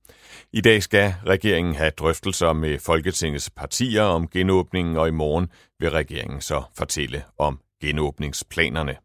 I 0.53 0.61
dag 0.61 0.83
skal 0.83 1.15
regeringen 1.27 1.75
have 1.75 1.91
drøftelser 1.91 2.53
med 2.53 2.79
Folketingets 2.79 3.51
partier 3.51 4.03
om 4.03 4.29
genåbningen, 4.29 4.97
og 4.97 5.09
i 5.09 5.11
morgen 5.11 5.49
vil 5.81 5.91
regeringen 5.91 6.41
så 6.41 6.63
fortælle 6.77 7.25
om 7.39 7.59
genåbningsplanerne. 7.83 8.97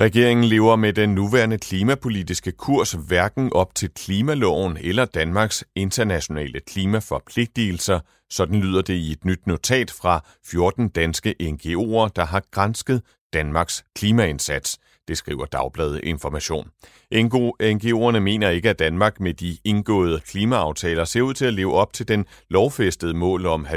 Regeringen 0.00 0.44
lever 0.44 0.76
med 0.76 0.92
den 0.92 1.14
nuværende 1.14 1.58
klimapolitiske 1.58 2.52
kurs 2.52 2.92
hverken 2.92 3.52
op 3.52 3.74
til 3.74 3.90
klimaloven 3.90 4.76
eller 4.80 5.04
Danmarks 5.04 5.64
internationale 5.76 6.60
klimaforpligtelser. 6.60 8.00
Sådan 8.30 8.60
lyder 8.60 8.82
det 8.82 8.94
i 8.94 9.12
et 9.12 9.24
nyt 9.24 9.46
notat 9.46 9.90
fra 9.90 10.24
14 10.46 10.88
danske 10.88 11.34
NGO'er, 11.42 12.08
der 12.16 12.24
har 12.24 12.42
grænsket 12.50 13.02
Danmarks 13.32 13.84
klimaindsats. 13.96 14.78
Det 15.08 15.18
skriver 15.18 15.44
Dagbladet 15.44 16.00
Information. 16.04 16.68
NGO'erne 17.14 18.18
mener 18.18 18.50
ikke, 18.50 18.70
at 18.70 18.78
Danmark 18.78 19.20
med 19.20 19.34
de 19.34 19.58
indgåede 19.64 20.20
klimaaftaler 20.20 21.04
ser 21.04 21.22
ud 21.22 21.34
til 21.34 21.44
at 21.44 21.54
leve 21.54 21.74
op 21.74 21.92
til 21.92 22.08
den 22.08 22.26
lovfæstede 22.50 23.14
mål 23.14 23.46
om 23.46 23.66
70% 23.66 23.72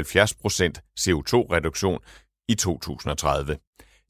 CO2-reduktion 1.00 1.98
i 2.48 2.54
2030. 2.54 3.56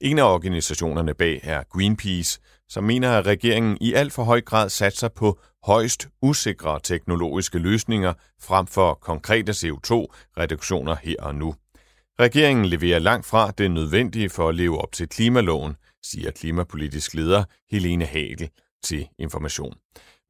En 0.02 0.18
af 0.18 0.34
organisationerne 0.34 1.14
bag 1.14 1.40
er 1.42 1.62
Greenpeace, 1.70 2.40
som 2.68 2.84
mener, 2.84 3.10
at 3.10 3.26
regeringen 3.26 3.78
i 3.80 3.92
alt 3.92 4.12
for 4.12 4.24
høj 4.24 4.40
grad 4.40 4.68
satser 4.68 5.08
på 5.08 5.38
højst 5.64 6.08
usikre 6.22 6.80
teknologiske 6.82 7.58
løsninger 7.58 8.12
frem 8.40 8.66
for 8.66 8.94
konkrete 8.94 9.52
CO2-reduktioner 9.52 10.96
her 11.02 11.14
og 11.18 11.34
nu. 11.34 11.54
Regeringen 12.20 12.64
leverer 12.64 12.98
langt 12.98 13.26
fra 13.26 13.50
det 13.50 13.70
nødvendige 13.70 14.30
for 14.30 14.48
at 14.48 14.54
leve 14.54 14.80
op 14.80 14.92
til 14.92 15.08
klimaloven, 15.08 15.76
siger 16.02 16.30
klimapolitisk 16.30 17.14
leder 17.14 17.44
Helene 17.70 18.04
Hagel 18.04 18.48
til 18.84 19.08
Information. 19.18 19.74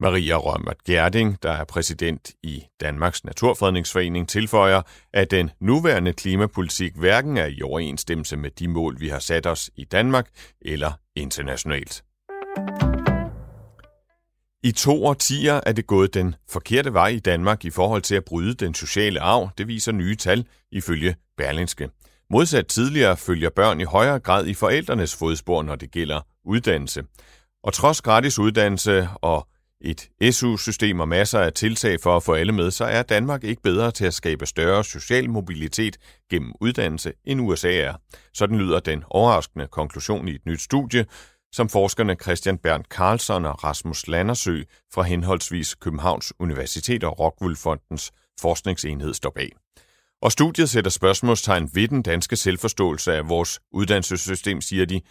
Maria 0.03 0.35
Rømert 0.35 0.83
Gerding, 0.85 1.43
der 1.43 1.51
er 1.51 1.63
præsident 1.63 2.31
i 2.43 2.63
Danmarks 2.81 3.23
Naturfredningsforening, 3.23 4.29
tilføjer, 4.29 4.81
at 5.13 5.31
den 5.31 5.51
nuværende 5.59 6.13
klimapolitik 6.13 6.95
hverken 6.95 7.37
er 7.37 7.45
i 7.45 7.61
overensstemmelse 7.61 8.37
med 8.37 8.49
de 8.51 8.67
mål, 8.67 8.99
vi 8.99 9.07
har 9.07 9.19
sat 9.19 9.47
os 9.47 9.69
i 9.75 9.83
Danmark 9.83 10.27
eller 10.61 10.91
internationalt. 11.15 12.03
I 14.63 14.71
to 14.71 15.05
årtier 15.05 15.59
er 15.65 15.71
det 15.71 15.87
gået 15.87 16.13
den 16.13 16.35
forkerte 16.49 16.93
vej 16.93 17.07
i 17.07 17.19
Danmark 17.19 17.65
i 17.65 17.69
forhold 17.69 18.01
til 18.01 18.15
at 18.15 18.25
bryde 18.25 18.53
den 18.53 18.73
sociale 18.73 19.19
arv, 19.19 19.49
det 19.57 19.67
viser 19.67 19.91
nye 19.91 20.15
tal 20.15 20.45
ifølge 20.71 21.15
Berlinske. 21.37 21.89
Modsat 22.29 22.67
tidligere 22.67 23.17
følger 23.17 23.49
børn 23.49 23.81
i 23.81 23.83
højere 23.83 24.19
grad 24.19 24.47
i 24.47 24.53
forældrenes 24.53 25.15
fodspor, 25.15 25.63
når 25.63 25.75
det 25.75 25.91
gælder 25.91 26.21
uddannelse. 26.45 27.03
Og 27.63 27.73
trods 27.73 28.01
gratis 28.01 28.39
uddannelse 28.39 29.09
og 29.21 29.47
et 29.83 30.33
SU-system 30.33 30.99
og 30.99 31.07
masser 31.07 31.39
af 31.39 31.53
tiltag 31.53 31.99
for 31.99 32.15
at 32.17 32.23
få 32.23 32.33
alle 32.33 32.53
med, 32.53 32.71
så 32.71 32.85
er 32.85 33.03
Danmark 33.03 33.43
ikke 33.43 33.61
bedre 33.61 33.91
til 33.91 34.05
at 34.05 34.13
skabe 34.13 34.45
større 34.45 34.83
social 34.83 35.29
mobilitet 35.29 35.97
gennem 36.29 36.53
uddannelse 36.61 37.13
end 37.25 37.41
USA 37.41 37.75
er. 37.75 37.93
Sådan 38.33 38.57
lyder 38.57 38.79
den 38.79 39.03
overraskende 39.09 39.67
konklusion 39.67 40.27
i 40.27 40.31
et 40.31 40.45
nyt 40.45 40.61
studie, 40.61 41.05
som 41.51 41.69
forskerne 41.69 42.15
Christian 42.21 42.57
Bernd 42.57 42.85
Carlsson 42.85 43.45
og 43.45 43.63
Rasmus 43.63 44.07
Landersø 44.07 44.61
fra 44.93 45.01
henholdsvis 45.01 45.75
Københavns 45.75 46.33
Universitet 46.39 47.03
og 47.03 47.19
Rockwool 47.19 47.55
Fondens 47.55 48.11
forskningsenhed 48.41 49.13
står 49.13 49.31
bag. 49.35 49.49
Og 50.21 50.31
studiet 50.31 50.69
sætter 50.69 50.91
spørgsmålstegn 50.91 51.69
ved 51.73 51.87
den 51.87 52.01
danske 52.01 52.35
selvforståelse 52.35 53.13
af 53.13 53.29
vores 53.29 53.59
uddannelsessystem, 53.71 54.61
siger 54.61 54.85
de, 54.85 55.01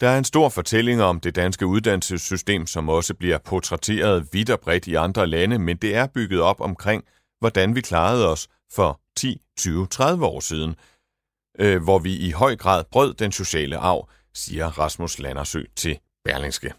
der 0.00 0.08
er 0.08 0.18
en 0.18 0.24
stor 0.24 0.48
fortælling 0.48 1.02
om 1.02 1.20
det 1.20 1.36
danske 1.36 1.66
uddannelsessystem, 1.66 2.66
som 2.66 2.88
også 2.88 3.14
bliver 3.14 3.38
portrætteret 3.38 4.28
vidt 4.32 4.50
og 4.50 4.60
bredt 4.60 4.86
i 4.86 4.94
andre 4.94 5.26
lande, 5.26 5.58
men 5.58 5.76
det 5.76 5.94
er 5.94 6.06
bygget 6.06 6.40
op 6.40 6.60
omkring, 6.60 7.04
hvordan 7.38 7.74
vi 7.74 7.80
klarede 7.80 8.28
os 8.28 8.48
for 8.72 9.00
10, 9.16 9.42
20, 9.58 9.86
30 9.86 10.26
år 10.26 10.40
siden, 10.40 10.76
øh, 11.58 11.82
hvor 11.82 11.98
vi 11.98 12.16
i 12.16 12.30
høj 12.30 12.56
grad 12.56 12.84
brød 12.92 13.14
den 13.14 13.32
sociale 13.32 13.76
arv, 13.76 14.08
siger 14.34 14.66
Rasmus 14.78 15.18
Landersø 15.18 15.62
til 15.76 15.98
Berlingske. 16.24 16.72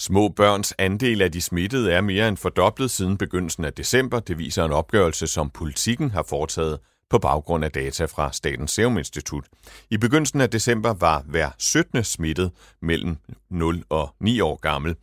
Små 0.00 0.28
børns 0.28 0.74
andel 0.78 1.22
af 1.22 1.32
de 1.32 1.40
smittede 1.40 1.92
er 1.92 2.00
mere 2.00 2.28
end 2.28 2.36
fordoblet 2.36 2.90
siden 2.90 3.18
begyndelsen 3.18 3.64
af 3.64 3.72
december. 3.72 4.20
Det 4.20 4.38
viser 4.38 4.64
en 4.64 4.72
opgørelse, 4.72 5.26
som 5.26 5.50
politikken 5.50 6.10
har 6.10 6.22
foretaget 6.22 6.78
på 7.10 7.18
baggrund 7.18 7.64
af 7.64 7.72
data 7.72 8.04
fra 8.04 8.32
Statens 8.32 8.70
Serum 8.70 8.98
Institut. 8.98 9.44
I 9.90 9.96
begyndelsen 9.96 10.40
af 10.40 10.50
december 10.50 10.94
var 10.94 11.22
hver 11.26 11.50
17. 11.58 12.04
smittet 12.04 12.50
mellem 12.82 13.16
0 13.50 13.84
og 13.88 14.14
9 14.20 14.40
år 14.40 14.56
gammel. 14.56 14.96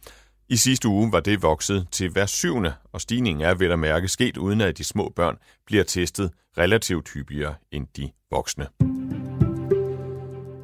I 0.50 0.56
sidste 0.56 0.88
uge 0.88 1.12
var 1.12 1.20
det 1.20 1.41
vokset 1.41 1.88
til 1.91 2.10
hver 2.10 2.26
syvende, 2.26 2.74
og 2.93 3.02
stigningen 3.02 3.41
er 3.46 3.54
ved 3.54 3.72
at 3.72 3.80
mærke 3.80 4.08
sket 4.08 4.38
uden 4.38 4.62
at 4.62 4.78
de 4.78 4.84
små 4.84 5.13
børn 5.15 5.38
bliver 5.65 5.84
testet 5.84 6.32
relativt 6.58 7.10
hyppigere 7.13 7.56
end 7.72 7.88
de 7.98 8.10
voksne. 8.32 8.67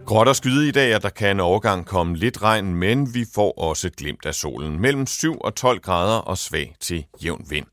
Gråt 0.06 0.28
og 0.28 0.36
skyde 0.36 0.68
i 0.68 0.72
dag, 0.72 0.96
og 0.96 1.04
der 1.04 1.10
kan 1.10 1.30
en 1.32 1.40
overgang 1.40 1.86
komme 1.86 2.16
lidt 2.16 2.42
regn, 2.42 2.76
men 2.76 3.14
vi 3.14 3.26
får 3.36 3.60
også 3.60 3.90
glimt 3.98 4.26
af 4.26 4.36
solen. 4.36 4.80
Mellem 4.80 5.08
7 5.08 5.38
og 5.40 5.56
12 5.56 5.80
grader 5.80 6.18
og 6.18 6.38
svag 6.38 6.76
til 6.80 7.06
jævn 7.24 7.46
vind. 7.50 7.66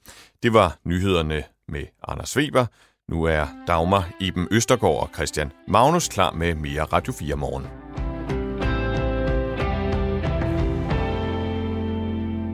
Det 0.43 0.53
var 0.53 0.79
nyhederne 0.85 1.45
med 1.69 1.85
Anders 2.09 2.37
Weber. 2.37 2.67
Nu 3.11 3.25
er 3.25 3.47
Dagmar 3.67 4.11
Iben 4.21 4.49
Østergaard 4.51 5.03
og 5.03 5.11
Christian 5.15 5.53
Magnus 5.69 6.09
klar 6.09 6.33
med 6.33 6.55
mere 6.55 6.83
Radio 6.83 7.13
4 7.13 7.37
morgen. 7.37 7.65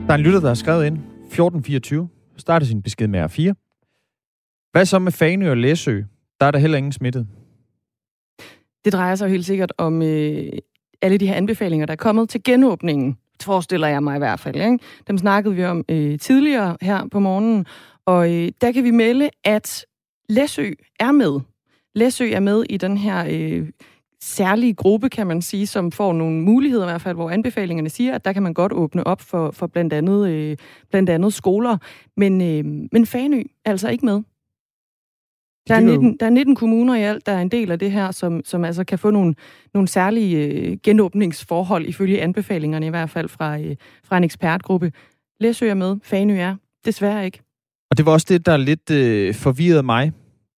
Der 0.07 0.13
er 0.13 0.17
en 0.17 0.21
lytter, 0.21 0.39
der 0.39 0.47
har 0.47 0.55
skrevet 0.55 0.85
ind. 0.85 0.95
1424. 0.95 2.09
Starter 2.37 2.65
sin 2.65 2.81
besked 2.81 3.07
med 3.07 3.23
R4. 3.23 3.53
Hvad 4.71 4.85
så 4.85 4.99
med 4.99 5.11
Fanø 5.11 5.49
og 5.49 5.57
Læsø? 5.57 6.01
Der 6.39 6.45
er 6.45 6.51
der 6.51 6.59
heller 6.59 6.77
ingen 6.77 6.91
smittet. 6.91 7.27
Det 8.85 8.93
drejer 8.93 9.15
sig 9.15 9.25
jo 9.25 9.31
helt 9.31 9.45
sikkert 9.45 9.73
om 9.77 10.01
øh, 10.01 10.51
alle 11.01 11.17
de 11.17 11.27
her 11.27 11.35
anbefalinger, 11.35 11.85
der 11.85 11.93
er 11.93 11.97
kommet 11.97 12.29
til 12.29 12.43
genåbningen. 12.43 13.17
Forestiller 13.41 13.87
jeg 13.87 14.03
mig 14.03 14.15
i 14.15 14.19
hvert 14.19 14.39
fald. 14.39 14.55
Ikke? 14.55 14.79
Dem 15.07 15.17
snakkede 15.17 15.55
vi 15.55 15.65
om 15.65 15.85
øh, 15.89 16.19
tidligere 16.19 16.77
her 16.81 17.07
på 17.11 17.19
morgenen. 17.19 17.65
Og 18.05 18.33
øh, 18.33 18.51
der 18.61 18.71
kan 18.71 18.83
vi 18.83 18.91
melde, 18.91 19.29
at 19.43 19.85
Læsø 20.29 20.71
er 20.99 21.11
med. 21.11 21.39
Læsø 21.95 22.29
er 22.31 22.39
med 22.39 22.63
i 22.69 22.77
den 22.77 22.97
her 22.97 23.25
øh, 23.29 23.69
særlige 24.21 24.73
gruppe, 24.73 25.09
kan 25.09 25.27
man 25.27 25.41
sige, 25.41 25.67
som 25.67 25.91
får 25.91 26.13
nogle 26.13 26.41
muligheder 26.41 26.83
i 26.83 26.89
hvert 26.89 27.01
fald, 27.01 27.15
hvor 27.15 27.29
anbefalingerne 27.29 27.89
siger, 27.89 28.15
at 28.15 28.25
der 28.25 28.33
kan 28.33 28.43
man 28.43 28.53
godt 28.53 28.73
åbne 28.73 29.07
op 29.07 29.21
for, 29.21 29.51
for 29.51 29.67
blandt, 29.67 29.93
andet, 29.93 30.29
øh, 30.29 30.57
blandt 30.89 31.09
andet 31.09 31.33
skoler. 31.33 31.77
Men, 32.17 32.41
øh, 32.41 32.87
men 32.91 33.05
Fanø 33.05 33.43
er 33.65 33.71
altså 33.71 33.89
ikke 33.89 34.05
med. 34.05 34.21
Der 35.67 35.75
er, 35.75 35.79
19, 35.79 36.17
der 36.17 36.25
er 36.25 36.29
19 36.29 36.55
kommuner 36.55 36.95
i 36.95 37.01
alt, 37.01 37.25
der 37.25 37.31
er 37.31 37.41
en 37.41 37.49
del 37.49 37.71
af 37.71 37.79
det 37.79 37.91
her, 37.91 38.11
som, 38.11 38.41
som 38.45 38.63
altså 38.63 38.83
kan 38.83 38.99
få 38.99 39.11
nogle, 39.11 39.35
nogle 39.73 39.87
særlige 39.87 40.45
øh, 40.45 40.77
genåbningsforhold, 40.83 41.85
ifølge 41.85 42.21
anbefalingerne 42.21 42.85
i 42.85 42.89
hvert 42.89 43.09
fald 43.09 43.29
fra, 43.29 43.59
øh, 43.59 43.75
fra 44.03 44.17
en 44.17 44.23
ekspertgruppe. 44.23 44.91
Læsø 45.39 45.69
er 45.69 45.73
med, 45.73 45.97
Fanø 46.03 46.37
er 46.37 46.55
desværre 46.85 47.25
ikke. 47.25 47.46
Og 47.91 47.97
det 47.97 48.05
var 48.05 48.11
også 48.11 48.25
det, 48.29 48.45
der 48.45 48.57
lidt 48.57 48.91
øh, 48.91 49.35
forvirrede 49.35 49.83
mig 49.83 50.11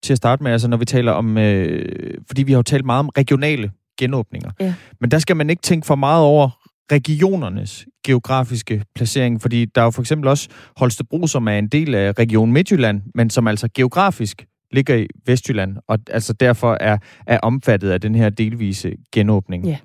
til 0.03 0.13
at 0.13 0.17
starte 0.17 0.43
med, 0.43 0.53
altså 0.53 0.69
når 0.69 0.77
vi 0.77 0.85
taler 0.85 1.13
om, 1.13 1.39
øh, 1.39 2.15
fordi 2.27 2.43
vi 2.43 2.53
har 2.53 2.59
jo 2.59 2.63
talt 2.63 2.85
meget 2.85 3.01
om 3.01 3.09
regionale 3.09 3.71
genåbninger. 3.99 4.51
Ja. 4.61 4.75
Men 5.01 5.11
der 5.11 5.19
skal 5.19 5.37
man 5.37 5.51
ikke 5.51 5.63
tænke 5.63 5.87
for 5.87 5.95
meget 5.95 6.25
over 6.25 6.51
regionernes 6.93 7.87
geografiske 8.07 8.85
placering, 8.95 9.43
fordi 9.43 9.65
der 9.65 9.81
er 9.81 9.85
jo 9.85 9.91
for 9.91 10.03
eksempel 10.03 10.29
også 10.29 10.49
Holstebro, 10.77 11.27
som 11.27 11.49
er 11.49 11.59
en 11.59 11.69
del 11.69 11.95
af 11.95 12.13
Region 12.19 12.53
Midtjylland, 12.53 13.03
men 13.15 13.31
som 13.31 13.47
altså 13.47 13.69
geografisk 13.75 14.47
ligger 14.73 14.97
i 14.97 15.07
Vestjylland, 15.27 15.77
og 15.89 15.99
altså 16.11 16.33
derfor 16.33 16.77
er, 16.81 16.99
er 17.27 17.39
omfattet 17.39 17.91
af 17.91 18.01
den 18.01 18.15
her 18.15 18.31
delvise 18.31 18.93
genåbning. 19.13 19.65
Ja. 19.67 19.77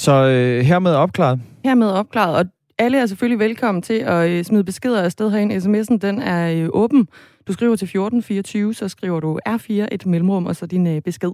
Så 0.00 0.12
øh, 0.12 0.64
hermed 0.64 0.94
opklaret? 0.94 1.40
Hermed 1.64 1.90
opklaret, 1.90 2.36
og 2.36 2.44
alle 2.82 2.98
er 2.98 3.06
selvfølgelig 3.06 3.38
velkommen 3.38 3.82
til 3.82 3.94
at 3.94 4.30
øh, 4.30 4.44
smide 4.44 4.64
beskeder 4.64 5.02
afsted 5.02 5.30
herinde. 5.30 5.56
SMS'en 5.56 5.96
den 5.96 6.18
er 6.18 6.52
øh, 6.52 6.68
åben. 6.72 7.08
Du 7.46 7.52
skriver 7.52 7.76
til 7.76 7.84
1424, 7.84 8.74
så 8.74 8.88
skriver 8.88 9.20
du 9.20 9.38
R4, 9.48 9.72
et 9.92 10.06
mellemrum, 10.06 10.46
og 10.46 10.56
så 10.56 10.66
din 10.66 10.86
øh, 10.86 11.02
besked. 11.02 11.30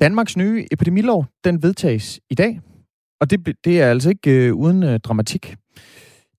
Danmarks 0.00 0.36
nye 0.36 0.66
epidemilov, 0.72 1.26
den 1.44 1.62
vedtages 1.62 2.20
i 2.30 2.34
dag. 2.34 2.60
Og 3.20 3.30
det, 3.30 3.56
det 3.64 3.80
er 3.80 3.90
altså 3.90 4.08
ikke 4.08 4.30
øh, 4.30 4.54
uden 4.54 4.82
øh, 4.82 5.00
dramatik. 5.00 5.54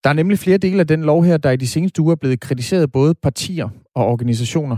Der 0.04 0.10
er 0.10 0.14
nemlig 0.14 0.40
flere 0.40 0.58
dele 0.58 0.80
af 0.80 0.88
den 0.88 1.04
lov 1.04 1.24
her, 1.24 1.38
der 1.38 1.52
i 1.52 1.58
de 1.58 1.68
seneste 1.68 2.02
uger 2.02 2.12
er 2.12 2.16
blevet 2.16 2.40
kritiseret 2.40 2.92
både 2.92 3.16
partier 3.16 3.70
og 3.96 4.06
organisationer. 4.06 4.78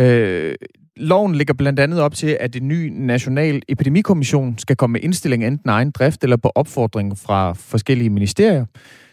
Øh, 0.00 0.54
loven 0.96 1.34
ligger 1.34 1.54
blandt 1.54 1.80
andet 1.80 2.00
op 2.00 2.14
til, 2.14 2.36
at 2.40 2.56
en 2.56 2.68
ny 2.68 2.88
national 2.92 3.62
epidemikommission 3.68 4.58
skal 4.58 4.76
komme 4.76 4.92
med 4.92 5.00
indstilling 5.00 5.46
enten 5.46 5.70
egen 5.70 5.90
drift 5.90 6.22
eller 6.22 6.36
på 6.36 6.52
opfordring 6.54 7.18
fra 7.18 7.52
forskellige 7.52 8.10
ministerier. 8.10 8.64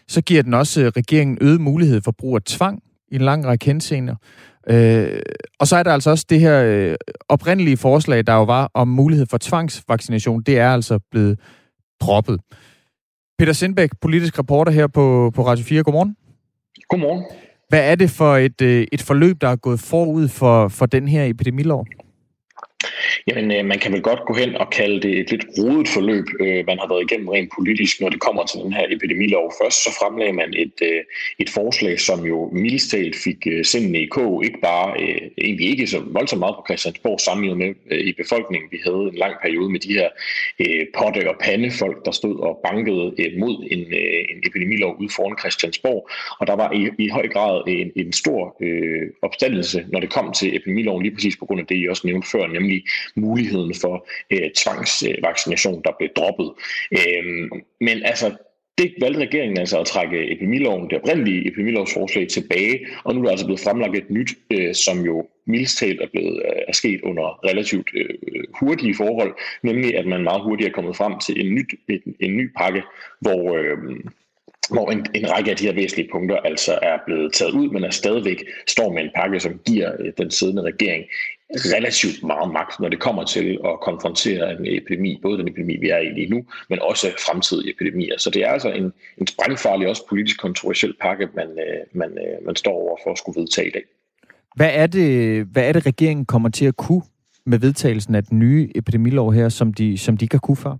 Så 0.07 0.21
giver 0.21 0.43
den 0.43 0.53
også 0.53 0.81
øh, 0.81 0.87
regeringen 0.87 1.37
øget 1.41 1.61
mulighed 1.61 2.01
for 2.01 2.11
brug 2.11 2.35
af 2.35 2.41
tvang 2.41 2.83
i 3.11 3.15
en 3.15 3.21
lang 3.21 3.45
række 3.45 3.65
henseender. 3.65 4.15
Øh, 4.69 5.21
og 5.59 5.67
så 5.67 5.75
er 5.75 5.83
der 5.83 5.91
altså 5.91 6.09
også 6.09 6.25
det 6.29 6.39
her 6.39 6.63
øh, 6.63 6.95
oprindelige 7.29 7.77
forslag, 7.77 8.27
der 8.27 8.33
jo 8.33 8.43
var 8.43 8.71
om 8.73 8.87
mulighed 8.87 9.25
for 9.29 9.37
tvangsvaccination. 9.37 10.41
Det 10.41 10.59
er 10.59 10.69
altså 10.69 10.99
blevet 11.11 11.39
droppet. 12.01 12.39
Peter 13.39 13.53
Sindbæk, 13.53 13.89
politisk 14.01 14.39
reporter 14.39 14.71
her 14.71 14.87
på, 14.87 15.31
på 15.35 15.47
Radio 15.47 15.63
4. 15.65 15.83
Godmorgen. 15.83 16.15
Godmorgen. 16.89 17.23
Hvad 17.69 17.91
er 17.91 17.95
det 17.95 18.09
for 18.09 18.37
et, 18.37 18.61
øh, 18.61 18.87
et 18.91 19.01
forløb, 19.01 19.41
der 19.41 19.47
er 19.47 19.55
gået 19.55 19.79
forud 19.79 20.27
for, 20.27 20.67
for 20.67 20.85
den 20.85 21.07
her 21.07 21.25
epidemilov? 21.25 21.85
Jamen, 23.27 23.51
øh, 23.51 23.65
man 23.65 23.79
kan 23.79 23.93
vel 23.93 24.01
godt 24.01 24.19
gå 24.27 24.33
hen 24.33 24.55
og 24.55 24.69
kalde 24.69 25.01
det 25.01 25.19
et 25.19 25.31
lidt 25.31 25.45
rodet 25.57 25.87
forløb, 25.87 26.25
øh, 26.39 26.63
man 26.67 26.79
har 26.79 26.87
været 26.87 27.03
igennem 27.03 27.27
rent 27.27 27.51
politisk, 27.57 28.01
når 28.01 28.09
det 28.09 28.19
kommer 28.19 28.45
til 28.45 28.59
den 28.59 28.73
her 28.73 28.85
epidemilov. 28.89 29.53
Først 29.61 29.83
så 29.83 29.89
fremlagde 29.99 30.33
man 30.33 30.53
et, 30.57 30.77
øh, 30.81 31.01
et 31.39 31.49
forslag, 31.49 31.99
som 31.99 32.25
jo 32.25 32.49
mildest 32.53 32.91
talt 32.91 33.15
fik 33.15 33.47
øh, 33.47 33.65
sindene 33.65 33.99
i 33.99 34.05
kog, 34.05 34.45
ikke 34.45 34.59
bare 34.61 35.01
øh, 35.01 35.21
egentlig 35.37 35.67
ikke 35.69 35.87
så 35.87 35.99
voldsomt 35.99 36.39
meget 36.39 36.55
på 36.55 36.63
Christiansborg 36.67 37.19
sammenlignet 37.19 37.57
med 37.63 37.71
øh, 37.91 38.05
i 38.09 38.13
befolkningen. 38.13 38.67
Vi 38.71 38.79
havde 38.85 39.03
en 39.11 39.15
lang 39.15 39.35
periode 39.41 39.69
med 39.69 39.79
de 39.79 39.93
her 39.93 40.09
øh, 40.59 40.85
potte 40.97 41.29
og 41.29 41.35
pandefolk, 41.43 42.05
der 42.05 42.11
stod 42.11 42.39
og 42.39 42.59
bankede 42.67 43.13
øh, 43.21 43.39
mod 43.39 43.55
en, 43.71 43.79
øh, 43.79 44.21
en 44.31 44.37
epidemilov 44.47 44.95
ude 44.99 45.09
foran 45.15 45.37
Christiansborg, 45.39 46.09
og 46.39 46.47
der 46.47 46.55
var 46.55 46.71
i, 46.71 46.89
i 47.05 47.07
høj 47.09 47.27
grad 47.27 47.63
øh, 47.67 47.79
en, 47.81 47.91
en 47.95 48.13
stor 48.13 48.57
øh, 48.61 49.01
opstandelse, 49.21 49.85
når 49.91 49.99
det 49.99 50.09
kom 50.09 50.33
til 50.33 50.55
epidemiloven, 50.55 51.03
lige 51.03 51.15
præcis 51.15 51.37
på 51.37 51.45
grund 51.45 51.59
af 51.61 51.67
det, 51.67 51.77
I 51.77 51.87
også 51.87 52.07
nævnte 52.07 52.27
før, 52.31 52.47
nemlig 52.47 52.83
muligheden 53.15 53.73
for 53.81 54.07
øh, 54.31 54.49
tvangsvaccination, 54.55 55.81
der 55.83 55.91
blev 55.99 56.09
droppet. 56.15 56.51
Øh, 56.91 57.49
men 57.81 58.03
altså, 58.03 58.31
det 58.77 58.93
valgte 59.01 59.19
regeringen 59.19 59.59
altså 59.59 59.79
at 59.79 59.85
trække 59.85 60.31
epidemiloven, 60.31 60.89
det 60.89 60.97
oprindelige 60.97 61.47
epidemilovsforslag 61.47 62.27
tilbage, 62.27 62.87
og 63.03 63.15
nu 63.15 63.19
er 63.19 63.23
der 63.23 63.31
altså 63.31 63.45
blevet 63.45 63.59
fremlagt 63.59 63.95
et 63.95 64.09
nyt, 64.09 64.31
øh, 64.51 64.75
som 64.75 65.05
jo 65.05 65.27
mildest 65.45 65.77
talt 65.77 66.01
er 66.01 66.07
blevet 66.11 66.41
øh, 66.45 66.61
er 66.67 66.73
sket 66.73 67.01
under 67.01 67.45
relativt 67.49 67.89
øh, 67.95 68.43
hurtige 68.59 68.95
forhold, 68.95 69.33
nemlig 69.63 69.97
at 69.97 70.05
man 70.05 70.23
meget 70.23 70.41
hurtigt 70.41 70.69
er 70.69 70.73
kommet 70.73 70.95
frem 70.95 71.19
til 71.19 71.45
en, 71.45 71.55
nyt, 71.55 71.73
en, 71.89 72.15
en 72.19 72.37
ny 72.37 72.51
pakke, 72.57 72.81
hvor, 73.21 73.57
øh, 73.57 73.77
hvor 74.69 74.91
en, 74.91 75.05
en 75.15 75.31
række 75.31 75.51
af 75.51 75.57
de 75.57 75.65
her 75.65 75.73
væsentlige 75.73 76.09
punkter 76.11 76.37
altså 76.37 76.79
er 76.81 76.97
blevet 77.05 77.33
taget 77.33 77.53
ud, 77.53 77.69
men 77.69 77.83
er 77.83 77.89
stadigvæk 77.89 78.43
står 78.67 78.93
med 78.93 79.03
en 79.03 79.11
pakke, 79.15 79.39
som 79.39 79.59
giver 79.65 79.91
øh, 79.99 80.11
den 80.17 80.31
siddende 80.31 80.61
regering 80.61 81.03
relativt 81.55 82.23
meget 82.23 82.53
magt, 82.53 82.79
når 82.79 82.89
det 82.89 82.99
kommer 82.99 83.23
til 83.23 83.59
at 83.65 83.79
konfrontere 83.81 84.51
en 84.51 84.65
epidemi, 84.65 85.19
både 85.21 85.37
den 85.37 85.47
epidemi, 85.47 85.75
vi 85.77 85.89
er 85.89 85.97
i 85.97 86.09
lige 86.09 86.29
nu, 86.29 86.45
men 86.69 86.79
også 86.81 87.07
fremtidige 87.27 87.73
epidemier. 87.73 88.17
Så 88.17 88.29
det 88.29 88.43
er 88.43 88.49
altså 88.49 88.71
en, 88.71 88.93
en 89.17 89.27
sprængfarlig, 89.27 89.87
også 89.87 90.07
politisk 90.09 90.39
kontroversiel 90.39 90.93
pakke, 91.01 91.27
man, 91.35 91.47
øh, 91.47 91.81
man, 91.93 92.09
øh, 92.09 92.45
man 92.45 92.55
står 92.55 92.71
over 92.71 92.97
for 93.03 93.11
at 93.11 93.17
skulle 93.17 93.41
vedtage 93.41 93.67
i 93.67 93.71
dag. 93.71 93.83
Hvad 94.55 94.69
er, 94.73 94.87
det, 94.87 95.45
hvad 95.45 95.63
er 95.63 95.73
det, 95.73 95.85
regeringen 95.85 96.25
kommer 96.25 96.49
til 96.49 96.65
at 96.65 96.77
kunne 96.77 97.01
med 97.45 97.59
vedtagelsen 97.59 98.15
af 98.15 98.23
den 98.23 98.39
nye 98.39 98.71
epidemilov 98.75 99.33
her, 99.33 99.49
som 99.49 99.73
de, 99.73 99.97
som 99.97 100.17
de 100.17 100.25
ikke 100.25 100.35
har 100.35 100.39
kunne 100.39 100.57
før? 100.57 100.77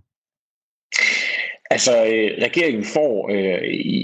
Altså, 1.71 2.06
øh, 2.06 2.32
regeringen 2.47 2.84
får 2.84 3.30
øh, 3.32 3.63
i, 3.63 3.97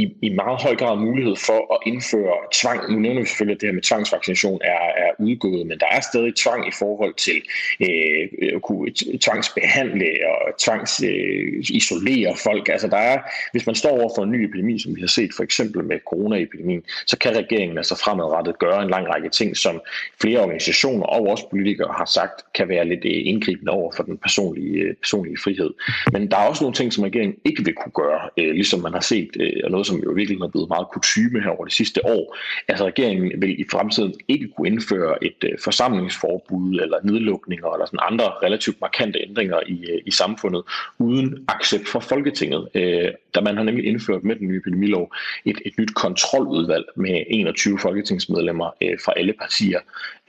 i, 0.00 0.16
i 0.22 0.28
meget 0.28 0.62
høj 0.62 0.76
grad 0.76 0.96
mulighed 0.96 1.36
for 1.36 1.74
at 1.74 1.78
indføre 1.92 2.36
tvang. 2.52 2.92
Nu 2.92 2.98
nævner 2.98 3.20
vi 3.20 3.26
selvfølgelig, 3.26 3.54
at 3.54 3.60
det 3.60 3.68
her 3.68 3.74
med 3.74 3.82
tvangsvaccination 3.82 4.60
er, 4.64 4.84
er 5.04 5.10
udgået, 5.18 5.66
men 5.66 5.78
der 5.78 5.86
er 5.90 6.00
stadig 6.00 6.34
tvang 6.36 6.68
i 6.68 6.70
forhold 6.78 7.14
til 7.14 7.38
øh, 7.80 8.54
at 8.56 8.62
kunne 8.62 8.90
tvangsbehandle 9.20 10.10
og 10.30 10.58
tvangsisolere 10.58 12.30
øh, 12.30 12.36
folk. 12.36 12.68
Altså, 12.68 12.88
der 12.88 12.96
er, 12.96 13.18
hvis 13.52 13.66
man 13.66 13.74
står 13.74 13.90
over 13.90 14.10
for 14.16 14.22
en 14.22 14.30
ny 14.30 14.44
epidemi, 14.44 14.78
som 14.78 14.96
vi 14.96 15.00
har 15.00 15.08
set 15.08 15.30
for 15.36 15.42
eksempel 15.42 15.84
med 15.84 15.98
coronaepidemien, 16.10 16.82
så 17.06 17.18
kan 17.18 17.36
regeringen 17.36 17.78
altså 17.78 17.96
fremadrettet 18.04 18.58
gøre 18.58 18.82
en 18.82 18.90
lang 18.90 19.08
række 19.08 19.28
ting, 19.28 19.56
som 19.56 19.80
flere 20.20 20.40
organisationer 20.40 21.06
og 21.06 21.26
også 21.26 21.48
politikere 21.50 21.94
har 21.96 22.06
sagt, 22.06 22.52
kan 22.54 22.68
være 22.68 22.84
lidt 22.84 23.04
øh, 23.04 23.22
indgribende 23.30 23.72
over 23.72 23.92
for 23.96 24.02
den 24.02 24.18
personlige, 24.18 24.78
øh, 24.78 24.94
personlige 24.94 25.38
frihed. 25.44 25.70
Men 26.12 26.30
der 26.30 26.36
er 26.36 26.46
også 26.48 26.64
nogle 26.64 26.74
ting, 26.74 26.92
som 26.92 27.05
regeringen 27.06 27.38
ikke 27.44 27.64
vil 27.64 27.74
kunne 27.74 27.92
gøre, 27.92 28.20
øh, 28.38 28.54
ligesom 28.54 28.80
man 28.80 28.92
har 28.92 29.00
set, 29.00 29.30
øh, 29.40 29.60
og 29.64 29.70
noget 29.70 29.86
som 29.86 29.96
jo 29.96 30.10
virkelig 30.10 30.40
er 30.40 30.48
blevet 30.48 30.68
meget 30.68 30.86
kutume 30.92 31.42
her 31.42 31.50
over 31.50 31.64
de 31.64 31.74
sidste 31.74 32.06
år. 32.06 32.36
Altså 32.68 32.86
regeringen 32.86 33.42
vil 33.42 33.60
i 33.60 33.64
fremtiden 33.70 34.14
ikke 34.28 34.48
kunne 34.48 34.68
indføre 34.68 35.24
et 35.24 35.40
øh, 35.44 35.58
forsamlingsforbud 35.64 36.80
eller 36.80 36.98
nedlukninger 37.02 37.68
eller 37.72 37.86
sådan 37.86 38.06
andre 38.10 38.24
relativt 38.24 38.80
markante 38.80 39.18
ændringer 39.28 39.60
i, 39.66 39.78
øh, 39.92 40.00
i 40.06 40.10
samfundet 40.10 40.62
uden 40.98 41.44
accept 41.48 41.88
fra 41.88 42.00
Folketinget. 42.00 42.68
Øh, 42.74 43.10
da 43.34 43.40
man 43.40 43.56
har 43.56 43.64
nemlig 43.64 43.86
indført 43.86 44.24
med 44.24 44.36
den 44.36 44.48
nye 44.48 44.56
epidemilov 44.56 45.14
et, 45.44 45.58
et 45.66 45.78
nyt 45.78 45.94
kontroludvalg 45.94 46.84
med 46.96 47.24
21 47.28 47.78
folketingsmedlemmer 47.78 48.70
øh, 48.82 48.98
fra 49.04 49.12
alle 49.16 49.32
partier, 49.32 49.80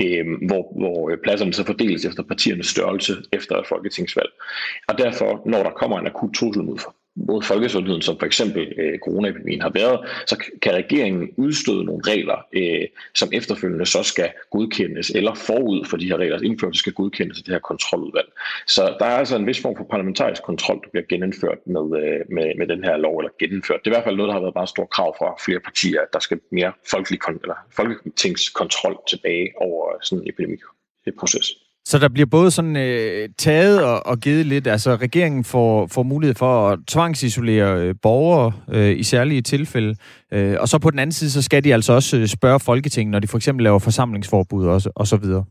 øh, 0.02 0.26
hvor, 0.48 0.74
hvor 0.80 1.10
øh, 1.10 1.18
pladserne 1.24 1.54
så 1.54 1.64
fordeles 1.64 2.06
efter 2.06 2.24
partiernes 2.24 2.68
størrelse 2.68 3.14
efter 3.34 3.56
et 3.56 3.68
folketingsvalg. 3.68 4.30
Og 4.88 4.98
derfor, 4.98 5.42
når 5.46 5.64
der 5.64 5.72
kommer 5.72 6.00
en 6.00 6.08
akut 6.08 6.34
trussel 6.34 6.64
mod 6.64 6.78
mod 7.18 7.42
folkesundheden, 7.42 8.02
som 8.02 8.20
for 8.20 8.26
eksempel 8.26 8.74
øh, 8.78 9.00
coronaepidemien 9.00 9.62
har 9.62 9.70
været, 9.70 10.00
så 10.28 10.36
kan 10.62 10.74
regeringen 10.74 11.30
udstøde 11.38 11.84
nogle 11.84 12.02
regler, 12.08 12.46
øh, 12.54 12.88
som 13.14 13.30
efterfølgende 13.34 13.86
så 13.86 14.04
skal 14.04 14.30
godkendes, 14.52 15.10
eller 15.10 15.34
forud 15.34 15.86
for 15.86 15.98
de 15.98 16.06
her 16.06 16.18
regler 16.18 16.34
altså 16.34 16.46
indførelse 16.46 16.80
skal 16.80 16.94
godkendes 16.94 17.38
af 17.38 17.44
det 17.44 17.54
her 17.54 17.60
kontroludvalg. 17.60 18.28
Så 18.68 18.96
der 19.00 19.06
er 19.06 19.18
altså 19.18 19.36
en 19.36 19.48
vis 19.48 19.62
form 19.62 19.76
for 19.78 19.84
parlamentarisk 19.84 20.44
kontrol, 20.44 20.82
der 20.84 20.90
bliver 20.92 21.06
genindført 21.10 21.58
med, 21.66 21.86
øh, 22.02 22.20
med, 22.30 22.58
med 22.58 22.68
den 22.68 22.84
her 22.84 22.98
lov, 22.98 23.18
eller 23.18 23.32
genindført. 23.40 23.80
Det 23.86 23.88
er 23.88 23.96
i 23.96 23.98
hvert 23.98 24.04
fald 24.04 24.16
noget, 24.16 24.28
der 24.28 24.34
har 24.34 24.42
været 24.42 24.56
meget 24.56 24.70
stort 24.70 24.90
krav 24.90 25.16
fra 25.20 25.36
flere 25.46 25.60
partier, 25.60 26.02
at 26.02 26.14
der 26.14 26.20
skal 26.20 26.40
mere 26.52 26.72
folkelig 26.92 27.20
eller 27.28 27.56
folketingskontrol 27.72 28.98
tilbage 29.10 29.48
over 29.58 29.94
sådan 30.02 30.24
en 30.24 30.30
epidemiproces. 30.30 31.67
Så 31.88 32.00
der 32.00 32.10
bliver 32.10 32.26
både 32.26 32.52
sådan 32.52 32.76
øh, 32.76 33.30
taget 33.38 33.84
og, 33.84 34.06
og 34.06 34.20
givet 34.20 34.46
lidt, 34.46 34.68
altså 34.68 34.96
regeringen 34.96 35.44
får, 35.44 35.88
får 35.88 36.04
mulighed 36.04 36.36
for 36.36 36.70
at 36.70 36.80
tvangsisolere 36.88 37.82
øh, 37.82 37.96
borgere 38.02 38.52
øh, 38.70 39.00
i 39.00 39.04
særlige 39.04 39.42
tilfælde, 39.42 39.96
øh, 40.32 40.56
og 40.60 40.68
så 40.68 40.78
på 40.78 40.92
den 40.92 41.00
anden 41.00 41.12
side, 41.12 41.32
så 41.32 41.42
skal 41.42 41.64
de 41.64 41.74
altså 41.74 41.94
også 41.94 42.18
øh, 42.18 42.28
spørge 42.28 42.60
Folketinget, 42.60 43.12
når 43.12 43.20
de 43.20 43.28
for 43.28 43.38
eksempel 43.38 43.64
laver 43.64 43.80
forsamlingsforbud 43.80 44.66
og, 44.66 44.82
og 44.96 45.08
så 45.08 45.18
videre. 45.18 45.44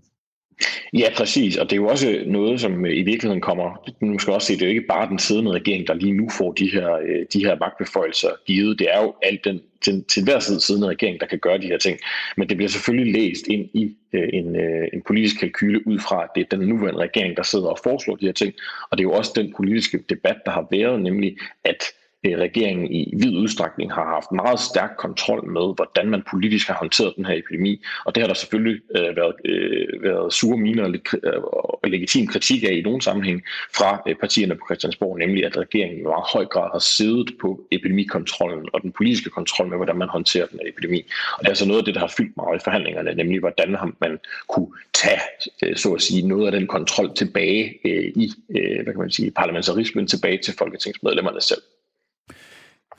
Ja, 0.93 1.09
præcis. 1.17 1.57
Og 1.57 1.65
det 1.65 1.73
er 1.73 1.77
jo 1.77 1.89
også 1.89 2.23
noget, 2.27 2.61
som 2.61 2.87
øh, 2.87 2.97
i 2.97 3.03
virkeligheden 3.03 3.41
kommer... 3.41 3.91
Nu 4.01 4.19
skal 4.19 4.33
også 4.33 4.47
se, 4.47 4.53
det 4.53 4.63
er 4.63 4.67
jo 4.67 4.71
ikke 4.71 4.87
bare 4.89 5.09
den 5.09 5.19
siddende 5.19 5.51
regering, 5.51 5.87
der 5.87 5.95
lige 5.95 6.13
nu 6.13 6.29
får 6.39 6.53
de 6.53 6.71
her, 6.73 6.93
øh, 6.93 7.27
de 7.33 7.45
her 7.45 7.57
magtbeføjelser 7.59 8.29
givet. 8.47 8.79
Det 8.79 8.95
er 8.95 9.03
jo 9.03 9.15
alt 9.23 9.45
den 9.45 9.61
til, 9.81 10.05
til 10.09 10.25
hver 10.25 10.39
side 10.39 10.61
siddende 10.61 10.89
regering, 10.89 11.21
der 11.21 11.27
kan 11.27 11.39
gøre 11.39 11.59
de 11.59 11.67
her 11.67 11.79
ting. 11.79 11.99
Men 12.37 12.49
det 12.49 12.57
bliver 12.57 12.71
selvfølgelig 12.71 13.13
læst 13.13 13.47
ind 13.47 13.69
i 13.75 13.97
øh, 14.13 14.29
en, 14.33 14.57
øh, 14.57 14.89
en 14.93 15.03
politisk 15.07 15.41
kalkyle 15.41 15.87
ud 15.87 15.99
fra, 15.99 16.23
at 16.23 16.31
det 16.35 16.41
er 16.41 16.57
den 16.57 16.69
nuværende 16.69 17.01
regering, 17.01 17.37
der 17.37 17.43
sidder 17.43 17.67
og 17.67 17.79
foreslår 17.83 18.17
de 18.17 18.27
her 18.27 18.33
ting. 18.33 18.55
Og 18.91 18.99
det 18.99 19.05
er 19.05 19.09
jo 19.09 19.13
også 19.13 19.33
den 19.37 19.55
politiske 19.57 19.99
debat, 20.09 20.37
der 20.45 20.51
har 20.51 20.67
været, 20.71 21.03
nemlig 21.03 21.37
at 21.65 21.83
regeringen 22.25 22.93
i 22.93 23.15
vid 23.17 23.37
udstrækning 23.37 23.93
har 23.93 24.05
haft 24.05 24.33
meget 24.33 24.61
stærk 24.61 24.91
kontrol 24.99 25.51
med, 25.51 25.75
hvordan 25.75 26.11
man 26.11 26.23
politisk 26.31 26.67
har 26.69 26.75
håndteret 26.75 27.13
den 27.17 27.25
her 27.25 27.35
epidemi. 27.35 27.83
Og 28.05 28.15
det 28.15 28.23
har 28.23 28.29
der 28.29 28.35
selvfølgelig 28.35 28.81
øh, 28.97 29.17
været, 29.17 29.35
øh, 29.45 30.03
været 30.03 30.33
sure 30.33 30.59
miner 30.59 30.85
og, 30.85 30.95
øh, 31.25 31.43
og 31.43 31.81
legitim 31.85 32.27
kritik 32.27 32.65
af 32.65 32.73
i 32.73 32.83
nogle 32.83 33.03
sammenhæng 33.03 33.43
fra 33.77 34.03
øh, 34.09 34.15
partierne 34.15 34.55
på 34.55 34.61
Christiansborg, 34.69 35.19
nemlig 35.19 35.45
at 35.45 35.57
regeringen 35.57 35.99
i 36.01 36.03
meget 36.03 36.25
høj 36.33 36.45
grad 36.45 36.71
har 36.73 36.79
siddet 36.79 37.31
på 37.41 37.61
epidemikontrollen 37.71 38.69
og 38.73 38.83
den 38.83 38.93
politiske 38.93 39.31
kontrol 39.31 39.69
med, 39.69 39.77
hvordan 39.77 39.97
man 39.97 40.09
håndterer 40.09 40.47
den 40.47 40.59
her 40.63 40.69
epidemi. 40.69 41.05
Og 41.33 41.39
det 41.41 41.47
er 41.47 41.51
altså 41.51 41.69
noget 41.69 41.79
af 41.79 41.85
det, 41.85 41.95
der 41.95 42.01
har 42.01 42.15
fyldt 42.17 42.37
meget 42.37 42.61
i 42.61 42.65
forhandlingerne, 42.65 43.15
nemlig 43.15 43.41
hvordan 43.41 43.77
man 44.01 44.19
kunne 44.49 44.69
tage, 44.95 45.21
øh, 45.65 45.77
så 45.77 45.93
at 45.95 46.03
sige, 46.03 46.29
noget 46.29 46.47
af 46.47 46.53
den 46.53 46.67
kontrol 46.67 47.15
tilbage 47.15 47.79
øh, 47.85 48.13
i, 48.17 48.33
øh, 48.51 48.85
hvad 48.85 48.93
kan 48.93 49.01
man 49.01 49.11
sige, 49.11 49.31
parlamentarismen 49.31 50.07
tilbage 50.07 50.39
til 50.39 50.55
folketingsmedlemmerne 50.59 51.41
selv. 51.41 51.63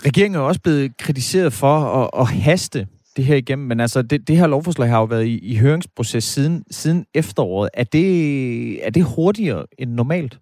Regeringen 0.06 0.36
er 0.36 0.44
også 0.44 0.62
blevet 0.62 0.98
kritiseret 0.98 1.54
for 1.54 1.78
at, 1.80 2.10
at 2.22 2.28
haste 2.28 2.88
det 3.18 3.26
her 3.26 3.36
igennem, 3.36 3.68
men 3.68 3.80
altså 3.80 4.02
det, 4.02 4.28
det 4.28 4.38
her 4.38 4.48
lovforslag 4.48 4.90
har 4.90 5.00
jo 5.00 5.06
været 5.06 5.26
i, 5.26 5.40
i 5.40 5.58
høringsproces 5.58 6.24
siden, 6.24 6.64
siden 6.72 7.06
efteråret. 7.14 7.70
Er 7.74 7.84
det, 7.84 8.86
er 8.86 8.90
det 8.90 9.04
hurtigere 9.04 9.66
end 9.78 9.92
normalt? 9.92 10.40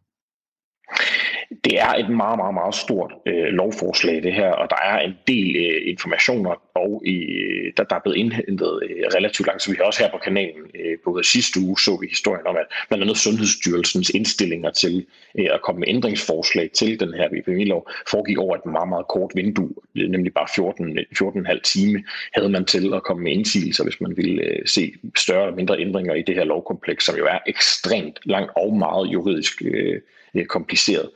Det 1.64 1.80
er 1.80 1.94
et 1.94 2.10
meget, 2.10 2.38
meget, 2.38 2.54
meget 2.54 2.76
stort 2.76 3.12
øh, 3.26 3.48
lovforslag, 3.60 4.24
det 4.24 4.34
her, 4.34 4.52
og 4.52 4.70
der 4.70 4.76
er 4.84 5.00
en 5.00 5.14
del 5.28 5.56
øh, 5.56 5.82
informationer, 5.86 6.62
og 6.76 7.02
i, 7.06 7.18
øh, 7.18 7.74
der, 7.78 7.84
der 7.84 7.96
er 7.96 8.00
blevet 8.00 8.18
indhentet 8.18 8.80
øh, 8.84 9.04
relativt 9.16 9.48
langt. 9.48 9.62
Så 9.64 9.72
vi 9.72 9.78
har 9.78 9.84
også 9.84 10.04
her 10.04 10.12
på 10.12 10.18
kanalen, 10.18 10.64
øh, 10.76 10.98
både 11.06 11.24
sidste 11.24 11.60
uge, 11.60 11.80
så 11.80 11.98
vi 12.02 12.08
historien 12.08 12.48
om, 12.48 12.56
at 12.56 12.66
blandt 12.88 13.04
andet 13.04 13.18
Sundhedsstyrelsens 13.18 14.10
indstillinger 14.10 14.72
til 14.72 15.06
øh, 15.40 15.48
at 15.54 15.62
komme 15.62 15.80
med 15.80 15.88
ændringsforslag 15.88 16.70
til 16.72 17.00
den 17.00 17.14
her 17.14 17.30
epidemilov 17.32 17.90
foregik 18.12 18.38
over 18.38 18.56
et 18.56 18.66
meget, 18.66 18.90
meget 18.90 19.08
kort 19.08 19.32
vindue, 19.36 19.74
øh, 19.96 20.10
nemlig 20.10 20.34
bare 20.34 20.48
14, 20.56 21.00
14,5 21.00 21.54
øh, 21.54 21.62
time 21.62 22.04
havde 22.34 22.50
man 22.50 22.66
til 22.66 22.94
at 22.94 23.04
komme 23.04 23.24
med 23.24 23.32
indsigelser, 23.32 23.84
hvis 23.84 24.02
man 24.02 24.18
ville 24.18 24.42
øh, 24.44 24.60
se 24.66 24.94
større 25.16 25.44
eller 25.44 25.56
mindre 25.56 25.80
ændringer 25.80 26.14
i 26.14 26.22
det 26.22 26.36
her 26.36 26.44
lovkompleks, 26.44 27.06
som 27.06 27.16
jo 27.16 27.26
er 27.26 27.40
ekstremt 27.48 28.20
langt 28.24 28.52
og 28.56 28.74
meget 28.78 29.08
juridisk 29.14 29.62
øh, 29.66 30.02
øh, 30.36 30.46
kompliceret, 30.46 31.10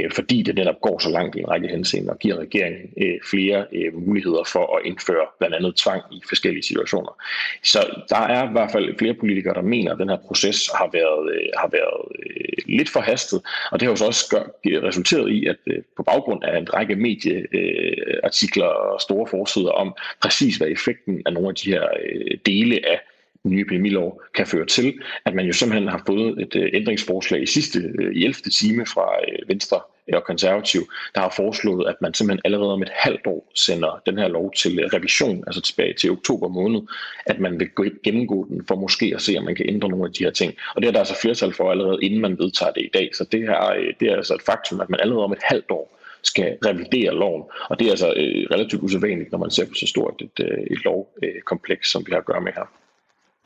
øh, 0.00 0.10
fordi 0.10 0.42
det 0.42 0.54
netop 0.54 0.80
går 0.80 0.98
så 0.98 1.10
langt 1.10 1.36
i 1.36 1.38
en 1.38 1.48
række 1.48 1.68
henseender 1.68 2.12
og 2.12 2.18
giver 2.18 2.36
regeringen 2.36 2.90
øh, 3.02 3.18
flere 3.30 3.66
øh, 3.72 4.06
muligheder 4.06 4.44
for 4.52 4.76
at 4.76 4.86
indføre 4.86 5.26
blandt 5.38 5.56
andet 5.56 5.76
tvang 5.76 6.02
i 6.12 6.22
forskellige 6.28 6.62
situationer. 6.62 7.22
Så 7.62 7.80
der 8.08 8.16
er 8.16 8.48
i 8.48 8.52
hvert 8.52 8.72
fald 8.72 8.98
flere 8.98 9.14
politikere, 9.14 9.54
der 9.54 9.62
mener, 9.62 9.92
at 9.92 9.98
den 9.98 10.08
her 10.08 10.18
proces 10.26 10.70
har 10.78 10.90
været, 10.92 11.34
øh, 11.34 11.48
har 11.58 11.68
været 11.68 12.00
øh, 12.18 12.76
lidt 12.76 12.88
forhastet, 12.88 13.42
og 13.70 13.80
det 13.80 13.86
har 13.86 13.92
jo 13.92 13.96
så 13.96 14.06
også 14.06 14.24
gør, 14.30 14.44
resulteret 14.88 15.30
i, 15.30 15.46
at 15.46 15.56
øh, 15.66 15.82
på 15.96 16.02
baggrund 16.02 16.44
af 16.44 16.58
en 16.58 16.74
række 16.74 16.96
medieartikler 16.96 18.68
øh, 18.68 18.92
og 18.92 19.00
store 19.00 19.26
forsider 19.26 19.70
om 19.70 19.94
præcis, 20.22 20.56
hvad 20.56 20.68
effekten 20.68 21.22
af 21.26 21.32
nogle 21.32 21.48
af 21.48 21.54
de 21.54 21.70
her 21.70 21.82
øh, 21.82 22.38
dele 22.46 22.80
af 22.88 23.00
nye 23.44 23.60
epidemilov 23.60 24.22
kan 24.34 24.46
føre 24.46 24.66
til, 24.66 24.94
at 25.24 25.34
man 25.34 25.46
jo 25.46 25.52
simpelthen 25.52 25.88
har 25.88 26.02
fået 26.06 26.42
et 26.42 26.56
øh, 26.56 26.70
ændringsforslag 26.72 27.42
i 27.42 27.46
sidste 27.46 27.78
øh, 27.78 28.14
i 28.14 28.24
11. 28.24 28.34
time 28.34 28.86
fra 28.86 29.08
øh, 29.28 29.48
Venstre 29.48 29.80
og 30.12 30.24
konservativ, 30.24 30.80
der 31.14 31.20
har 31.20 31.32
foreslået, 31.36 31.88
at 31.88 31.94
man 32.00 32.14
simpelthen 32.14 32.40
allerede 32.44 32.72
om 32.72 32.82
et 32.82 32.90
halvt 32.94 33.26
år 33.26 33.50
sender 33.54 34.02
den 34.06 34.18
her 34.18 34.28
lov 34.28 34.52
til 34.52 34.88
revision, 34.94 35.44
altså 35.46 35.60
tilbage 35.62 35.94
til 35.94 36.10
oktober 36.10 36.48
måned, 36.48 36.80
at 37.26 37.40
man 37.40 37.60
vil 37.60 37.68
gennemgå 38.04 38.46
den 38.48 38.64
for 38.68 38.74
måske 38.74 39.12
at 39.14 39.22
se, 39.22 39.34
om 39.38 39.44
man 39.44 39.54
kan 39.54 39.68
ændre 39.68 39.88
nogle 39.88 40.04
af 40.04 40.12
de 40.12 40.24
her 40.24 40.30
ting. 40.30 40.54
Og 40.76 40.82
det 40.82 40.88
er 40.88 40.92
der 40.92 40.98
altså 40.98 41.20
flertal 41.22 41.52
for 41.54 41.70
allerede, 41.70 41.98
inden 42.02 42.20
man 42.20 42.38
vedtager 42.38 42.72
det 42.72 42.82
i 42.82 42.90
dag. 42.94 43.10
Så 43.14 43.24
det, 43.32 43.40
her, 43.40 43.92
det 44.00 44.08
er 44.08 44.16
altså 44.16 44.34
et 44.34 44.42
faktum, 44.42 44.80
at 44.80 44.90
man 44.90 45.00
allerede 45.00 45.24
om 45.24 45.32
et 45.32 45.42
halvt 45.42 45.70
år 45.70 46.00
skal 46.22 46.58
revidere 46.66 47.14
loven. 47.14 47.42
Og 47.70 47.78
det 47.78 47.86
er 47.86 47.90
altså 47.90 48.14
relativt 48.50 48.82
usædvanligt, 48.82 49.32
når 49.32 49.38
man 49.38 49.50
ser 49.50 49.66
på 49.66 49.74
så 49.74 49.86
stort 49.86 50.22
et, 50.22 50.46
et 50.70 50.84
lovkompleks, 50.84 51.90
som 51.90 52.06
vi 52.06 52.12
har 52.12 52.18
at 52.18 52.24
gøre 52.24 52.40
med 52.40 52.52
her. 52.52 52.83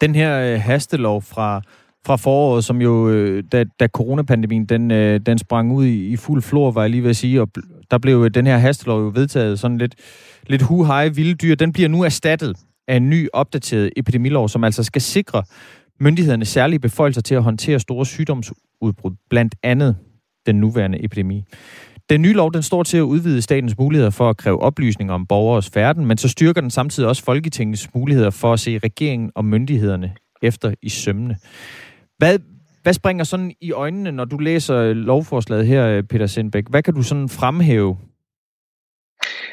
Den 0.00 0.14
her 0.14 0.40
øh, 0.40 0.60
hastelov 0.60 1.22
fra, 1.22 1.60
fra 2.06 2.16
foråret, 2.16 2.64
som 2.64 2.82
jo, 2.82 3.08
øh, 3.08 3.44
da, 3.52 3.64
da 3.80 3.88
coronapandemien 3.88 4.64
den, 4.64 4.90
øh, 4.90 5.20
den 5.20 5.38
sprang 5.38 5.72
ud 5.72 5.84
i, 5.84 6.08
i 6.08 6.16
fuld 6.16 6.42
flor, 6.42 6.70
var 6.70 6.80
jeg 6.80 6.90
lige 6.90 7.02
ved 7.02 7.10
at 7.10 7.16
sige, 7.16 7.42
og 7.42 7.48
der 7.90 7.98
blev 7.98 8.30
den 8.30 8.46
her 8.46 8.58
hastelov 8.58 9.02
jo 9.02 9.10
vedtaget 9.14 9.58
sådan 9.58 9.78
lidt, 9.78 9.94
lidt 10.46 10.62
hu-hej 10.62 11.08
vilde 11.08 11.34
dyr. 11.34 11.54
Den 11.54 11.72
bliver 11.72 11.88
nu 11.88 12.02
erstattet 12.02 12.56
af 12.88 12.96
en 12.96 13.10
ny 13.10 13.28
opdateret 13.32 13.90
epidemilov, 13.96 14.48
som 14.48 14.64
altså 14.64 14.82
skal 14.82 15.02
sikre 15.02 15.42
myndighederne 16.00 16.44
særlige 16.44 16.80
beføjelser 16.80 17.20
til 17.20 17.34
at 17.34 17.42
håndtere 17.42 17.80
store 17.80 18.06
sygdomsudbrud, 18.06 19.16
blandt 19.30 19.54
andet 19.62 19.96
den 20.46 20.56
nuværende 20.56 21.04
epidemi. 21.04 21.44
Den 22.10 22.22
nye 22.22 22.32
lov 22.32 22.52
den 22.52 22.62
står 22.62 22.82
til 22.82 22.96
at 22.96 23.02
udvide 23.02 23.42
statens 23.42 23.78
muligheder 23.78 24.10
for 24.10 24.30
at 24.30 24.36
kræve 24.36 24.62
oplysninger 24.62 25.14
om 25.14 25.26
borgeres 25.26 25.70
færden, 25.70 26.06
men 26.06 26.18
så 26.18 26.28
styrker 26.28 26.60
den 26.60 26.70
samtidig 26.70 27.08
også 27.08 27.24
Folketingets 27.24 27.94
muligheder 27.94 28.30
for 28.30 28.52
at 28.52 28.60
se 28.60 28.78
regeringen 28.78 29.30
og 29.34 29.44
myndighederne 29.44 30.14
efter 30.42 30.74
i 30.82 30.88
sømne. 30.88 31.36
Hvad, 32.18 32.38
hvad 32.82 32.92
springer 32.92 33.24
sådan 33.24 33.52
i 33.60 33.72
øjnene, 33.72 34.12
når 34.12 34.24
du 34.24 34.38
læser 34.38 34.92
lovforslaget 34.92 35.66
her, 35.66 36.02
Peter 36.02 36.26
Sindbæk? 36.26 36.64
Hvad 36.70 36.82
kan 36.82 36.94
du 36.94 37.02
sådan 37.02 37.28
fremhæve 37.28 37.96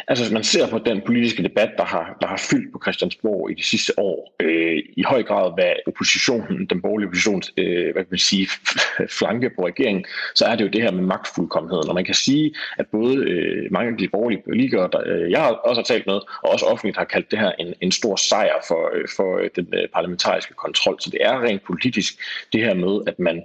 Altså 0.07 0.23
hvis 0.23 0.33
man 0.33 0.43
ser 0.43 0.67
på 0.67 0.79
den 0.79 1.01
politiske 1.05 1.43
debat, 1.43 1.69
der 1.77 1.83
har, 1.83 2.17
der 2.21 2.27
har 2.27 2.37
fyldt 2.51 2.73
på 2.73 2.79
Christiansborg 2.83 3.51
i 3.51 3.53
de 3.53 3.63
sidste 3.63 3.99
år, 3.99 4.35
øh, 4.39 4.83
i 4.97 5.03
høj 5.03 5.23
grad 5.23 5.51
hvad 5.53 5.73
oppositionen, 5.87 6.65
den 6.65 6.81
borgerlige 6.81 7.07
oppositions, 7.07 7.53
øh, 7.57 7.93
hvad 7.93 8.03
kan 8.03 8.07
man 8.09 8.19
sige, 8.19 8.47
flanke 9.19 9.49
på 9.49 9.65
regeringen, 9.65 10.05
så 10.35 10.45
er 10.45 10.55
det 10.55 10.63
jo 10.63 10.69
det 10.69 10.81
her 10.81 10.91
med 10.91 11.03
magtfuldkommenheden. 11.03 11.89
Og 11.89 11.95
man 11.95 12.05
kan 12.05 12.13
sige, 12.13 12.55
at 12.77 12.85
både 12.91 13.17
øh, 13.17 13.71
mange 13.71 13.91
af 13.91 13.97
de 13.97 14.07
borgerlige 14.07 14.41
politikere, 14.45 14.89
der 14.91 15.01
øh, 15.05 15.31
jeg 15.31 15.57
også 15.63 15.81
har 15.81 15.85
talt 15.85 16.07
med, 16.07 16.19
og 16.43 16.49
også 16.53 16.65
offentligt 16.65 16.97
har 16.97 17.05
kaldt 17.05 17.31
det 17.31 17.39
her 17.39 17.51
en, 17.51 17.73
en 17.81 17.91
stor 17.91 18.15
sejr 18.15 18.57
for, 18.67 18.91
øh, 18.95 19.05
for 19.15 19.37
øh, 19.37 19.49
den 19.55 19.67
øh, 19.73 19.87
parlamentariske 19.93 20.53
kontrol. 20.53 20.97
Så 21.01 21.09
det 21.09 21.19
er 21.21 21.41
rent 21.41 21.63
politisk 21.63 22.13
det 22.53 22.61
her 22.61 22.73
med, 22.73 23.01
at 23.07 23.19
man 23.19 23.43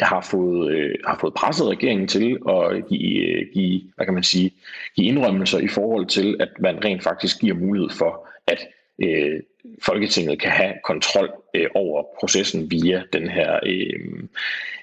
har 0.00 0.20
fået, 0.20 0.72
øh, 0.72 0.94
har 1.06 1.18
fået 1.20 1.34
presset 1.34 1.68
regeringen 1.68 2.08
til 2.08 2.38
at 2.48 2.88
give, 2.88 3.28
øh, 3.28 3.46
give, 3.54 3.82
hvad 3.96 4.06
kan 4.06 4.14
man 4.14 4.22
sige, 4.22 4.50
give 4.96 5.06
indrømmelser 5.06 5.58
i 5.58 5.68
forhold 5.68 6.06
til, 6.06 6.36
at 6.40 6.48
man 6.60 6.84
rent 6.84 7.02
faktisk 7.02 7.40
giver 7.40 7.54
mulighed 7.54 7.90
for, 7.90 8.28
at 8.46 8.66
øh, 9.02 9.40
Folketinget 9.82 10.40
kan 10.40 10.50
have 10.50 10.74
kontrol 10.84 11.30
øh, 11.56 11.66
over 11.74 12.02
processen 12.20 12.70
via 12.70 13.02
den 13.12 13.28
her, 13.28 13.60
øh, 13.66 14.00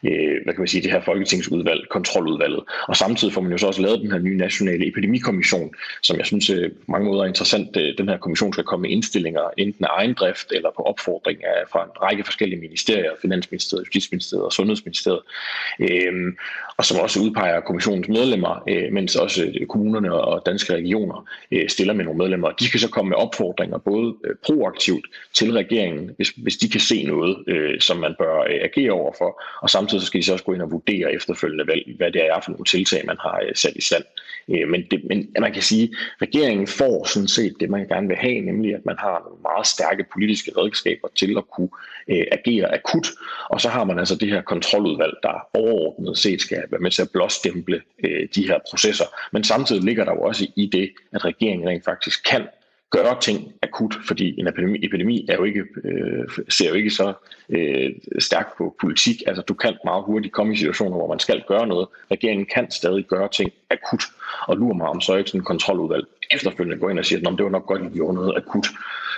øh, 0.03 0.43
hvad 0.43 0.53
kan 0.53 0.61
man 0.61 0.67
sige, 0.67 0.83
det 0.83 0.91
her 0.91 1.01
folketingsudvalg, 1.01 1.81
kontroludvalget. 1.89 2.63
Og 2.87 2.95
samtidig 2.95 3.33
får 3.33 3.41
man 3.41 3.51
jo 3.51 3.57
så 3.57 3.67
også 3.67 3.81
lavet 3.81 4.01
den 4.01 4.11
her 4.11 4.19
nye 4.19 4.37
nationale 4.37 4.87
epidemikommission, 4.87 5.73
som 6.03 6.17
jeg 6.17 6.25
synes 6.25 6.49
øh, 6.49 6.71
på 6.71 6.85
mange 6.87 7.07
måder 7.07 7.23
er 7.23 7.27
interessant. 7.27 7.77
Øh, 7.77 7.97
den 7.97 8.09
her 8.09 8.17
kommission 8.17 8.53
skal 8.53 8.63
komme 8.63 8.81
med 8.81 8.89
indstillinger, 8.89 9.41
enten 9.57 9.85
af 9.85 9.89
egen 9.91 10.13
drift 10.13 10.51
eller 10.51 10.69
på 10.75 10.81
opfordring 10.81 11.43
af, 11.43 11.63
fra 11.71 11.83
en 11.83 11.89
række 12.01 12.23
forskellige 12.23 12.61
ministerier, 12.61 13.11
Finansministeriet, 13.21 13.85
Justitsministeriet 13.85 14.45
og 14.45 14.53
Sundhedsministeriet, 14.53 15.21
øh, 15.79 16.33
og 16.77 16.85
som 16.85 16.99
også 16.99 17.19
udpeger 17.19 17.59
kommissionens 17.59 18.07
medlemmer, 18.07 18.63
øh, 18.69 18.93
mens 18.93 19.15
også 19.15 19.43
øh, 19.59 19.67
kommunerne 19.67 20.13
og 20.13 20.41
danske 20.45 20.73
regioner 20.73 21.29
øh, 21.51 21.69
stiller 21.69 21.93
med 21.93 22.05
nogle 22.05 22.17
medlemmer. 22.17 22.51
De 22.51 22.67
skal 22.67 22.79
så 22.79 22.89
komme 22.89 23.09
med 23.09 23.17
opfordringer, 23.17 23.77
både 23.77 24.13
øh, 24.23 24.35
proaktivt 24.45 25.05
til 25.33 25.51
regeringen, 25.51 26.11
hvis, 26.15 26.29
hvis 26.29 26.57
de 26.63 26.69
kan 26.69 26.79
se 26.79 27.03
noget, 27.03 27.43
øh, 27.47 27.79
som 27.79 27.97
man 27.97 28.15
bør 28.19 28.39
øh, 28.39 28.59
agere 28.69 28.91
overfor, 28.91 29.41
og 29.61 29.69
samtidig 29.69 30.01
så 30.01 30.07
skal 30.07 30.21
de 30.21 30.25
så 30.25 30.33
også 30.33 30.45
gå 30.45 30.53
ind 30.53 30.61
og 30.61 30.71
vurdere 30.71 31.13
efterfølgende, 31.13 31.63
hvad, 31.63 31.75
hvad 31.97 32.11
det 32.11 32.25
er 32.25 32.39
for 32.43 32.51
nogle 32.51 32.65
tiltag, 32.65 33.05
man 33.05 33.17
har 33.19 33.41
øh, 33.47 33.55
sat 33.55 33.75
i 33.75 33.81
stand. 33.81 34.03
Øh, 34.49 34.67
men, 34.69 34.83
det, 34.91 35.03
men 35.09 35.33
man 35.39 35.53
kan 35.53 35.61
sige, 35.61 35.83
at 35.83 36.21
regeringen 36.21 36.67
får 36.67 37.05
sådan 37.05 37.27
set 37.27 37.53
det, 37.59 37.69
man 37.69 37.87
gerne 37.87 38.07
vil 38.07 38.17
have, 38.17 38.39
nemlig 38.41 38.75
at 38.75 38.85
man 38.85 38.95
har 38.99 39.21
nogle 39.25 39.41
meget 39.41 39.67
stærke 39.67 40.05
politiske 40.13 40.51
redskaber 40.57 41.07
til 41.15 41.37
at 41.37 41.43
kunne 41.55 41.69
øh, 42.07 42.25
agere 42.31 42.73
akut, 42.73 43.07
og 43.49 43.61
så 43.61 43.69
har 43.69 43.83
man 43.83 43.99
altså 43.99 44.15
det 44.15 44.29
her 44.29 44.41
kontroludvalg, 44.41 45.13
der 45.23 45.47
overordnet 45.53 46.17
set 46.17 46.41
skal 46.41 46.63
være 46.71 46.81
med 46.81 46.91
til 46.91 47.01
at 47.01 47.11
blåstemple 47.13 47.81
øh, 48.03 48.27
de 48.35 48.47
her 48.47 48.59
processer. 48.69 49.05
Men 49.31 49.43
samtidig 49.43 49.83
ligger 49.83 50.05
der 50.05 50.11
jo 50.11 50.21
også 50.21 50.47
i 50.55 50.65
det, 50.65 50.91
at 51.13 51.25
regeringen 51.25 51.69
rent 51.69 51.85
faktisk 51.85 52.29
kan 52.29 52.47
gøre 52.97 53.19
ting 53.21 53.53
akut, 53.61 53.95
fordi 54.07 54.39
en 54.39 54.47
epidemi, 54.47 54.85
epidemi 54.85 55.25
er 55.29 55.35
jo 55.35 55.43
ikke, 55.43 55.63
øh, 55.83 56.27
ser 56.49 56.69
jo 56.69 56.75
ikke 56.75 56.89
så 56.89 57.13
øh, 57.49 57.91
stærkt 58.19 58.57
på 58.57 58.75
politik. 58.81 59.23
Altså 59.27 59.43
du 59.43 59.53
kan 59.53 59.77
meget 59.85 60.03
hurtigt 60.03 60.33
komme 60.33 60.53
i 60.53 60.57
situationer, 60.57 60.97
hvor 60.97 61.07
man 61.07 61.19
skal 61.19 61.43
gøre 61.47 61.67
noget. 61.67 61.87
Regeringen 62.11 62.47
kan 62.53 62.71
stadig 62.71 63.05
gøre 63.05 63.27
ting 63.27 63.51
akut, 63.69 64.03
og 64.47 64.57
lurer 64.57 64.73
mig 64.73 64.87
om 64.87 65.01
så 65.01 65.15
ikke 65.15 65.29
sådan 65.29 65.41
en 65.41 65.45
kontroludvalg 65.45 66.05
efterfølgende 66.31 66.79
går 66.79 66.89
ind 66.89 66.99
og 66.99 67.05
siger, 67.05 67.29
at 67.29 67.37
det 67.37 67.43
var 67.43 67.51
nok 67.51 67.65
godt, 67.65 67.81
at 67.81 67.87
vi 67.87 67.97
gjorde 67.97 68.15
noget 68.15 68.37
akut. 68.37 68.67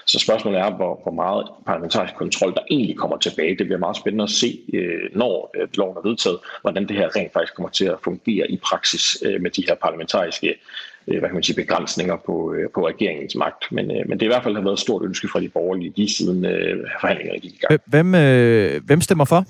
Så 0.08 0.20
spørgsmålet 0.20 0.60
er, 0.60 0.72
hvor, 0.72 1.00
hvor 1.04 1.12
meget 1.12 1.48
parlamentarisk 1.66 2.16
kontrol, 2.16 2.54
der 2.54 2.62
egentlig 2.72 2.98
kommer 2.98 3.18
tilbage. 3.18 3.58
Det 3.58 3.66
bliver 3.66 3.80
meget 3.80 3.98
spændende 3.98 4.24
at 4.24 4.30
se, 4.30 4.60
øh, 4.74 5.10
når 5.16 5.52
øh, 5.56 5.68
loven 5.74 5.98
er 5.98 6.08
vedtaget, 6.10 6.40
hvordan 6.62 6.88
det 6.88 6.98
her 6.98 7.16
rent 7.16 7.34
faktisk 7.34 7.56
kommer 7.56 7.70
til 7.70 7.86
at 7.86 8.00
fungere 8.04 8.52
i 8.52 8.58
praksis 8.58 9.18
øh, 9.26 9.42
med 9.42 9.52
de 9.52 9.64
her 9.68 9.76
parlamentariske 9.76 10.56
hvad 11.06 11.22
kan 11.22 11.34
man 11.34 11.44
sige, 11.44 11.56
begrænsninger 11.56 12.18
på, 12.26 12.56
på 12.74 12.88
regeringens 12.88 13.36
magt. 13.36 13.72
Men, 13.72 13.88
men 13.88 14.12
det 14.12 14.22
er 14.22 14.26
i 14.26 14.34
hvert 14.34 14.44
fald 14.44 14.56
har 14.56 14.64
været 14.64 14.74
et 14.74 14.80
stort 14.80 15.04
ønske 15.06 15.28
fra 15.28 15.40
de 15.40 15.50
borgerlige 15.50 15.94
lige 15.96 16.10
siden 16.10 16.44
forhandlingerne 17.02 17.40
gik 17.40 17.54
i 17.54 17.58
gang. 17.58 17.82
Hvem, 17.86 18.16
øh, 18.16 18.82
hvem 18.86 19.02
stemmer 19.02 19.26
for? 19.26 19.46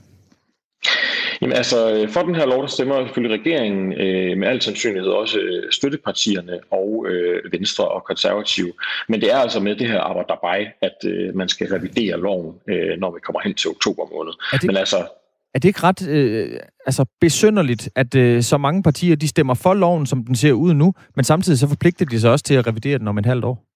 Jamen 1.42 1.58
altså, 1.58 1.94
øh, 1.94 2.10
for 2.10 2.22
den 2.22 2.36
her 2.36 2.46
lov, 2.46 2.62
der 2.62 2.68
stemmer 2.68 3.06
selvfølgelig 3.06 3.40
regeringen 3.40 3.94
øh, 3.94 4.38
med 4.38 4.48
al 4.48 4.62
sandsynlighed 4.62 5.10
også 5.10 5.40
øh, 5.40 5.72
støttepartierne 5.72 6.60
og 6.72 7.06
øh, 7.10 7.52
Venstre 7.52 7.88
og 7.88 8.04
Konservative. 8.04 8.74
Men 9.08 9.22
det 9.22 9.32
er 9.32 9.38
altså 9.38 9.60
med 9.60 9.76
det 9.76 9.88
her 9.88 10.00
arbejde 10.00 10.72
at 10.82 10.98
øh, 11.06 11.36
man 11.36 11.50
skal 11.50 11.68
revidere 11.68 12.20
loven, 12.20 12.56
øh, 12.70 13.00
når 13.00 13.12
vi 13.12 13.20
kommer 13.20 13.40
hen 13.40 13.54
til 13.54 13.70
oktober 13.70 14.04
måned. 14.16 14.34
Det, 14.52 14.64
Men 14.64 14.78
altså, 14.78 14.98
er 15.56 15.60
det 15.60 15.68
ikke 15.68 15.84
ret 15.84 16.08
øh, 16.08 16.60
altså 16.86 17.06
besynderligt, 17.22 17.90
at 17.96 18.16
øh, 18.16 18.44
så 18.44 18.58
mange 18.58 18.84
partier 18.84 19.16
de 19.16 19.28
stemmer 19.28 19.54
for 19.54 19.74
loven, 19.74 20.06
som 20.06 20.26
den 20.26 20.36
ser 20.36 20.54
ud 20.54 20.74
nu, 20.74 20.94
men 21.16 21.24
samtidig 21.24 21.60
så 21.60 21.68
forpligter 21.68 22.06
de 22.06 22.20
sig 22.20 22.32
også 22.32 22.46
til 22.46 22.54
at 22.54 22.68
revidere 22.68 22.98
den 23.00 23.08
om 23.08 23.18
et 23.18 23.26
halvt 23.26 23.46
år? 23.46 23.75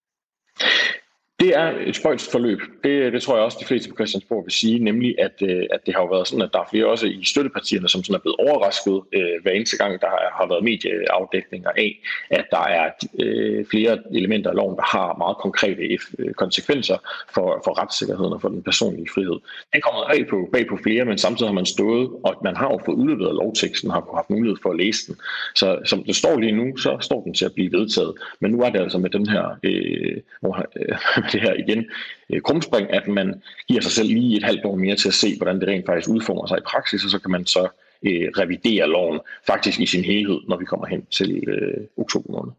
Det 1.40 1.56
er 1.56 1.74
et 1.86 1.96
spøjst 1.96 2.32
forløb. 2.32 2.60
Det, 2.84 3.14
det 3.14 3.22
tror 3.22 3.36
jeg 3.36 3.44
også, 3.44 3.58
de 3.62 3.66
fleste 3.66 3.90
på 3.90 3.96
Christiansborg 3.96 4.46
vil 4.46 4.52
sige, 4.52 4.80
nemlig 4.80 5.16
at, 5.20 5.32
øh, 5.42 5.64
at 5.72 5.80
det 5.86 5.96
har 5.96 6.02
jo 6.02 6.08
været 6.08 6.28
sådan, 6.28 6.42
at 6.42 6.50
der 6.54 6.60
er 6.60 6.70
flere 6.70 6.86
også 6.86 7.08
i 7.08 7.24
støttepartierne, 7.24 7.90
som 7.90 8.04
sådan 8.04 8.16
er 8.16 8.20
blevet 8.20 8.36
overrasket 8.40 9.02
øh, 9.14 9.42
hver 9.42 9.52
eneste 9.52 9.78
gang, 9.78 10.02
der 10.02 10.08
har 10.38 10.48
været 10.48 10.64
medieafdækninger 10.64 11.70
af, 11.70 12.00
at 12.30 12.46
der 12.52 12.64
er 12.64 12.90
øh, 13.20 13.66
flere 13.66 13.98
elementer 14.14 14.50
af 14.50 14.56
loven, 14.56 14.76
der 14.76 14.98
har 14.98 15.16
meget 15.18 15.38
konkrete 15.38 15.82
øh, 16.20 16.34
konsekvenser 16.34 16.98
for, 17.34 17.62
for 17.66 17.82
retssikkerheden 17.82 18.34
og 18.34 18.42
for 18.42 18.50
den 18.50 18.64
personlige 18.64 19.10
frihed. 19.14 19.38
Det 19.74 19.84
kommer 19.84 20.02
bag 20.12 20.28
på, 20.28 20.50
bag 20.54 20.68
på 20.68 20.78
flere, 20.84 21.06
men 21.06 21.18
samtidig 21.18 21.50
har 21.50 21.56
man 21.62 21.66
stået, 21.66 22.10
og 22.24 22.36
man 22.44 22.56
har 22.56 22.70
jo 22.74 22.80
fået 22.86 22.96
udleveret 22.96 23.36
lovteksten, 23.36 23.92
har 23.92 24.16
haft 24.16 24.30
mulighed 24.30 24.58
for 24.62 24.70
at 24.70 24.78
læse 24.78 25.08
den. 25.08 25.16
Så 25.56 25.80
som 25.86 26.04
det 26.04 26.16
står 26.16 26.40
lige 26.40 26.52
nu, 26.52 26.78
så 26.78 26.98
står 27.02 27.24
den 27.24 27.34
til 27.34 27.46
at 27.46 27.54
blive 27.54 27.72
vedtaget. 27.72 28.14
Men 28.42 28.52
nu 28.52 28.62
er 28.62 28.70
det 28.70 28.80
altså 28.80 28.98
med 28.98 29.10
den 29.10 29.28
her, 29.30 29.46
øh, 29.64 30.18
øh 30.44 31.29
øh, 31.36 31.42
det 31.42 31.42
her 31.42 31.54
igen 31.54 31.86
øh, 32.30 32.42
krumspring, 32.42 32.94
at 32.94 33.08
man 33.08 33.42
giver 33.68 33.82
sig 33.82 33.92
selv 33.92 34.08
lige 34.08 34.38
et 34.38 34.44
halvt 34.44 34.66
år 34.66 34.76
mere 34.76 34.96
til 34.96 35.08
at 35.08 35.14
se, 35.14 35.38
hvordan 35.38 35.60
det 35.60 35.68
rent 35.68 35.86
faktisk 35.86 36.10
udformer 36.10 36.48
sig 36.48 36.58
i 36.58 36.62
praksis, 36.68 37.06
og 37.06 37.10
så 37.10 37.20
kan 37.20 37.32
man 37.32 37.46
så 37.46 37.68
øh, 38.04 38.28
revidere 38.38 38.88
loven 38.88 39.20
faktisk 39.48 39.80
i 39.80 39.86
sin 39.86 40.04
helhed, 40.04 40.40
når 40.48 40.58
vi 40.58 40.66
kommer 40.66 40.88
hen 40.88 41.06
til 41.06 41.44
øh, 41.48 41.88
oktober 41.98 42.32
måned. 42.32 42.52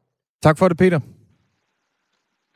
Tak 0.43 0.59
for 0.59 0.69
det, 0.69 0.79
Peter. 0.79 1.01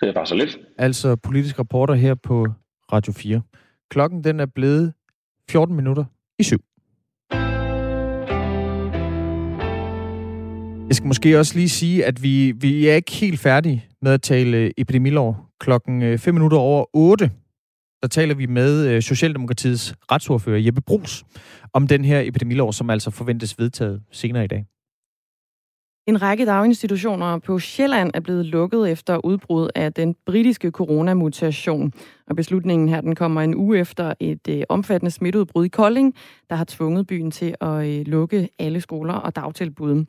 Det 0.00 0.08
er 0.08 0.12
bare 0.12 0.26
så 0.26 0.34
lidt. 0.34 0.58
Altså 0.78 1.16
politisk 1.16 1.58
reporter 1.58 1.94
her 1.94 2.14
på 2.14 2.46
Radio 2.92 3.12
4. 3.12 3.42
Klokken 3.90 4.24
den 4.24 4.40
er 4.40 4.46
blevet 4.46 4.92
14 5.50 5.76
minutter 5.76 6.04
i 6.38 6.42
syv. 6.42 6.64
Jeg 10.88 10.96
skal 10.96 11.06
måske 11.06 11.38
også 11.38 11.54
lige 11.54 11.68
sige, 11.68 12.04
at 12.04 12.22
vi, 12.22 12.52
vi 12.52 12.88
er 12.88 12.94
ikke 12.94 13.12
helt 13.12 13.40
færdige 13.40 13.84
med 14.02 14.12
at 14.12 14.22
tale 14.22 14.56
øh, 14.56 14.70
epidemilov. 14.76 15.36
Klokken 15.60 16.02
øh, 16.02 16.18
5 16.18 16.34
minutter 16.34 16.58
over 16.58 16.84
8, 16.92 17.30
der 18.02 18.08
taler 18.08 18.34
vi 18.34 18.46
med 18.46 18.86
øh, 18.88 19.02
Socialdemokratiets 19.02 19.94
retsordfører 20.12 20.58
Jeppe 20.58 20.80
Brugs 20.80 21.24
om 21.72 21.86
den 21.86 22.04
her 22.04 22.22
epidemilov, 22.24 22.72
som 22.72 22.90
altså 22.90 23.10
forventes 23.10 23.58
vedtaget 23.58 24.02
senere 24.10 24.44
i 24.44 24.48
dag. 24.48 24.66
En 26.06 26.22
række 26.22 26.46
daginstitutioner 26.46 27.38
på 27.38 27.58
Sjælland 27.58 28.10
er 28.14 28.20
blevet 28.20 28.46
lukket 28.46 28.90
efter 28.90 29.24
udbrud 29.24 29.68
af 29.74 29.92
den 29.92 30.14
britiske 30.26 30.70
coronamutation. 30.70 31.92
Og 32.26 32.36
beslutningen 32.36 32.88
her 32.88 33.00
den 33.00 33.14
kommer 33.14 33.40
en 33.40 33.54
uge 33.54 33.78
efter 33.78 34.14
et 34.20 34.48
øh, 34.48 34.62
omfattende 34.68 35.10
smitteudbrud 35.10 35.64
i 35.64 35.68
Kolding, 35.68 36.14
der 36.50 36.56
har 36.56 36.64
tvunget 36.68 37.06
byen 37.06 37.30
til 37.30 37.54
at 37.60 37.86
øh, 37.86 38.06
lukke 38.06 38.48
alle 38.58 38.80
skoler 38.80 39.14
og 39.14 39.36
dagtilbud. 39.36 40.04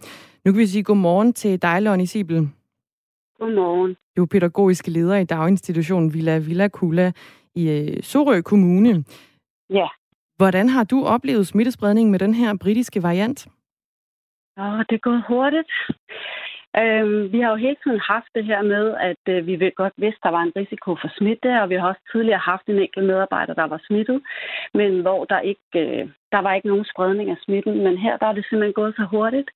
Nu 0.46 0.52
kan 0.52 0.60
vi 0.60 0.68
sige 0.68 0.84
godmorgen 0.84 1.34
til 1.34 1.62
dig, 1.62 1.82
Lonnie 1.82 2.08
Sibel. 2.08 2.50
Godmorgen. 3.40 3.96
Du 4.18 4.22
er 4.22 4.28
pædagogisk 4.28 4.88
leder 4.88 5.16
i 5.16 5.24
daginstitutionen 5.24 6.14
Villa 6.14 6.38
Villa 6.38 6.68
Kula 6.68 7.12
i 7.56 7.70
øh, 7.70 8.04
Sorø 8.04 8.42
Kommune. 8.42 9.04
Ja. 9.70 9.88
Hvordan 10.38 10.70
har 10.70 10.84
du 10.84 11.06
oplevet 11.06 11.48
smittespredningen 11.48 12.12
med 12.12 12.20
den 12.20 12.34
her 12.34 12.58
britiske 12.58 13.04
variant? 13.04 13.48
Åh, 14.58 14.80
det 14.90 14.96
er 14.96 15.04
gået 15.10 15.24
hurtigt. 15.28 15.72
Øhm, 16.82 17.32
vi 17.34 17.40
har 17.40 17.50
jo 17.50 17.64
hele 17.66 17.78
tiden 17.84 18.00
haft 18.00 18.30
det 18.36 18.46
her 18.46 18.62
med, 18.62 18.86
at 19.10 19.24
øh, 19.34 19.48
vi 19.48 19.60
ved 19.60 19.72
godt 19.76 19.94
vidste, 19.98 20.24
der 20.24 20.30
var 20.38 20.44
en 20.44 20.56
risiko 20.56 20.90
for 21.02 21.10
smitte, 21.18 21.62
og 21.62 21.70
vi 21.70 21.76
har 21.76 21.88
også 21.88 22.04
tidligere 22.12 22.48
haft 22.52 22.66
en 22.68 22.80
enkelt 22.80 23.06
medarbejder, 23.06 23.54
der 23.54 23.68
var 23.74 23.82
smittet, 23.88 24.22
men 24.74 25.02
hvor 25.02 25.26
der 25.26 25.40
ikke, 25.40 25.78
øh, 25.84 26.10
der 26.32 26.42
var 26.46 26.54
ikke 26.54 26.68
nogen 26.68 26.86
spredning 26.94 27.30
af 27.30 27.38
smitten. 27.46 27.84
Men 27.86 27.98
her 27.98 28.18
der 28.18 28.28
er 28.28 28.34
det 28.34 28.46
simpelthen 28.50 28.80
gået 28.82 28.96
så 28.96 29.06
hurtigt, 29.12 29.50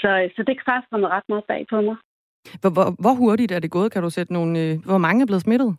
så, 0.00 0.10
så 0.36 0.40
det 0.46 0.52
er 0.52 0.70
faktisk 0.70 0.90
kommet 0.90 1.10
ret 1.10 1.28
meget 1.28 1.44
bag 1.44 1.66
på 1.70 1.80
mig. 1.80 1.96
Hvor, 2.60 2.70
hvor, 2.76 2.88
hvor 3.02 3.14
hurtigt 3.22 3.52
er 3.52 3.60
det 3.60 3.70
gået? 3.70 3.92
Kan 3.92 4.02
du 4.02 4.10
sætte 4.10 4.32
nogle... 4.32 4.52
Øh, 4.62 4.72
hvor 4.88 4.98
mange 4.98 5.22
er 5.22 5.26
blevet 5.26 5.42
smittet? 5.42 5.76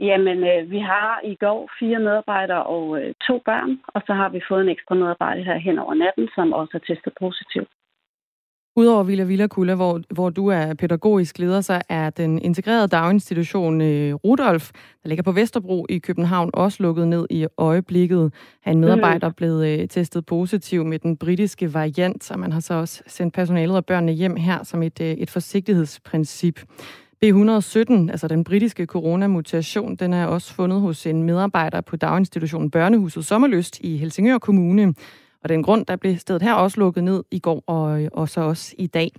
Jamen, 0.00 0.38
øh, 0.52 0.70
vi 0.70 0.78
har 0.78 1.20
i 1.24 1.34
går 1.34 1.70
fire 1.78 1.98
medarbejdere 1.98 2.62
og 2.62 2.84
øh, 3.00 3.14
to 3.26 3.42
børn, 3.44 3.80
og 3.88 4.02
så 4.06 4.12
har 4.14 4.28
vi 4.28 4.40
fået 4.48 4.62
en 4.62 4.68
ekstra 4.68 4.94
medarbejder 4.94 5.42
her 5.42 5.58
hen 5.58 5.78
over 5.78 5.94
natten, 5.94 6.28
som 6.34 6.52
også 6.52 6.72
er 6.74 6.94
testet 6.94 7.12
positivt. 7.20 7.68
Udover 8.76 9.02
Villa 9.02 9.24
Villa 9.24 9.46
Kulla, 9.46 9.74
hvor, 9.74 10.00
hvor 10.14 10.30
du 10.30 10.46
er 10.46 10.74
pædagogisk 10.74 11.38
leder, 11.38 11.60
så 11.60 11.82
er 11.88 12.10
den 12.10 12.38
integrerede 12.38 12.88
daginstitution 12.88 13.80
øh, 13.80 14.14
Rudolf, 14.14 14.70
der 15.02 15.08
ligger 15.08 15.22
på 15.22 15.32
Vesterbro 15.32 15.86
i 15.88 15.98
København, 15.98 16.50
også 16.54 16.82
lukket 16.82 17.08
ned 17.08 17.26
i 17.30 17.46
øjeblikket. 17.58 18.32
Han 18.60 18.80
medarbejder 18.80 19.28
mm. 19.28 19.34
blevet 19.34 19.66
øh, 19.68 19.88
testet 19.88 20.26
positiv 20.26 20.84
med 20.84 20.98
den 20.98 21.16
britiske 21.16 21.74
variant, 21.74 22.30
og 22.30 22.38
man 22.38 22.52
har 22.52 22.60
så 22.60 22.74
også 22.74 23.02
sendt 23.06 23.34
personalet 23.34 23.76
og 23.76 23.84
børnene 23.84 24.12
hjem 24.12 24.36
her 24.36 24.64
som 24.64 24.82
et, 24.82 25.00
øh, 25.00 25.10
et 25.10 25.30
forsigtighedsprincip. 25.30 26.60
B117, 27.24 28.10
altså 28.10 28.26
den 28.28 28.44
britiske 28.44 28.86
coronamutation, 28.86 29.96
den 29.96 30.12
er 30.12 30.26
også 30.26 30.54
fundet 30.54 30.80
hos 30.80 31.06
en 31.06 31.22
medarbejder 31.22 31.80
på 31.80 31.96
daginstitutionen 31.96 32.70
Børnehuset 32.70 33.24
Sommerlyst 33.24 33.80
i 33.80 33.96
Helsingør 33.96 34.38
Kommune. 34.38 34.94
Og 35.42 35.48
den 35.48 35.62
grund, 35.62 35.86
der 35.86 35.96
blev 35.96 36.16
stedet 36.16 36.42
her 36.42 36.54
også 36.54 36.80
lukket 36.80 37.04
ned 37.04 37.24
i 37.30 37.38
går 37.38 37.64
og, 37.66 38.08
og 38.12 38.28
så 38.28 38.40
også 38.40 38.74
i 38.78 38.86
dag. 38.86 39.10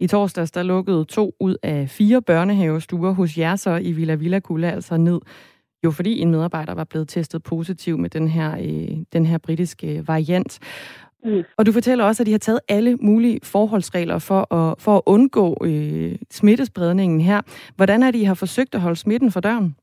I 0.00 0.06
torsdags, 0.06 0.50
der 0.50 0.62
lukkede 0.62 1.04
to 1.04 1.34
ud 1.40 1.56
af 1.62 1.90
fire 1.90 2.22
børnehavestuer 2.22 3.12
hos 3.12 3.38
jer 3.38 3.56
så 3.56 3.76
i 3.76 3.92
Villa 3.92 4.14
Villa 4.14 4.40
Kulla 4.40 4.70
altså 4.70 4.96
ned. 4.96 5.20
Jo, 5.84 5.90
fordi 5.90 6.20
en 6.20 6.30
medarbejder 6.30 6.74
var 6.74 6.84
blevet 6.84 7.08
testet 7.08 7.42
positiv 7.42 7.98
med 7.98 8.10
den 8.10 8.28
her, 8.28 8.56
øh, 8.58 8.98
den 9.12 9.26
her 9.26 9.38
britiske 9.38 10.08
variant. 10.08 10.58
Mm. 11.24 11.42
Og 11.56 11.66
du 11.66 11.72
fortæller 11.72 12.04
også, 12.04 12.22
at 12.22 12.26
de 12.26 12.30
har 12.30 12.38
taget 12.38 12.60
alle 12.68 12.96
mulige 12.96 13.40
forholdsregler 13.42 14.18
for 14.18 14.54
at, 14.54 14.80
for 14.80 14.96
at 14.96 15.02
undgå 15.06 15.56
øh, 15.64 16.16
smittespredningen 16.30 17.20
her. 17.20 17.40
Hvordan 17.76 18.02
er 18.02 18.10
de 18.10 18.26
har 18.26 18.34
forsøgt 18.34 18.74
at 18.74 18.80
holde 18.80 18.96
smitten 18.96 19.32
for 19.32 19.40
døren? 19.40 19.76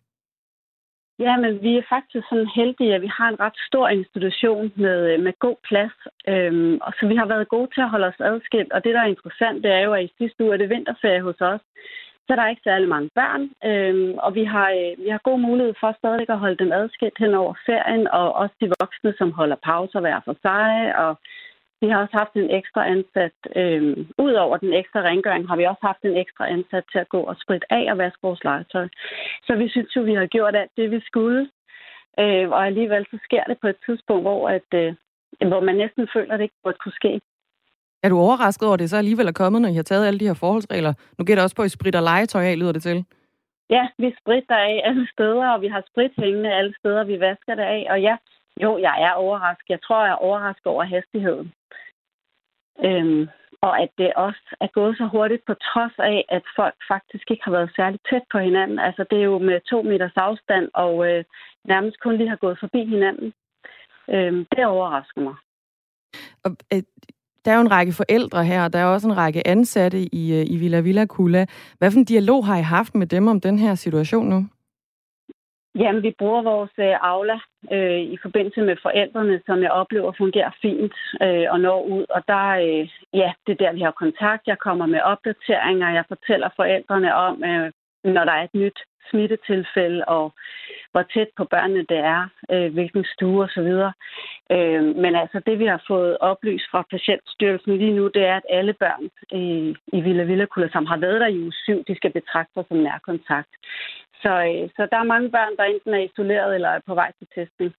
Ja, 1.20 1.38
men 1.38 1.62
vi 1.62 1.78
er 1.78 1.90
faktisk 1.90 2.26
sådan 2.30 2.52
heldige, 2.56 2.96
at 2.96 3.02
vi 3.02 3.12
har 3.18 3.28
en 3.30 3.40
ret 3.40 3.58
stor 3.68 3.88
institution 3.88 4.72
med, 4.76 5.14
øh, 5.14 5.20
med 5.20 5.34
god 5.40 5.56
plads. 5.68 5.98
Øhm, 6.28 6.78
og 6.82 6.94
så 7.00 7.08
vi 7.08 7.16
har 7.16 7.26
været 7.26 7.48
gode 7.56 7.70
til 7.74 7.82
at 7.82 7.90
holde 7.90 8.08
os 8.08 8.20
adskilt. 8.20 8.72
Og 8.74 8.84
det, 8.84 8.94
der 8.94 9.02
er 9.02 9.14
interessant, 9.16 9.64
det 9.64 9.72
er 9.72 9.80
jo, 9.80 9.94
at 9.94 10.04
i 10.04 10.14
sidste 10.18 10.44
uge 10.44 10.54
er 10.54 10.58
det 10.58 10.70
vinterferie 10.70 11.22
hos 11.22 11.42
os. 11.42 11.62
Så 12.28 12.36
der 12.36 12.42
er 12.42 12.50
ikke 12.50 12.68
særlig 12.70 12.90
mange 12.90 13.10
børn, 13.16 13.44
øhm, 13.70 14.14
og 14.18 14.36
vi 14.36 14.44
har, 14.44 14.70
øh, 14.70 15.04
vi 15.04 15.10
har 15.10 15.28
god 15.30 15.40
mulighed 15.40 15.74
for 15.80 15.96
stadig 15.98 16.30
at 16.30 16.40
holde 16.40 16.62
dem 16.64 16.72
adskilt 16.72 17.18
hen 17.20 17.34
over 17.34 17.54
ferien, 17.66 18.08
og 18.08 18.34
også 18.36 18.56
de 18.62 18.72
voksne, 18.80 19.14
som 19.18 19.32
holder 19.32 19.56
pauser 19.64 20.00
hver 20.00 20.20
for 20.26 20.36
sig, 20.42 20.96
og 21.04 21.12
vi 21.84 21.90
har 21.90 22.00
også 22.04 22.18
haft 22.22 22.34
en 22.36 22.50
ekstra 22.60 22.82
ansat, 22.96 23.38
øh, 23.62 23.82
ud 24.26 24.34
over 24.46 24.58
den 24.58 24.74
ekstra 24.82 25.00
rengøring, 25.10 25.48
har 25.48 25.58
vi 25.60 25.66
også 25.72 25.86
haft 25.92 26.04
en 26.04 26.18
ekstra 26.24 26.44
ansat 26.56 26.86
til 26.92 27.00
at 27.04 27.10
gå 27.16 27.22
og 27.32 27.36
spritte 27.44 27.68
af 27.78 27.84
og 27.92 27.98
vaske 27.98 28.24
vores 28.28 28.44
legetøj. 28.44 28.88
Så 29.48 29.56
vi 29.62 29.68
synes 29.70 29.96
jo, 29.96 30.02
vi 30.02 30.14
har 30.14 30.26
gjort 30.36 30.56
alt 30.56 30.72
det, 30.78 30.92
vi 30.92 31.00
skulle. 31.10 31.42
Øh, 32.20 32.50
og 32.56 32.66
alligevel 32.70 33.06
så 33.12 33.18
sker 33.24 33.44
det 33.44 33.58
på 33.62 33.68
et 33.68 33.80
tidspunkt, 33.86 34.24
hvor, 34.24 34.50
at, 34.50 34.70
øh, 34.82 34.96
hvor 35.52 35.62
man 35.68 35.76
næsten 35.76 36.08
føler, 36.14 36.34
at 36.34 36.40
det 36.40 36.44
ikke 36.44 36.64
burde 36.64 36.78
kunne 36.84 37.00
ske. 37.02 37.22
Er 38.04 38.10
du 38.10 38.18
overrasket 38.20 38.68
over, 38.68 38.74
at 38.74 38.80
det 38.80 38.90
så 38.90 38.98
alligevel 38.98 39.28
er 39.28 39.42
kommet, 39.42 39.62
når 39.62 39.70
I 39.70 39.80
har 39.82 39.84
taget 39.84 40.08
alle 40.08 40.20
de 40.20 40.28
her 40.28 40.40
forholdsregler? 40.44 40.94
Nu 41.18 41.26
gælder 41.26 41.42
det 41.42 41.48
også 41.48 41.56
på, 41.56 41.62
at 41.62 41.72
I 41.72 41.78
spritter 41.78 42.02
legetøj 42.02 42.44
af, 42.44 42.60
lyder 42.60 42.72
det 42.72 42.84
til. 42.84 43.06
Ja, 43.70 43.88
vi 43.98 44.16
spritter 44.22 44.56
af 44.56 44.82
alle 44.84 45.08
steder, 45.14 45.48
og 45.50 45.62
vi 45.62 45.68
har 45.68 45.84
sprit 45.92 46.14
hængende 46.18 46.54
alle 46.54 46.74
steder, 46.80 47.04
vi 47.04 47.20
vasker 47.20 47.56
det 47.56 47.64
af. 47.64 47.88
Og 47.90 48.02
ja, 48.02 48.16
jo, 48.62 48.78
jeg 48.78 48.96
er 49.08 49.12
overrasket. 49.12 49.70
Jeg 49.70 49.82
tror, 49.82 50.06
jeg 50.06 50.12
er 50.12 50.26
overrasket 50.28 50.68
over 50.68 50.84
hastigheden. 50.84 51.54
Øhm, 52.80 53.28
og 53.62 53.82
at 53.82 53.90
det 53.98 54.14
også 54.14 54.46
er 54.62 54.68
gået 54.68 54.98
så 54.98 55.06
hurtigt 55.06 55.46
på 55.46 55.54
trods 55.54 55.96
af, 55.98 56.26
at 56.30 56.44
folk 56.56 56.76
faktisk 56.88 57.32
ikke 57.32 57.44
har 57.44 57.52
været 57.52 57.72
særlig 57.76 58.00
tæt 58.10 58.26
på 58.32 58.38
hinanden. 58.40 58.80
Altså 58.80 59.06
det 59.10 59.18
er 59.20 59.24
jo 59.24 59.38
med 59.38 59.60
to 59.72 59.82
meters 59.82 60.18
afstand 60.28 60.70
og 60.74 60.94
øh, 61.10 61.24
nærmest 61.66 62.00
kun 62.00 62.18
lige 62.18 62.30
har 62.30 62.36
gået 62.46 62.58
forbi 62.60 62.86
hinanden. 62.86 63.34
Øhm, 64.10 64.46
det 64.52 64.66
overrasker 64.66 65.22
mig. 65.22 65.36
Og, 66.44 66.52
øh, 66.74 66.84
der 67.46 67.52
er 67.52 67.56
jo 67.56 67.62
en 67.62 67.72
række 67.72 67.94
forældre 67.94 68.46
her, 68.46 68.64
og 68.64 68.74
der 68.74 68.80
er 68.80 68.86
også 68.86 69.08
en 69.08 69.18
række 69.18 69.48
ansatte 69.48 70.00
i, 70.22 70.24
øh, 70.40 70.46
i 70.54 70.58
Villa 70.58 70.80
Villa 70.80 71.06
Kula. 71.06 71.46
Hvad 71.78 71.92
for 71.92 71.98
en 71.98 72.06
dialog 72.06 72.46
har 72.46 72.58
I 72.58 72.62
haft 72.62 72.96
med 72.96 73.08
dem 73.08 73.28
om 73.28 73.42
den 73.42 73.60
her 73.60 73.76
situation 73.76 74.26
nu? 74.30 74.48
Jamen, 75.76 76.04
vi 76.04 76.16
bruger 76.20 76.42
vores 76.42 76.72
øh, 76.80 76.96
Aula 77.02 77.40
øh, 77.72 78.02
i 78.16 78.18
forbindelse 78.22 78.62
med 78.62 78.76
forældrene, 78.82 79.42
som 79.46 79.62
jeg 79.62 79.72
oplever 79.72 80.12
fungerer 80.18 80.52
fint 80.62 80.96
øh, 81.22 81.46
og 81.50 81.60
når 81.60 81.82
ud. 81.84 82.06
Og 82.10 82.22
der, 82.28 82.48
øh, 82.66 82.90
ja, 83.14 83.32
det 83.48 83.52
er 83.54 83.64
der, 83.66 83.74
vi 83.74 83.82
har 83.82 83.92
kontakt. 83.92 84.48
Jeg 84.48 84.60
kommer 84.60 84.86
med 84.86 85.02
opdateringer. 85.02 85.90
Jeg 85.90 86.06
fortæller 86.08 86.50
forældrene 86.56 87.16
om, 87.16 87.44
øh, 87.44 87.72
når 88.04 88.24
der 88.26 88.32
er 88.32 88.44
et 88.44 88.54
nyt 88.54 88.80
smittetilfælde, 89.10 90.06
og 90.06 90.34
hvor 90.92 91.04
tæt 91.14 91.28
på 91.38 91.44
børnene 91.44 91.86
det 91.90 91.98
er, 91.98 92.22
øh, 92.52 92.74
hvilken 92.74 93.06
stue 93.14 93.44
osv. 93.44 93.70
Øh, 94.56 94.84
men 95.04 95.16
altså 95.16 95.42
det, 95.46 95.60
vi 95.60 95.66
har 95.66 95.84
fået 95.88 96.18
oplyst 96.18 96.66
fra 96.72 96.82
Patientstyrelsen 96.92 97.78
lige 97.78 97.94
nu, 98.00 98.08
det 98.08 98.24
er, 98.26 98.36
at 98.38 98.48
alle 98.50 98.74
børn 98.74 99.04
i, 99.42 99.76
i 99.98 100.02
Villa 100.02 100.24
Villa 100.24 100.46
som 100.72 100.86
har 100.86 100.98
været 100.98 101.22
der 101.22 101.28
i 101.28 101.40
uge 101.40 101.54
7, 101.54 101.84
de 101.88 101.96
skal 101.96 102.12
betragtes 102.12 102.68
som 102.68 102.78
nærkontakt. 102.78 103.54
Så, 104.24 104.34
øh, 104.50 104.70
så 104.76 104.82
der 104.92 104.98
er 105.00 105.12
mange 105.14 105.30
børn, 105.30 105.54
der 105.58 105.64
enten 105.64 105.94
er 105.94 106.04
isoleret 106.10 106.56
eller 106.56 106.70
er 106.70 106.80
på 106.88 106.94
vej 106.94 107.12
til 107.20 107.28
testning. 107.36 107.74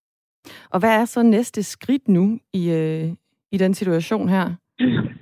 Og 0.71 0.79
hvad 0.81 1.01
er 1.01 1.05
så 1.05 1.23
næste 1.23 1.63
skridt 1.63 2.09
nu 2.09 2.39
i, 2.53 2.63
øh, 2.81 3.09
i 3.53 3.59
den 3.59 3.75
situation 3.75 4.29
her? 4.29 4.47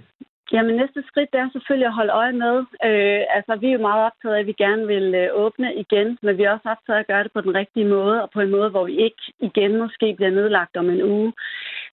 Jamen 0.52 0.76
næste 0.76 1.02
skridt 1.06 1.32
det 1.32 1.40
er 1.40 1.48
selvfølgelig 1.52 1.88
at 1.88 1.98
holde 2.00 2.12
øje 2.12 2.36
med. 2.44 2.56
Øh, 2.88 3.22
altså 3.36 3.52
vi 3.60 3.66
er 3.68 3.76
jo 3.78 3.86
meget 3.88 4.06
optaget 4.08 4.34
af, 4.34 4.40
at 4.40 4.46
vi 4.46 4.62
gerne 4.64 4.86
vil 4.86 5.14
øh, 5.14 5.28
åbne 5.44 5.68
igen, 5.84 6.18
men 6.22 6.38
vi 6.38 6.42
er 6.42 6.50
også 6.50 6.68
optaget 6.74 6.96
af 6.96 7.00
at 7.00 7.06
gøre 7.06 7.24
det 7.24 7.32
på 7.32 7.40
den 7.40 7.54
rigtige 7.54 7.88
måde, 7.96 8.22
og 8.22 8.30
på 8.30 8.40
en 8.40 8.50
måde, 8.50 8.70
hvor 8.70 8.84
vi 8.84 8.96
ikke 9.06 9.22
igen 9.40 9.78
måske 9.82 10.14
bliver 10.16 10.30
nedlagt 10.30 10.76
om 10.76 10.90
en 10.90 11.02
uge. 11.02 11.32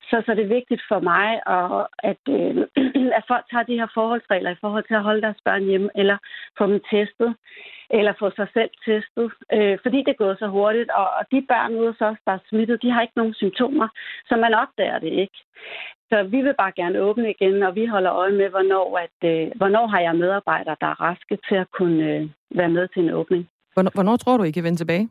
Så, 0.09 0.23
så 0.25 0.31
det 0.35 0.43
er 0.43 0.57
vigtigt 0.59 0.83
for 0.91 0.99
mig, 1.11 1.29
at, 1.55 1.87
at, 2.09 2.23
øh, 2.37 2.55
at 3.19 3.23
folk 3.31 3.45
tager 3.51 3.69
de 3.69 3.79
her 3.81 3.89
forholdsregler 3.93 4.51
i 4.51 4.61
forhold 4.63 4.85
til 4.87 4.99
at 4.99 5.07
holde 5.07 5.21
deres 5.21 5.41
børn 5.45 5.63
hjemme, 5.63 5.89
eller 5.95 6.17
få 6.57 6.63
dem 6.71 6.79
testet, 6.91 7.31
eller 7.97 8.13
få 8.19 8.27
sig 8.35 8.47
selv 8.53 8.71
testet, 8.85 9.27
øh, 9.55 9.77
fordi 9.83 9.99
det 10.07 10.17
går 10.17 10.35
så 10.39 10.47
hurtigt. 10.47 10.89
Og, 10.99 11.07
og 11.19 11.23
de 11.31 11.39
børn 11.51 11.75
ude 11.79 11.91
hos 11.91 12.01
os, 12.01 12.19
der 12.25 12.31
er 12.31 12.45
smittet, 12.49 12.81
de 12.81 12.91
har 12.91 13.01
ikke 13.01 13.19
nogen 13.21 13.33
symptomer, 13.33 13.87
så 14.29 14.33
man 14.35 14.53
opdager 14.53 14.99
det 14.99 15.11
ikke. 15.23 15.37
Så 16.09 16.23
vi 16.23 16.39
vil 16.41 16.55
bare 16.63 16.73
gerne 16.81 17.01
åbne 17.01 17.29
igen, 17.35 17.63
og 17.63 17.75
vi 17.75 17.85
holder 17.85 18.13
øje 18.13 18.31
med, 18.31 18.49
hvornår, 18.49 18.87
at, 19.05 19.17
øh, 19.31 19.51
hvornår 19.55 19.87
har 19.87 19.99
jeg 19.99 20.15
medarbejdere, 20.15 20.75
der 20.81 20.87
er 20.87 21.01
raske 21.01 21.37
til 21.47 21.55
at 21.55 21.71
kunne 21.77 22.03
øh, 22.13 22.29
være 22.59 22.69
med 22.69 22.87
til 22.87 23.03
en 23.03 23.13
åbning. 23.13 23.49
Hvornår, 23.73 23.91
hvornår 23.93 24.15
tror 24.17 24.37
du, 24.37 24.43
I 24.43 24.51
kan 24.51 24.63
vende 24.63 24.77
tilbage? 24.77 25.09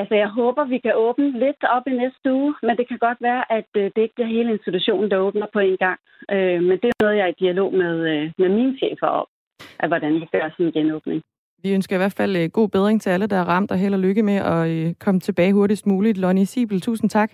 Altså, 0.00 0.14
jeg 0.14 0.28
håber, 0.28 0.64
vi 0.64 0.78
kan 0.78 0.94
åbne 1.06 1.38
lidt 1.44 1.62
op 1.76 1.86
i 1.86 1.94
næste 2.02 2.32
uge, 2.32 2.54
men 2.62 2.76
det 2.78 2.88
kan 2.88 2.98
godt 3.06 3.18
være, 3.20 3.42
at 3.58 3.70
øh, 3.76 3.84
det 3.94 4.02
ikke 4.02 4.14
bliver 4.14 4.34
hele 4.36 4.52
institutionen, 4.56 5.10
der 5.10 5.18
åbner 5.26 5.46
på 5.52 5.58
en 5.58 5.76
gang. 5.76 5.98
Øh, 6.34 6.62
men 6.68 6.76
det 6.82 6.88
er 6.90 7.04
noget, 7.04 7.16
jeg 7.16 7.24
er 7.24 7.34
i 7.34 7.40
dialog 7.44 7.70
med, 7.82 7.94
øh, 8.12 8.24
med 8.38 8.48
mine 8.48 8.78
chefer 8.78 9.06
om, 9.06 9.26
at 9.82 9.88
hvordan 9.90 10.14
vi 10.14 10.26
gør 10.32 10.50
sådan 10.50 10.66
en 10.66 10.72
genåbning. 10.72 11.22
Vi 11.62 11.74
ønsker 11.74 11.96
i 11.96 12.02
hvert 12.02 12.16
fald 12.20 12.50
god 12.50 12.68
bedring 12.68 13.00
til 13.02 13.10
alle, 13.10 13.26
der 13.26 13.36
er 13.36 13.44
ramt, 13.44 13.70
og 13.70 13.78
held 13.78 13.94
og 13.94 14.00
lykke 14.00 14.22
med 14.22 14.38
at 14.54 14.98
komme 14.98 15.20
tilbage 15.20 15.52
hurtigst 15.52 15.86
muligt. 15.86 16.18
Lonnie 16.18 16.46
Sibel, 16.46 16.80
tusind 16.80 17.10
tak. 17.10 17.30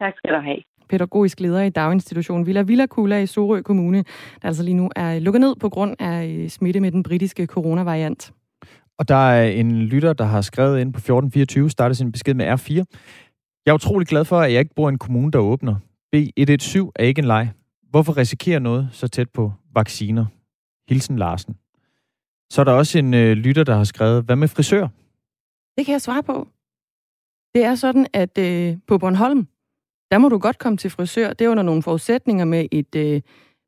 Tak 0.00 0.14
skal 0.16 0.34
du 0.34 0.40
have. 0.40 0.62
Pædagogisk 0.88 1.40
leder 1.40 1.62
i 1.62 1.70
daginstitutionen 1.70 2.46
Villa 2.46 2.62
Villa 2.62 2.86
Kula 2.86 3.18
i 3.18 3.26
Sorø 3.26 3.62
Kommune, 3.62 3.98
der 4.42 4.46
altså 4.48 4.62
lige 4.62 4.74
nu 4.74 4.90
er 4.96 5.18
lukket 5.18 5.40
ned 5.40 5.54
på 5.60 5.68
grund 5.68 5.96
af 6.00 6.50
smitte 6.50 6.80
med 6.80 6.90
den 6.90 7.02
britiske 7.02 7.46
coronavariant. 7.46 8.32
Og 9.02 9.08
der 9.08 9.14
er 9.14 9.44
en 9.44 9.82
lytter, 9.82 10.12
der 10.12 10.24
har 10.24 10.40
skrevet 10.40 10.80
ind 10.80 10.92
på 10.92 10.98
1424, 10.98 11.70
startet 11.70 11.96
sin 11.96 12.12
besked 12.12 12.34
med 12.34 12.52
R4. 12.52 12.74
Jeg 13.66 13.70
er 13.70 13.74
utrolig 13.74 14.08
glad 14.08 14.24
for, 14.24 14.40
at 14.40 14.52
jeg 14.52 14.60
ikke 14.60 14.74
bor 14.74 14.88
i 14.88 14.92
en 14.92 14.98
kommune, 14.98 15.32
der 15.32 15.38
åbner. 15.38 15.74
B117 16.16 16.90
er 16.96 17.02
ikke 17.04 17.18
en 17.18 17.24
leg. 17.24 17.52
Hvorfor 17.90 18.16
risikere 18.16 18.60
noget 18.60 18.88
så 18.92 19.08
tæt 19.08 19.30
på 19.30 19.52
vacciner? 19.74 20.26
Hilsen 20.88 21.18
Larsen. 21.18 21.56
Så 22.52 22.60
er 22.60 22.64
der 22.64 22.72
også 22.72 22.98
en 22.98 23.14
øh, 23.14 23.32
lytter, 23.32 23.64
der 23.64 23.74
har 23.74 23.84
skrevet, 23.84 24.24
hvad 24.24 24.36
med 24.36 24.48
frisør? 24.48 24.88
Det 25.78 25.86
kan 25.86 25.92
jeg 25.92 26.00
svare 26.00 26.22
på. 26.22 26.48
Det 27.54 27.64
er 27.64 27.74
sådan, 27.74 28.06
at 28.12 28.38
øh, 28.38 28.78
på 28.86 28.98
Bornholm, 28.98 29.48
der 30.10 30.18
må 30.18 30.28
du 30.28 30.38
godt 30.38 30.58
komme 30.58 30.76
til 30.76 30.90
frisør. 30.90 31.32
Det 31.32 31.44
er 31.44 31.48
under 31.48 31.62
nogle 31.62 31.82
forudsætninger 31.82 32.44
med, 32.44 32.66
et, 32.70 32.94
øh, 32.94 33.22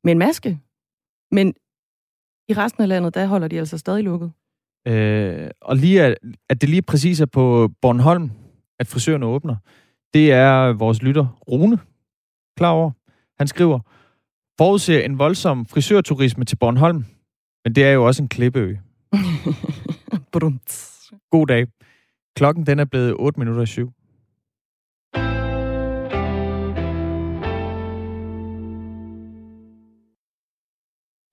med 0.05 0.13
en 0.13 0.19
maske. 0.19 0.61
Men 1.31 1.55
i 2.49 2.53
resten 2.53 2.83
af 2.83 2.89
landet, 2.89 3.15
der 3.15 3.27
holder 3.27 3.49
de 3.49 3.59
altså 3.59 3.79
stadig 3.79 4.05
lukket. 4.05 4.33
Øh, 4.87 5.51
og 5.63 5.77
lige 5.77 6.03
at, 6.03 6.19
at 6.49 6.61
det 6.61 6.69
lige 6.69 6.83
præcis 6.83 7.21
er 7.21 7.27
på 7.27 7.71
Bornholm, 7.83 8.31
at 8.79 8.87
frisørerne 8.87 9.27
åbner, 9.27 9.57
det 10.15 10.33
er 10.33 10.73
vores 10.73 11.03
lytter 11.03 11.41
Rune 11.49 11.79
klar 12.57 12.71
over. 12.71 12.91
Han 13.39 13.47
skriver, 13.47 13.81
forudser 14.59 15.01
en 15.01 15.19
voldsom 15.19 15.67
frisørturisme 15.67 16.45
til 16.45 16.57
Bornholm, 16.57 17.05
men 17.65 17.75
det 17.75 17.85
er 17.85 17.91
jo 17.91 18.07
også 18.07 18.23
en 18.23 18.29
klippeø. 18.29 18.75
God 21.31 21.47
dag. 21.47 21.67
Klokken 22.37 22.67
den 22.67 22.79
er 22.79 22.85
blevet 22.85 23.15
8 23.19 23.41
minutter 23.41 23.63
i 23.63 23.67
syv. 23.67 23.93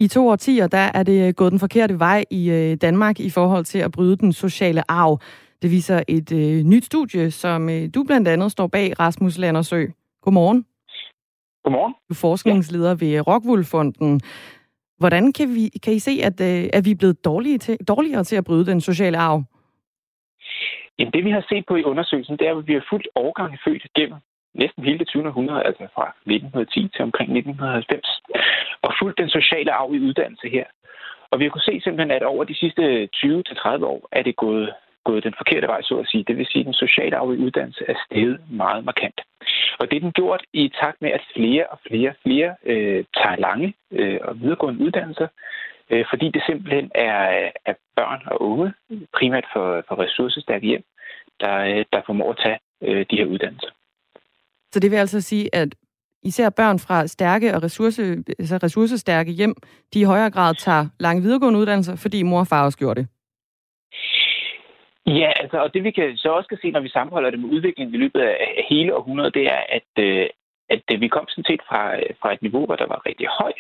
I 0.02 0.08
to 0.08 0.30
årtier, 0.30 0.68
der 0.68 0.92
er 0.94 1.04
det 1.04 1.36
gået 1.36 1.52
den 1.52 1.60
forkerte 1.60 2.00
vej 2.00 2.24
i 2.32 2.52
øh, 2.52 2.78
Danmark 2.82 3.20
i 3.20 3.30
forhold 3.30 3.66
til 3.66 3.80
at 3.80 3.92
bryde 3.92 4.18
den 4.18 4.34
sociale 4.34 4.92
arv. 4.92 5.20
Det 5.62 5.72
viser 5.72 6.04
et 6.08 6.32
øh, 6.32 6.64
nyt 6.64 6.86
studie, 6.86 7.32
som 7.32 7.70
øh, 7.70 7.90
du 7.96 8.04
blandt 8.04 8.28
andet 8.28 8.52
står 8.52 8.68
bag, 8.68 9.00
Rasmus 9.00 9.38
Landersø. 9.38 9.86
Godmorgen. 10.22 10.66
Godmorgen. 11.64 11.94
Du 11.94 12.14
er 12.14 12.22
forskningsleder 12.22 12.96
ved 12.96 13.28
Rockwool-fonden. 13.28 14.22
Hvordan 14.98 15.34
kan, 15.34 15.56
vi, 15.56 15.70
kan 15.84 15.94
I 15.94 16.00
se, 16.00 16.12
at, 16.24 16.42
øh, 16.42 16.70
at 16.74 16.86
vi 16.86 16.92
er 16.92 17.00
blevet 17.00 17.26
dårlige 17.26 17.58
til, 17.58 17.78
dårligere 17.88 18.24
til 18.24 18.36
at 18.36 18.44
bryde 18.44 18.66
den 18.66 18.82
sociale 18.82 19.18
arv? 19.18 19.44
Jamen, 21.00 21.14
det 21.14 21.26
vi 21.26 21.32
har 21.32 21.46
set 21.50 21.64
på 21.68 21.76
i 21.76 21.84
undersøgelsen, 21.84 22.38
det 22.38 22.48
er, 22.48 22.58
at 22.58 22.68
vi 22.68 22.74
har 22.74 22.86
fuldt 22.90 23.08
årgange 23.16 23.58
født 23.66 23.94
gennem 23.96 24.20
næsten 24.54 24.84
hele 24.84 25.00
det 25.00 25.08
20. 25.08 25.28
århundrede, 25.28 25.64
altså 25.64 25.88
fra 25.96 26.06
1910 26.26 26.88
til 26.96 27.04
omkring 27.04 27.30
1990, 27.38 28.22
og 28.82 28.94
fulgt 29.00 29.18
den 29.18 29.30
sociale 29.30 29.72
arv 29.72 29.94
i 29.96 30.00
uddannelse 30.00 30.50
her. 30.50 30.66
Og 31.32 31.40
vi 31.40 31.44
har 31.44 31.50
kunnet 31.52 31.70
se 31.70 31.82
simpelthen, 31.84 32.12
at 32.12 32.24
over 32.24 32.44
de 32.44 32.56
sidste 32.56 33.10
20-30 33.16 33.86
år 33.94 34.08
er 34.12 34.24
det 34.24 34.36
gået, 34.36 34.74
gået 35.04 35.24
den 35.24 35.34
forkerte 35.38 35.68
vej, 35.68 35.82
så 35.82 35.96
at 35.98 36.08
sige. 36.08 36.24
Det 36.24 36.38
vil 36.38 36.46
sige, 36.46 36.60
at 36.60 36.66
den 36.66 36.74
sociale 36.74 37.18
arv 37.18 37.34
i 37.34 37.44
uddannelse 37.46 37.84
er 37.88 37.96
steget 38.06 38.40
meget 38.50 38.86
markant. 38.86 39.22
Og 39.80 39.92
det 39.92 39.96
er 39.96 40.00
den 40.00 40.12
gjort 40.12 40.44
i 40.54 40.72
takt 40.82 41.02
med, 41.02 41.12
at 41.12 41.24
flere 41.36 41.66
og 41.68 41.80
flere 41.88 42.14
flere 42.24 42.56
øh, 42.66 43.04
tager 43.18 43.36
lange 43.36 43.74
øh, 43.92 44.20
og 44.22 44.42
videregående 44.42 44.86
uddannelser, 44.86 45.28
øh, 45.90 46.06
fordi 46.10 46.30
det 46.30 46.44
simpelthen 46.46 46.92
er, 46.96 47.52
er 47.66 47.74
børn 47.96 48.22
og 48.26 48.42
unge, 48.42 48.74
primært 49.14 49.46
for, 49.54 49.84
for 49.88 50.00
ressourcestærke 50.00 50.68
hjem, 50.68 50.84
der, 51.40 51.58
øh, 51.58 51.86
der 51.94 52.02
formår 52.06 52.32
at 52.32 52.40
tage 52.44 52.60
øh, 52.82 53.06
de 53.12 53.18
her 53.18 53.26
uddannelser. 53.26 53.70
Så 54.72 54.80
det 54.80 54.92
vil 54.92 54.98
altså 54.98 55.22
sige, 55.22 55.56
at 55.56 55.76
især 56.24 56.50
børn 56.50 56.80
fra 56.80 57.08
stærke 57.08 57.56
og 57.56 57.64
ressource, 57.64 58.02
altså 58.40 58.60
ressourcestærke 58.64 59.32
hjem, 59.32 59.56
de 59.94 60.00
i 60.00 60.04
højere 60.04 60.32
grad 60.32 60.56
tager 60.56 60.86
lange 61.00 61.22
videregående 61.22 61.60
uddannelser, 61.60 61.96
fordi 61.96 62.24
mor 62.24 62.40
og 62.40 62.48
far 62.48 62.66
også 62.66 62.78
gjorde 62.78 63.02
det? 63.02 63.08
Ja, 65.08 65.32
altså, 65.42 65.58
og 65.58 65.74
det 65.74 65.84
vi 65.84 65.92
kan 65.92 66.18
så 66.18 66.30
også 66.30 66.50
kan 66.50 66.58
se, 66.62 66.72
når 66.72 66.80
vi 66.80 66.90
sammenholder 66.90 67.30
det 67.30 67.40
med 67.40 67.50
udviklingen 67.50 67.96
i 67.96 67.98
løbet 67.98 68.20
af 68.20 68.66
hele 68.70 68.96
århundredet, 68.96 69.34
det 69.34 69.46
er, 69.46 69.64
at, 69.70 70.04
øh, 70.06 70.30
at 70.70 70.84
øh, 70.94 71.02
vi 71.02 71.08
kom 71.08 71.26
sådan 71.28 71.50
set 71.50 71.62
fra, 71.70 71.96
øh, 71.96 72.10
fra 72.22 72.34
et 72.34 72.42
niveau, 72.42 72.66
hvor 72.66 72.76
der 72.76 72.88
var 72.88 73.06
rigtig 73.06 73.28
høj 73.28 73.54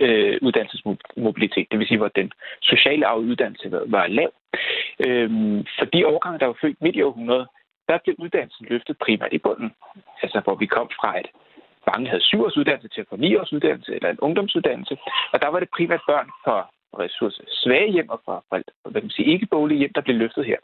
øh, 0.00 0.38
uddannelsesmobilitet, 0.42 1.66
det 1.70 1.78
vil 1.78 1.88
sige, 1.88 1.98
hvor 1.98 2.08
den 2.08 2.32
sociale 2.62 3.06
uddannelse 3.18 3.70
var, 3.70 3.82
var 3.86 4.06
lav. 4.06 4.30
Øhm, 5.06 5.64
for 5.78 5.84
de 5.84 6.06
årgange, 6.06 6.38
der 6.38 6.46
var 6.46 6.58
født 6.60 6.82
midt 6.82 6.96
i 6.96 7.02
århundredet, 7.02 7.48
der 7.88 7.98
blev 8.04 8.14
uddannelsen 8.18 8.66
løftet 8.70 8.98
primært 8.98 9.32
i 9.32 9.38
bunden. 9.38 9.70
Altså, 10.22 10.40
hvor 10.44 10.54
vi 10.54 10.66
kom 10.66 10.90
fra 11.00 11.20
et 11.20 11.28
mange 11.86 12.08
havde 12.08 12.22
syv 12.22 12.44
års 12.44 12.56
uddannelse 12.56 12.88
til 12.88 13.00
at 13.00 13.06
få 13.10 13.16
ni 13.16 13.36
års 13.36 13.52
uddannelse 13.52 13.94
eller 13.94 14.10
en 14.10 14.20
ungdomsuddannelse. 14.20 14.98
Og 15.32 15.42
der 15.42 15.48
var 15.48 15.60
det 15.60 15.68
primært 15.76 16.00
børn 16.06 16.30
for 16.44 16.70
ressourcesvage 16.98 17.92
hjem 17.92 18.08
og 18.08 18.20
fra, 18.24 18.44
hvad 18.48 18.62
kan 19.00 19.08
man 19.08 19.10
sige, 19.10 19.32
ikke 19.32 19.46
bolige 19.46 19.78
hjem, 19.78 19.92
der 19.92 20.00
blev 20.00 20.16
løftet 20.16 20.44
her. 20.46 20.58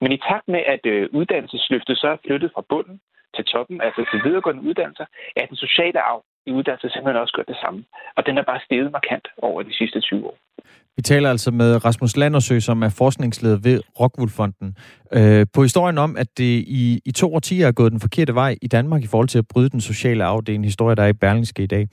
Men 0.00 0.12
i 0.12 0.18
takt 0.28 0.48
med, 0.48 0.62
at 0.74 0.86
øh, 0.86 1.08
uddannelsesløftet 1.12 1.98
så 1.98 2.08
er 2.08 2.16
flyttet 2.26 2.50
fra 2.54 2.64
bunden 2.68 3.00
til 3.36 3.44
toppen, 3.44 3.80
altså 3.80 4.04
til 4.10 4.24
videregående 4.24 4.62
uddannelser, 4.68 5.06
er 5.36 5.46
den 5.46 5.56
sociale 5.56 6.00
arv 6.00 6.22
i 6.46 6.50
uddannelse 6.52 6.88
simpelthen 6.88 7.22
også 7.22 7.34
gør 7.36 7.42
det 7.52 7.56
samme. 7.64 7.84
Og 8.16 8.26
den 8.26 8.38
er 8.38 8.44
bare 8.50 8.60
steget 8.66 8.92
markant 8.92 9.26
over 9.42 9.62
de 9.62 9.74
sidste 9.74 10.00
20 10.00 10.26
år. 10.26 10.36
Vi 10.96 11.02
taler 11.02 11.30
altså 11.30 11.50
med 11.50 11.84
Rasmus 11.84 12.16
Landersø, 12.16 12.60
som 12.60 12.82
er 12.82 12.88
forskningsleder 12.88 13.56
ved 13.56 13.80
Rockwool-fonden, 14.00 14.76
øh, 15.12 15.46
på 15.54 15.62
historien 15.62 15.98
om, 15.98 16.16
at 16.16 16.26
det 16.38 16.64
i, 16.82 17.00
i 17.04 17.12
to 17.12 17.34
årtier 17.34 17.66
er 17.66 17.72
gået 17.72 17.92
den 17.92 18.00
forkerte 18.00 18.34
vej 18.34 18.56
i 18.62 18.66
Danmark 18.66 19.02
i 19.02 19.06
forhold 19.06 19.28
til 19.28 19.38
at 19.38 19.48
bryde 19.48 19.68
den 19.68 19.80
sociale 19.80 20.24
arv. 20.24 20.42
Det 20.42 20.52
er 20.52 20.56
en 20.56 20.64
historie, 20.64 20.96
der 20.96 21.02
er 21.02 21.08
i 21.08 21.12
Berlingske 21.12 21.62
i 21.62 21.66
dag. 21.66 21.88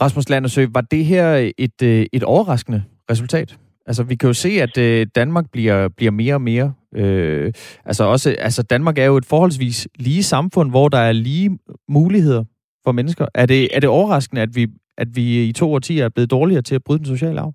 Rasmus 0.00 0.28
Landersø, 0.28 0.66
var 0.74 0.80
det 0.80 1.04
her 1.04 1.50
et, 1.58 1.82
øh, 1.82 2.06
et 2.12 2.22
overraskende 2.22 2.84
resultat? 3.10 3.56
Altså, 3.86 4.02
vi 4.02 4.14
kan 4.14 4.26
jo 4.26 4.32
se, 4.32 4.48
at 4.48 4.78
øh, 4.78 5.06
Danmark 5.14 5.44
bliver, 5.52 5.88
bliver 5.88 6.10
mere 6.12 6.34
og 6.34 6.42
mere... 6.42 6.72
Øh, 6.94 7.52
altså, 7.84 8.04
også, 8.04 8.36
altså, 8.38 8.62
Danmark 8.62 8.98
er 8.98 9.04
jo 9.04 9.16
et 9.16 9.24
forholdsvis 9.24 9.88
lige 9.98 10.22
samfund, 10.22 10.70
hvor 10.70 10.88
der 10.88 10.98
er 10.98 11.12
lige 11.12 11.58
muligheder 11.88 12.44
for 12.84 12.92
mennesker. 12.92 13.26
Er 13.34 13.46
det, 13.46 13.76
er 13.76 13.80
det 13.80 13.88
overraskende, 13.88 14.42
at 14.42 14.52
vi, 14.54 14.66
at 14.98 15.08
vi 15.14 15.48
i 15.48 15.52
to 15.52 15.72
årtier 15.72 16.04
er 16.04 16.08
blevet 16.08 16.30
dårligere 16.30 16.62
til 16.62 16.74
at 16.74 16.84
bryde 16.86 16.98
den 16.98 17.06
sociale 17.06 17.40
arv? 17.40 17.52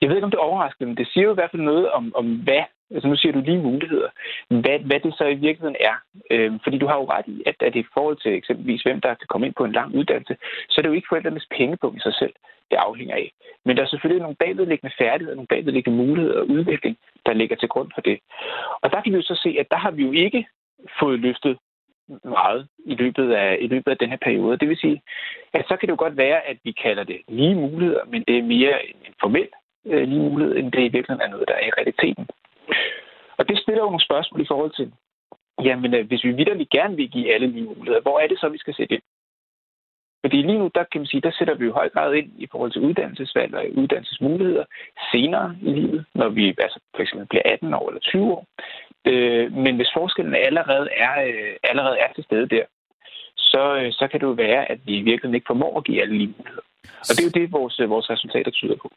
Jeg 0.00 0.08
ved 0.08 0.16
ikke, 0.16 0.24
om 0.24 0.30
det 0.30 0.38
er 0.38 0.50
overraskende, 0.50 0.88
men 0.88 0.96
det 0.96 1.08
siger 1.12 1.24
jo 1.24 1.32
i 1.32 1.34
hvert 1.34 1.50
fald 1.50 1.62
noget 1.62 1.90
om, 1.90 2.12
om 2.14 2.26
hvad 2.46 2.64
Altså 2.94 3.08
nu 3.08 3.16
siger 3.16 3.32
du 3.32 3.40
lige 3.40 3.66
muligheder. 3.68 4.10
Hvad, 4.48 4.78
hvad 4.88 5.00
det 5.00 5.14
så 5.14 5.24
i 5.24 5.42
virkeligheden 5.46 5.76
er. 5.90 5.96
Øhm, 6.30 6.58
fordi 6.64 6.78
du 6.78 6.86
har 6.86 6.96
jo 6.96 7.10
ret 7.14 7.28
i, 7.34 7.42
at, 7.46 7.56
at 7.60 7.76
i 7.76 7.84
forhold 7.94 8.16
til 8.16 8.32
eksempelvis, 8.34 8.82
hvem 8.82 9.00
der 9.00 9.14
kan 9.14 9.26
komme 9.28 9.46
ind 9.46 9.54
på 9.54 9.64
en 9.64 9.72
lang 9.72 9.94
uddannelse, 9.94 10.36
så 10.68 10.74
er 10.76 10.82
det 10.82 10.88
jo 10.88 10.98
ikke 10.98 11.10
forældrenes 11.10 11.46
pengepunkt 11.56 11.96
i 11.98 12.00
sig 12.00 12.14
selv, 12.14 12.34
det 12.70 12.76
afhænger 12.76 13.16
af. 13.16 13.32
Men 13.64 13.76
der 13.76 13.82
er 13.82 13.86
selvfølgelig 13.86 14.22
nogle 14.22 14.42
bagvedliggende 14.44 14.94
færdigheder, 14.98 15.36
nogle 15.36 15.52
bagvedliggende 15.54 15.98
muligheder 16.02 16.40
og 16.40 16.48
udvikling, 16.48 16.96
der 17.26 17.32
ligger 17.32 17.56
til 17.56 17.68
grund 17.68 17.90
for 17.94 18.00
det. 18.00 18.18
Og 18.82 18.92
der 18.92 19.00
kan 19.00 19.12
vi 19.12 19.16
jo 19.16 19.22
så 19.22 19.40
se, 19.44 19.50
at 19.60 19.66
der 19.70 19.76
har 19.76 19.90
vi 19.90 20.02
jo 20.02 20.12
ikke 20.12 20.46
fået 21.00 21.20
løftet 21.20 21.58
meget 22.24 22.68
i 22.84 22.94
løbet 22.94 23.32
af, 23.32 23.58
i 23.60 23.66
løbet 23.66 23.90
af 23.90 23.98
den 23.98 24.10
her 24.10 24.16
periode. 24.16 24.58
Det 24.58 24.68
vil 24.68 24.76
sige, 24.76 25.02
at 25.52 25.64
så 25.68 25.76
kan 25.76 25.86
det 25.86 25.90
jo 25.96 26.04
godt 26.04 26.16
være, 26.16 26.46
at 26.46 26.56
vi 26.64 26.72
kalder 26.72 27.04
det 27.04 27.20
lige 27.28 27.54
muligheder, 27.54 28.04
men 28.04 28.24
det 28.28 28.38
er 28.38 28.42
mere 28.42 28.86
en 28.86 29.14
formel 29.20 29.48
øh, 29.86 30.08
lige 30.08 30.30
mulighed, 30.30 30.56
end 30.56 30.72
det 30.72 30.80
i 30.80 30.92
virkeligheden 30.96 31.20
er 31.20 31.30
noget, 31.30 31.48
der 31.48 31.54
er 31.54 31.66
i 31.66 31.76
realiteten. 31.78 32.26
Og 33.38 33.48
det 33.48 33.58
stiller 33.58 33.82
jo 33.82 33.90
nogle 33.90 34.08
spørgsmål 34.08 34.40
i 34.40 34.50
forhold 34.50 34.72
til, 34.76 34.92
jamen 35.64 35.94
øh, 35.94 36.06
hvis 36.06 36.24
vi 36.24 36.32
vidderligt 36.32 36.70
gerne 36.70 36.96
vil 36.96 37.10
give 37.10 37.34
alle 37.34 37.46
lige 37.46 37.64
muligheder, 37.64 38.00
hvor 38.00 38.18
er 38.18 38.26
det 38.26 38.38
så, 38.38 38.48
vi 38.48 38.58
skal 38.58 38.74
sætte 38.74 38.94
ind? 38.94 39.02
Fordi 40.24 40.36
lige 40.36 40.58
nu, 40.58 40.70
der 40.74 40.84
kan 40.92 41.00
man 41.00 41.06
sige, 41.06 41.20
der 41.20 41.30
sætter 41.38 41.54
vi 41.54 41.64
jo 41.64 41.72
høj 41.72 41.88
grad 41.88 42.14
ind 42.14 42.30
i 42.38 42.46
forhold 42.50 42.72
til 42.72 42.82
uddannelsesvalg 42.82 43.54
og 43.54 43.64
uddannelsesmuligheder 43.74 44.64
senere 45.12 45.56
i 45.62 45.70
livet, 45.70 46.04
når 46.14 46.28
vi 46.28 46.48
altså 46.48 46.80
for 46.94 47.02
eksempel 47.02 47.26
bliver 47.26 47.42
18 47.44 47.74
år 47.74 47.88
eller 47.88 48.00
20 48.00 48.32
år. 48.32 48.46
Øh, 49.10 49.52
men 49.52 49.76
hvis 49.76 49.90
forskellen 49.96 50.34
allerede 50.34 50.88
er, 51.06 51.14
øh, 51.28 51.52
allerede 51.70 51.96
er 51.98 52.12
til 52.12 52.24
stede 52.24 52.48
der, 52.48 52.64
så, 53.36 53.76
øh, 53.80 53.92
så 53.92 54.08
kan 54.10 54.20
det 54.20 54.26
jo 54.26 54.36
være, 54.46 54.70
at 54.72 54.78
vi 54.86 54.92
i 54.96 55.02
virkeligheden 55.02 55.34
ikke 55.34 55.50
formår 55.52 55.78
at 55.78 55.84
give 55.84 56.02
alle 56.02 56.18
lige 56.18 56.34
muligheder. 56.38 56.66
Og 57.08 57.12
det 57.14 57.20
er 57.20 57.30
jo 57.30 57.40
det, 57.40 57.52
vores, 57.52 57.80
øh, 57.80 57.90
vores 57.90 58.10
resultater 58.10 58.50
tyder 58.50 58.76
på. 58.82 58.88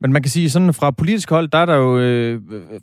Men 0.00 0.12
man 0.12 0.22
kan 0.22 0.30
sige, 0.30 0.50
sådan 0.50 0.74
fra 0.74 0.90
politisk 0.90 1.30
hold, 1.30 1.48
der 1.48 1.58
er 1.58 1.66
der 1.66 1.76
jo 1.76 1.98
øh, 1.98 2.40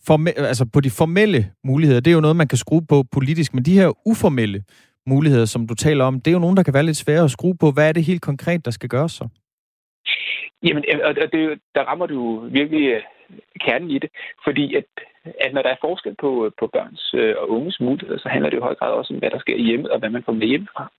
forme, 0.07 0.29
altså 0.38 0.65
på 0.73 0.79
de 0.79 0.89
formelle 0.89 1.41
muligheder, 1.63 2.01
det 2.01 2.11
er 2.11 2.15
jo 2.15 2.21
noget, 2.21 2.36
man 2.36 2.47
kan 2.47 2.57
skrue 2.57 2.86
på 2.89 3.03
politisk, 3.11 3.53
men 3.53 3.63
de 3.65 3.79
her 3.79 3.89
uformelle 4.05 4.63
muligheder, 5.07 5.45
som 5.45 5.67
du 5.67 5.75
taler 5.75 6.05
om, 6.05 6.19
det 6.21 6.27
er 6.27 6.38
jo 6.38 6.39
nogen, 6.45 6.57
der 6.57 6.63
kan 6.63 6.73
være 6.73 6.84
lidt 6.84 6.97
svære 6.97 7.23
at 7.23 7.32
skrue 7.32 7.57
på. 7.57 7.71
Hvad 7.71 7.89
er 7.89 7.93
det 7.93 8.03
helt 8.03 8.21
konkret, 8.21 8.65
der 8.65 8.71
skal 8.71 8.89
gøres 8.89 9.11
så? 9.11 9.27
Jamen, 10.63 10.84
og 11.03 11.15
det, 11.15 11.59
der 11.75 11.82
rammer 11.82 12.05
du 12.05 12.49
virkelig 12.49 12.84
øh, 12.88 13.01
kernen 13.59 13.89
i 13.91 13.99
det, 13.99 14.09
fordi 14.43 14.75
at, 14.75 14.86
at 15.26 15.53
når 15.53 15.61
der 15.61 15.69
er 15.69 15.84
forskel 15.86 16.15
på, 16.19 16.45
øh, 16.45 16.51
på 16.59 16.67
børns 16.67 17.13
øh, 17.13 17.36
og 17.38 17.49
unges 17.49 17.80
muligheder, 17.80 18.19
så 18.19 18.30
handler 18.30 18.49
det 18.49 18.57
jo 18.57 18.61
i 18.61 18.69
høj 18.69 18.76
grad 18.76 18.91
også 18.91 19.13
om, 19.13 19.19
hvad 19.19 19.30
der 19.30 19.39
sker 19.39 19.57
hjemme, 19.57 19.91
og 19.91 19.99
hvad 19.99 20.09
man 20.09 20.24
får 20.24 20.32
med 20.32 20.47
hjemmefra. 20.47 20.91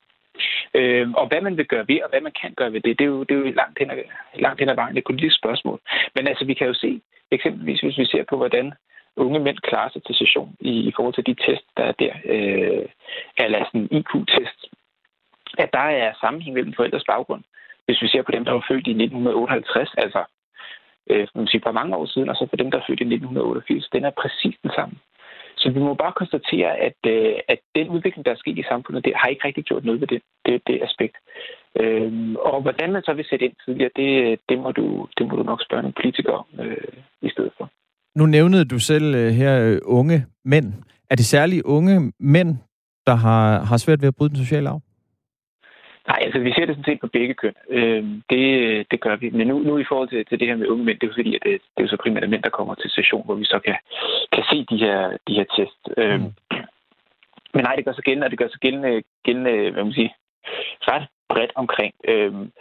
Øh, 0.74 1.10
og 1.10 1.26
hvad 1.28 1.40
man 1.40 1.56
vil 1.56 1.66
gøre 1.66 1.88
ved, 1.88 2.02
og 2.02 2.10
hvad 2.10 2.20
man 2.20 2.32
kan 2.42 2.54
gøre 2.54 2.72
ved 2.72 2.80
det, 2.80 2.98
det 2.98 3.04
er 3.04 3.08
jo, 3.08 3.22
det 3.22 3.34
er 3.34 3.38
jo 3.38 3.50
langt, 3.50 3.78
hen 3.78 3.90
ad, 3.90 3.98
langt 4.34 4.60
hen 4.60 4.68
ad 4.68 4.74
vejen 4.74 4.96
et 4.96 5.04
politisk 5.04 5.36
spørgsmål. 5.36 5.80
Men 6.14 6.28
altså, 6.28 6.44
vi 6.44 6.54
kan 6.54 6.66
jo 6.66 6.74
se, 6.74 7.00
eksempelvis 7.30 7.80
hvis 7.80 7.98
vi 7.98 8.06
ser 8.06 8.24
på, 8.30 8.36
hvordan 8.36 8.72
unge 9.16 9.40
mænd 9.40 9.58
klarer 9.58 9.90
sig 9.90 10.02
til 10.04 10.14
session 10.14 10.56
i, 10.60 10.72
i 10.88 10.92
forhold 10.96 11.14
til 11.14 11.26
de 11.26 11.34
test, 11.34 11.64
der 11.76 11.84
er 11.84 11.92
der, 11.92 12.12
øh, 12.24 12.86
eller 13.38 13.64
sådan 13.64 13.88
en 13.90 13.98
IQ-test, 13.98 14.60
at 15.58 15.70
der 15.72 15.86
er 16.02 16.12
sammenhæng 16.20 16.54
mellem 16.54 16.74
forældres 16.74 17.04
baggrund. 17.06 17.42
Hvis 17.86 18.02
vi 18.02 18.08
ser 18.08 18.22
på 18.22 18.32
dem, 18.32 18.44
der 18.44 18.52
var 18.52 18.64
født 18.68 18.86
i 18.86 18.90
1958, 18.90 19.94
altså 19.96 20.24
øh, 21.10 21.26
man 21.34 21.46
sige, 21.46 21.62
for 21.64 21.72
mange 21.72 21.96
år 21.96 22.06
siden, 22.06 22.28
og 22.28 22.36
så 22.36 22.46
for 22.50 22.56
dem, 22.56 22.70
der 22.70 22.78
er 22.78 22.86
født 22.88 23.00
i 23.00 23.08
1988, 23.14 23.88
den 23.92 24.04
er 24.04 24.10
præcis 24.22 24.56
den 24.62 24.70
samme. 24.76 24.94
Så 25.56 25.70
vi 25.70 25.80
må 25.80 25.94
bare 25.94 26.18
konstatere, 26.22 26.70
at, 26.88 27.00
øh, 27.06 27.34
at 27.48 27.60
den 27.74 27.88
udvikling, 27.88 28.24
der 28.26 28.32
er 28.32 28.42
sket 28.42 28.58
i 28.58 28.70
samfundet, 28.70 29.04
det 29.04 29.12
har 29.16 29.28
ikke 29.28 29.46
rigtig 29.46 29.64
gjort 29.64 29.84
noget 29.84 30.00
ved 30.00 30.08
det, 30.08 30.22
det, 30.46 30.62
det 30.66 30.82
aspekt. 30.82 31.16
Øhm, 31.80 32.36
og 32.36 32.62
hvordan 32.62 32.92
man 32.92 33.02
så 33.02 33.12
vil 33.12 33.26
sætte 33.30 33.44
ind 33.44 33.54
tidligere, 33.64 33.90
det, 33.96 34.40
det, 34.48 34.58
må, 34.58 34.70
du, 34.72 35.06
det 35.18 35.28
må 35.28 35.36
du 35.36 35.42
nok 35.42 35.62
spørge 35.62 35.82
nogle 35.82 35.98
politikere 36.00 36.36
om 36.42 36.46
øh, 36.60 36.92
i 37.22 37.30
stedet 37.30 37.52
for. 37.58 37.70
Nu 38.18 38.26
nævnede 38.26 38.64
du 38.64 38.78
selv 38.78 39.14
øh, 39.14 39.30
her 39.30 39.54
øh, 39.66 39.78
unge 39.84 40.26
mænd. 40.44 40.72
Er 41.10 41.16
det 41.16 41.24
særligt 41.24 41.62
unge 41.64 42.12
mænd, 42.20 42.56
der 43.06 43.14
har, 43.14 43.64
har 43.64 43.76
svært 43.76 44.00
ved 44.02 44.08
at 44.08 44.16
bryde 44.16 44.30
den 44.30 44.44
sociale 44.44 44.68
arv? 44.68 44.80
Nej, 46.08 46.18
altså 46.22 46.38
vi 46.38 46.52
ser 46.52 46.66
det 46.66 46.74
sådan 46.74 46.84
set 46.84 47.00
på 47.00 47.06
begge 47.06 47.34
køn. 47.34 47.54
Øh, 47.68 48.04
det, 48.30 48.44
det 48.90 49.00
gør 49.00 49.16
vi. 49.16 49.30
Men 49.30 49.46
nu, 49.46 49.58
nu 49.58 49.78
i 49.78 49.84
forhold 49.88 50.08
til, 50.08 50.24
til 50.26 50.40
det 50.40 50.48
her 50.48 50.56
med 50.56 50.68
unge 50.68 50.84
mænd, 50.84 50.98
det 50.98 51.06
er 51.06 51.10
jo 51.10 51.18
fordi, 51.18 51.34
at 51.36 51.42
det, 51.42 51.52
det 51.52 51.78
er 51.80 51.86
jo 51.86 51.88
så 51.88 51.96
primært 52.02 52.30
mænd, 52.30 52.42
der 52.42 52.50
kommer 52.58 52.74
til 52.74 52.90
session, 52.90 53.24
hvor 53.24 53.34
vi 53.34 53.44
så 53.44 53.58
kan, 53.64 53.76
kan 54.32 54.44
se 54.50 54.66
de 54.70 54.76
her, 54.84 55.16
de 55.28 55.34
her 55.34 55.44
test. 55.56 55.82
Øh, 55.96 56.20
mm. 56.20 56.32
Men 57.54 57.64
nej, 57.64 57.74
det 57.76 57.84
gør 57.84 57.92
sig 57.92 58.04
gældende, 58.04 58.24
og 58.24 58.30
det 58.30 58.38
gør 58.38 58.48
sig 58.48 58.60
gældende, 58.60 59.02
gældende 59.24 59.70
hvad 59.70 59.84
man 59.84 59.92
sige, 59.92 60.14
ret 60.90 61.06
bredt 61.28 61.52
omkring. 61.54 61.94
Øhm, 62.08 62.52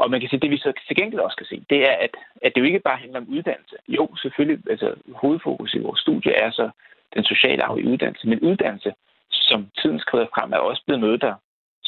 og 0.00 0.10
man 0.10 0.20
kan 0.20 0.28
sige, 0.28 0.40
det 0.40 0.50
vi 0.50 0.58
så 0.58 0.72
til 0.86 0.96
gengæld 0.96 1.20
også 1.20 1.36
kan 1.36 1.46
se, 1.46 1.64
det 1.70 1.80
er, 1.90 1.96
at, 2.06 2.14
at 2.42 2.52
det 2.54 2.60
jo 2.60 2.66
ikke 2.66 2.86
bare 2.88 3.02
handler 3.04 3.20
om 3.20 3.28
uddannelse. 3.28 3.76
Jo, 3.88 4.04
selvfølgelig, 4.22 4.58
altså 4.70 4.94
hovedfokus 5.14 5.74
i 5.74 5.78
vores 5.78 6.00
studie 6.00 6.32
er 6.32 6.50
så 6.50 6.70
den 7.14 7.24
sociale 7.24 7.64
arv 7.64 7.78
i 7.78 7.88
uddannelse, 7.92 8.28
men 8.28 8.40
uddannelse, 8.40 8.92
som 9.30 9.68
tiden 9.82 9.98
skrider 9.98 10.26
frem, 10.34 10.52
er 10.52 10.56
også 10.56 10.82
blevet 10.86 11.00
noget, 11.00 11.20
der 11.20 11.34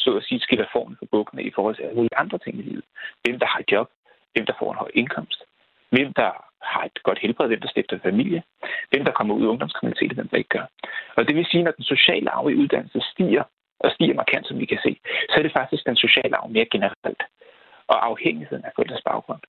så 0.03 0.11
at 0.17 0.23
sige, 0.27 0.39
skiller 0.39 0.67
formen 0.73 0.95
for 0.99 1.07
bukkene 1.11 1.43
i 1.43 1.51
forhold 1.55 1.75
til 1.75 1.83
alle 1.83 1.95
mulige 1.95 2.21
andre 2.23 2.37
ting 2.37 2.55
i 2.59 2.67
livet. 2.69 2.85
Hvem 3.23 3.39
der 3.39 3.47
har 3.51 3.59
et 3.59 3.71
job, 3.71 3.87
hvem 4.33 4.45
der 4.45 4.55
får 4.59 4.71
en 4.71 4.81
høj 4.83 4.91
indkomst, 4.93 5.39
hvem 5.89 6.13
der 6.13 6.31
har 6.71 6.83
et 6.83 7.03
godt 7.03 7.19
helbred, 7.23 7.47
hvem 7.47 7.61
der 7.61 7.67
stifter 7.73 7.99
familie, 8.09 8.43
hvem 8.89 9.03
der 9.05 9.11
kommer 9.11 9.33
ud 9.35 9.43
af 9.45 9.51
ungdomskriminalitet, 9.53 10.11
hvem 10.17 10.27
der 10.27 10.37
ikke 10.37 10.55
gør. 10.57 10.65
Og 11.17 11.27
det 11.27 11.35
vil 11.35 11.47
sige, 11.51 11.63
når 11.63 11.71
den 11.71 11.85
sociale 11.93 12.29
arv 12.29 12.49
i 12.49 12.55
uddannelse 12.55 12.99
stiger, 13.11 13.43
og 13.83 13.91
stiger 13.95 14.13
markant, 14.13 14.47
som 14.47 14.59
vi 14.59 14.65
kan 14.65 14.79
se, 14.85 14.91
så 15.29 15.35
er 15.39 15.43
det 15.43 15.57
faktisk 15.59 15.83
den 15.85 15.95
sociale 15.95 16.35
arv 16.37 16.49
mere 16.49 16.65
generelt. 16.71 17.23
Og 17.87 18.07
afhængigheden 18.09 18.65
af 18.65 18.71
forældres 18.75 19.01
baggrund, 19.05 19.41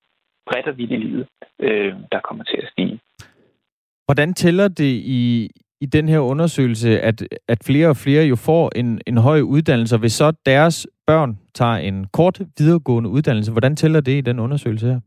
bredt 0.46 0.66
og 0.66 0.78
vidt 0.78 0.90
i 0.90 0.96
livet, 0.96 1.26
øh, 1.58 1.94
der 2.12 2.20
kommer 2.20 2.44
til 2.44 2.58
at 2.62 2.68
stige. 2.72 3.00
Hvordan 4.06 4.34
tæller 4.34 4.68
det 4.68 4.94
i, 5.20 5.50
i 5.84 5.86
den 5.86 6.08
her 6.08 6.18
undersøgelse, 6.18 7.00
at, 7.00 7.18
at 7.48 7.58
flere 7.66 7.88
og 7.88 7.96
flere 7.96 8.24
jo 8.24 8.36
får 8.36 8.70
en, 8.76 9.00
en 9.06 9.18
høj 9.18 9.40
uddannelse, 9.40 9.94
og 9.94 10.00
hvis 10.00 10.12
så 10.12 10.32
deres 10.46 10.86
børn 11.06 11.38
tager 11.54 11.76
en 11.88 12.06
kort 12.18 12.40
videregående 12.58 13.10
uddannelse, 13.10 13.52
hvordan 13.52 13.76
tæller 13.76 14.00
det 14.00 14.12
i 14.12 14.20
den 14.20 14.38
undersøgelse 14.38 14.86
her? 14.86 15.00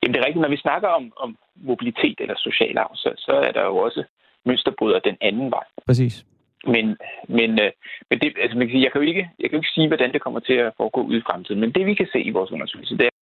Jamen 0.00 0.14
det 0.14 0.20
er 0.20 0.26
rigtigt, 0.26 0.42
når 0.42 0.54
vi 0.56 0.66
snakker 0.66 0.88
om, 0.88 1.12
om 1.16 1.36
mobilitet 1.56 2.18
eller 2.20 2.34
social 2.38 2.78
arv, 2.78 2.96
så, 2.96 3.10
så 3.16 3.32
er 3.32 3.52
der 3.52 3.62
jo 3.62 3.76
også 3.76 4.02
mønsterbryder 4.46 4.98
den 4.98 5.16
anden 5.20 5.50
vej. 5.50 5.64
Præcis. 5.86 6.24
Men, 6.66 6.96
men, 7.28 7.50
øh, 7.64 7.70
men 8.10 8.18
det, 8.20 8.28
altså 8.42 8.58
man 8.58 8.66
kan 8.66 8.74
sige, 8.74 8.84
jeg, 8.84 8.92
kan 8.92 9.02
jo 9.02 9.08
ikke, 9.08 9.30
jeg 9.40 9.50
kan 9.50 9.56
jo 9.56 9.62
ikke 9.62 9.76
sige, 9.76 9.88
hvordan 9.88 10.12
det 10.12 10.20
kommer 10.22 10.40
til 10.40 10.52
at 10.52 10.72
foregå 10.76 11.00
ud 11.02 11.16
i 11.16 11.26
fremtiden, 11.28 11.60
men 11.60 11.72
det 11.72 11.86
vi 11.86 11.94
kan 11.94 12.08
se 12.12 12.20
i 12.20 12.30
vores 12.30 12.50
undersøgelse, 12.50 12.96
det 12.98 13.06
er, 13.06 13.14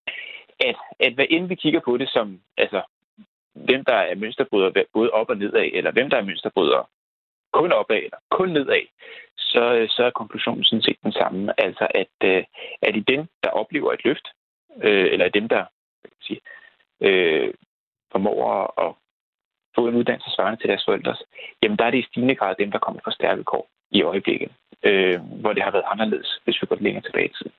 at, 0.69 0.77
at 1.01 1.13
hvad 1.15 1.27
end 1.31 1.47
vi 1.47 1.55
kigger 1.55 1.81
på 1.85 1.97
det 1.97 2.09
som 2.09 2.41
altså, 2.59 2.81
hvem 3.65 3.85
der 3.85 3.95
er 3.95 4.15
mønsterbryder 4.15 4.85
både 4.93 5.11
op 5.11 5.29
og 5.29 5.37
nedad, 5.37 5.71
eller 5.73 5.91
hvem 5.91 6.11
der 6.11 6.17
er 6.17 6.25
mønsterbryder 6.25 6.91
kun 7.53 7.73
opad 7.73 7.97
eller 7.97 8.19
kun 8.31 8.49
nedad, 8.49 8.85
så, 9.39 9.75
øh, 9.75 9.89
så 9.89 10.03
er 10.05 10.19
konklusionen 10.21 10.65
sådan 10.65 10.83
set 10.83 10.99
den 11.03 11.13
samme. 11.13 11.61
Altså, 11.61 11.87
at, 12.03 12.17
øh, 12.31 12.45
at 12.83 12.97
i 12.97 13.01
dem, 13.13 13.23
der 13.43 13.51
oplever 13.61 13.93
et 13.93 14.05
løft, 14.05 14.27
øh, 14.83 15.07
eller 15.13 15.29
dem, 15.29 15.49
der 15.49 15.63
kan 16.05 16.11
sige, 16.27 16.41
øh, 17.07 17.55
formår 18.13 18.41
at 18.85 18.95
få 19.75 19.89
en 19.89 19.95
uddannelse 19.95 20.31
svarende 20.31 20.61
til 20.61 20.69
deres 20.69 20.85
forældres, 20.87 21.23
jamen 21.63 21.79
der 21.79 21.85
er 21.85 21.91
det 21.91 21.99
i 21.99 22.09
stigende 22.09 22.35
grad 22.35 22.55
dem, 22.59 22.71
der 22.71 22.79
kommer 22.79 23.01
fra 23.05 23.17
stærke 23.19 23.45
kår 23.45 23.69
i 23.91 24.03
øjeblikket, 24.03 24.51
øh, 24.89 25.21
hvor 25.41 25.53
det 25.53 25.63
har 25.63 25.71
været 25.71 25.91
anderledes, 25.93 26.41
hvis 26.45 26.63
vi 26.63 26.67
går 26.67 26.77
længere 26.81 27.05
tilbage 27.05 27.27
i 27.27 27.35
tiden. 27.39 27.53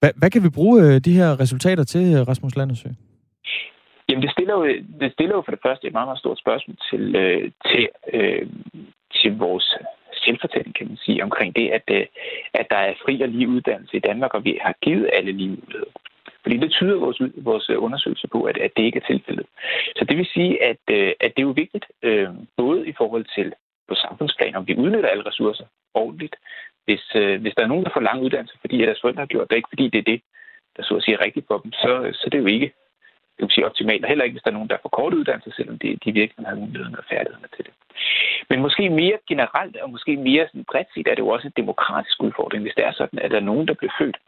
Hvad, 0.00 0.12
hvad 0.16 0.30
kan 0.30 0.42
vi 0.42 0.50
bruge 0.58 0.82
øh, 0.82 1.00
de 1.06 1.12
her 1.12 1.40
resultater 1.40 1.84
til, 1.84 2.24
Rasmus 2.24 2.56
Landersø? 2.56 2.88
Jamen, 4.08 4.22
det 4.22 4.32
stiller, 4.32 4.54
jo, 4.54 4.64
det 5.00 5.12
stiller 5.12 5.34
jo 5.36 5.42
for 5.42 5.52
det 5.52 5.64
første 5.66 5.86
et 5.86 5.92
meget, 5.92 6.08
meget 6.08 6.18
stort 6.18 6.38
spørgsmål 6.38 6.76
til, 6.90 7.16
øh, 7.16 7.50
til, 7.68 7.88
øh, 8.12 8.46
til 9.14 9.38
vores 9.38 9.76
selvfortælling, 10.12 10.74
kan 10.74 10.88
man 10.88 10.96
sige, 10.96 11.22
omkring 11.22 11.56
det, 11.56 11.68
at, 11.70 11.82
øh, 11.90 12.06
at 12.54 12.66
der 12.70 12.76
er 12.76 12.94
fri 13.04 13.20
og 13.20 13.28
lige 13.28 13.48
uddannelse 13.48 13.96
i 13.96 14.06
Danmark, 14.08 14.34
og 14.34 14.44
vi 14.44 14.58
har 14.62 14.74
givet 14.82 15.10
alle 15.12 15.32
lige 15.32 15.48
muligheder. 15.48 15.92
Fordi 16.42 16.56
det 16.56 16.70
tyder 16.70 16.96
vores, 16.96 17.20
vores 17.36 17.70
undersøgelse 17.70 18.28
på, 18.28 18.42
at, 18.42 18.58
at 18.58 18.70
det 18.76 18.82
ikke 18.82 19.00
er 19.02 19.06
tilfældet. 19.12 19.46
Så 19.96 20.04
det 20.04 20.16
vil 20.16 20.26
sige, 20.34 20.62
at, 20.62 20.82
øh, 20.90 21.12
at 21.20 21.30
det 21.36 21.42
er 21.42 21.48
jo 21.50 21.60
vigtigt, 21.62 21.86
øh, 22.02 22.28
både 22.56 22.88
i 22.88 22.92
forhold 22.96 23.24
til 23.36 23.52
på 23.88 23.94
samfundsplan, 23.94 24.54
om 24.54 24.66
vi 24.68 24.76
udnytter 24.76 25.08
alle 25.08 25.26
ressourcer 25.26 25.64
ordentligt. 25.94 26.36
Hvis, 26.84 27.04
øh, 27.14 27.40
hvis 27.40 27.54
der 27.56 27.62
er 27.62 27.66
nogen, 27.66 27.84
der 27.84 27.90
får 27.94 28.00
lang 28.00 28.22
uddannelse, 28.22 28.56
fordi 28.60 28.82
at 28.82 28.86
deres 28.86 29.00
forældre 29.00 29.20
har 29.20 29.26
gjort 29.26 29.50
det, 29.50 29.56
ikke 29.56 29.72
fordi 29.74 29.88
det 29.88 29.98
er 29.98 30.10
det, 30.12 30.20
der 30.76 30.82
så 30.82 30.94
at 30.96 31.02
sige 31.02 31.14
er 31.14 31.24
rigtigt 31.24 31.46
for 31.46 31.58
dem, 31.58 31.72
så, 31.72 32.10
så 32.12 32.24
det 32.30 32.34
er 32.34 32.42
jo 32.42 32.54
ikke 32.56 32.72
det 33.36 33.42
vil 33.44 33.54
sige 33.54 33.66
optimalt, 33.70 34.04
og 34.04 34.08
heller 34.08 34.24
ikke, 34.24 34.34
hvis 34.34 34.42
der 34.42 34.50
er 34.50 34.58
nogen, 34.58 34.72
der 34.72 34.82
får 34.82 34.88
kort 34.98 35.14
uddannelse, 35.14 35.50
selvom 35.56 35.78
de, 35.78 35.88
de 36.04 36.12
virkelig 36.20 36.46
har 36.46 36.54
mulighederne 36.54 36.98
og 36.98 37.08
færdighederne 37.10 37.48
til 37.56 37.64
det. 37.66 37.74
Men 38.50 38.60
måske 38.66 38.90
mere 38.90 39.18
generelt, 39.28 39.76
og 39.76 39.90
måske 39.90 40.16
mere 40.16 40.46
sådan 40.46 40.70
bredt 40.70 40.88
set, 40.94 41.08
er 41.08 41.14
det 41.14 41.24
jo 41.24 41.28
også 41.28 41.46
en 41.46 41.60
demokratisk 41.62 42.22
udfordring, 42.22 42.62
hvis 42.62 42.76
det 42.76 42.84
er 42.84 42.92
sådan, 42.92 43.18
at 43.18 43.30
der 43.30 43.36
er 43.36 43.50
nogen, 43.50 43.68
der 43.68 43.74
bliver 43.74 43.94
født 44.00 44.18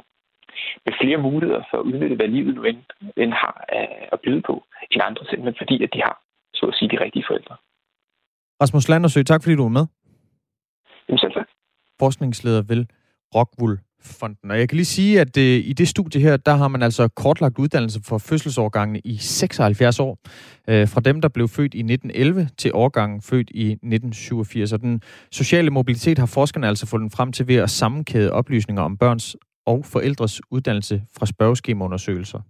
med 0.86 0.92
flere 1.00 1.18
muligheder 1.26 1.62
for 1.70 1.76
at 1.78 1.86
udnytte, 1.88 2.16
hvad 2.16 2.28
livet 2.28 2.54
nu 2.54 2.62
end, 2.64 2.78
end 3.16 3.32
har 3.32 3.64
at 4.12 4.20
byde 4.24 4.42
på, 4.42 4.64
end 4.90 5.02
andre, 5.02 5.24
simpelthen 5.24 5.60
fordi, 5.62 5.76
at 5.84 5.90
de 5.94 6.00
har, 6.06 6.16
så 6.54 6.66
at 6.66 6.74
sige, 6.74 6.88
de 6.88 7.04
rigtige 7.04 7.24
forældre. 7.28 7.56
Rasmus 8.62 8.88
Landersø, 8.88 9.22
tak 9.22 9.42
fordi 9.42 9.56
du 9.56 9.62
var 9.62 9.76
med. 9.78 9.86
Jamen 11.08 11.18
selv 11.18 11.32
tak. 11.32 11.48
Forskningsleder 11.98 12.62
ved 12.62 12.86
Rockwool 13.34 13.78
Fonden. 14.02 14.50
Og 14.50 14.58
jeg 14.58 14.68
kan 14.68 14.76
lige 14.76 14.86
sige, 14.86 15.20
at 15.20 15.36
øh, 15.36 15.44
i 15.44 15.72
det 15.72 15.88
studie 15.88 16.20
her, 16.20 16.36
der 16.36 16.54
har 16.54 16.68
man 16.68 16.82
altså 16.82 17.08
kortlagt 17.08 17.58
uddannelse 17.58 18.00
for 18.04 18.18
fødselsårgangene 18.18 19.00
i 19.04 19.16
76 19.16 20.00
år. 20.00 20.18
Øh, 20.68 20.88
fra 20.88 21.00
dem, 21.00 21.20
der 21.20 21.28
blev 21.28 21.48
født 21.48 21.74
i 21.74 21.78
1911 21.78 22.48
til 22.58 22.70
årgangen 22.74 23.22
født 23.22 23.50
i 23.50 23.70
1987. 23.70 24.72
Og 24.72 24.80
den 24.80 25.02
sociale 25.32 25.70
mobilitet 25.70 26.18
har 26.18 26.26
forskerne 26.26 26.68
altså 26.68 26.86
fundet 26.86 27.12
frem 27.12 27.32
til 27.32 27.48
ved 27.48 27.56
at 27.56 27.70
sammenkæde 27.70 28.32
oplysninger 28.32 28.82
om 28.82 28.96
børns 28.96 29.36
og 29.66 29.84
forældres 29.84 30.40
uddannelse 30.50 31.02
fra 31.18 31.26
spørgeskemaundersøgelser. 31.26 32.40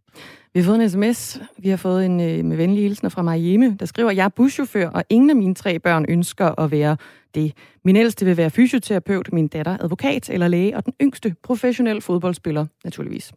Vi 0.54 0.60
har 0.60 0.64
fået 0.64 0.82
en 0.82 0.90
sms. 0.90 1.40
Vi 1.58 1.68
har 1.68 1.76
fået 1.76 2.06
en 2.06 2.20
øh, 2.20 2.44
med 2.44 2.56
venlige 2.56 2.82
hilsner 2.82 3.10
fra 3.10 3.22
Marieme, 3.22 3.76
der 3.80 3.86
skriver, 3.86 4.10
jeg 4.10 4.24
er 4.24 4.28
buschauffør, 4.28 4.88
og 4.88 5.04
ingen 5.08 5.30
af 5.30 5.36
mine 5.36 5.54
tre 5.54 5.78
børn 5.78 6.04
ønsker 6.08 6.60
at 6.60 6.70
være 6.70 6.96
det. 7.34 7.52
Min 7.84 7.96
ældste 7.96 8.24
vil 8.24 8.36
være 8.36 8.50
fysioterapeut, 8.50 9.32
min 9.32 9.48
datter 9.48 9.76
advokat 9.80 10.30
eller 10.30 10.48
læge, 10.48 10.76
og 10.76 10.84
den 10.84 10.94
yngste 11.02 11.34
professionel 11.42 12.00
fodboldspiller, 12.00 12.66
naturligvis. 12.84 13.32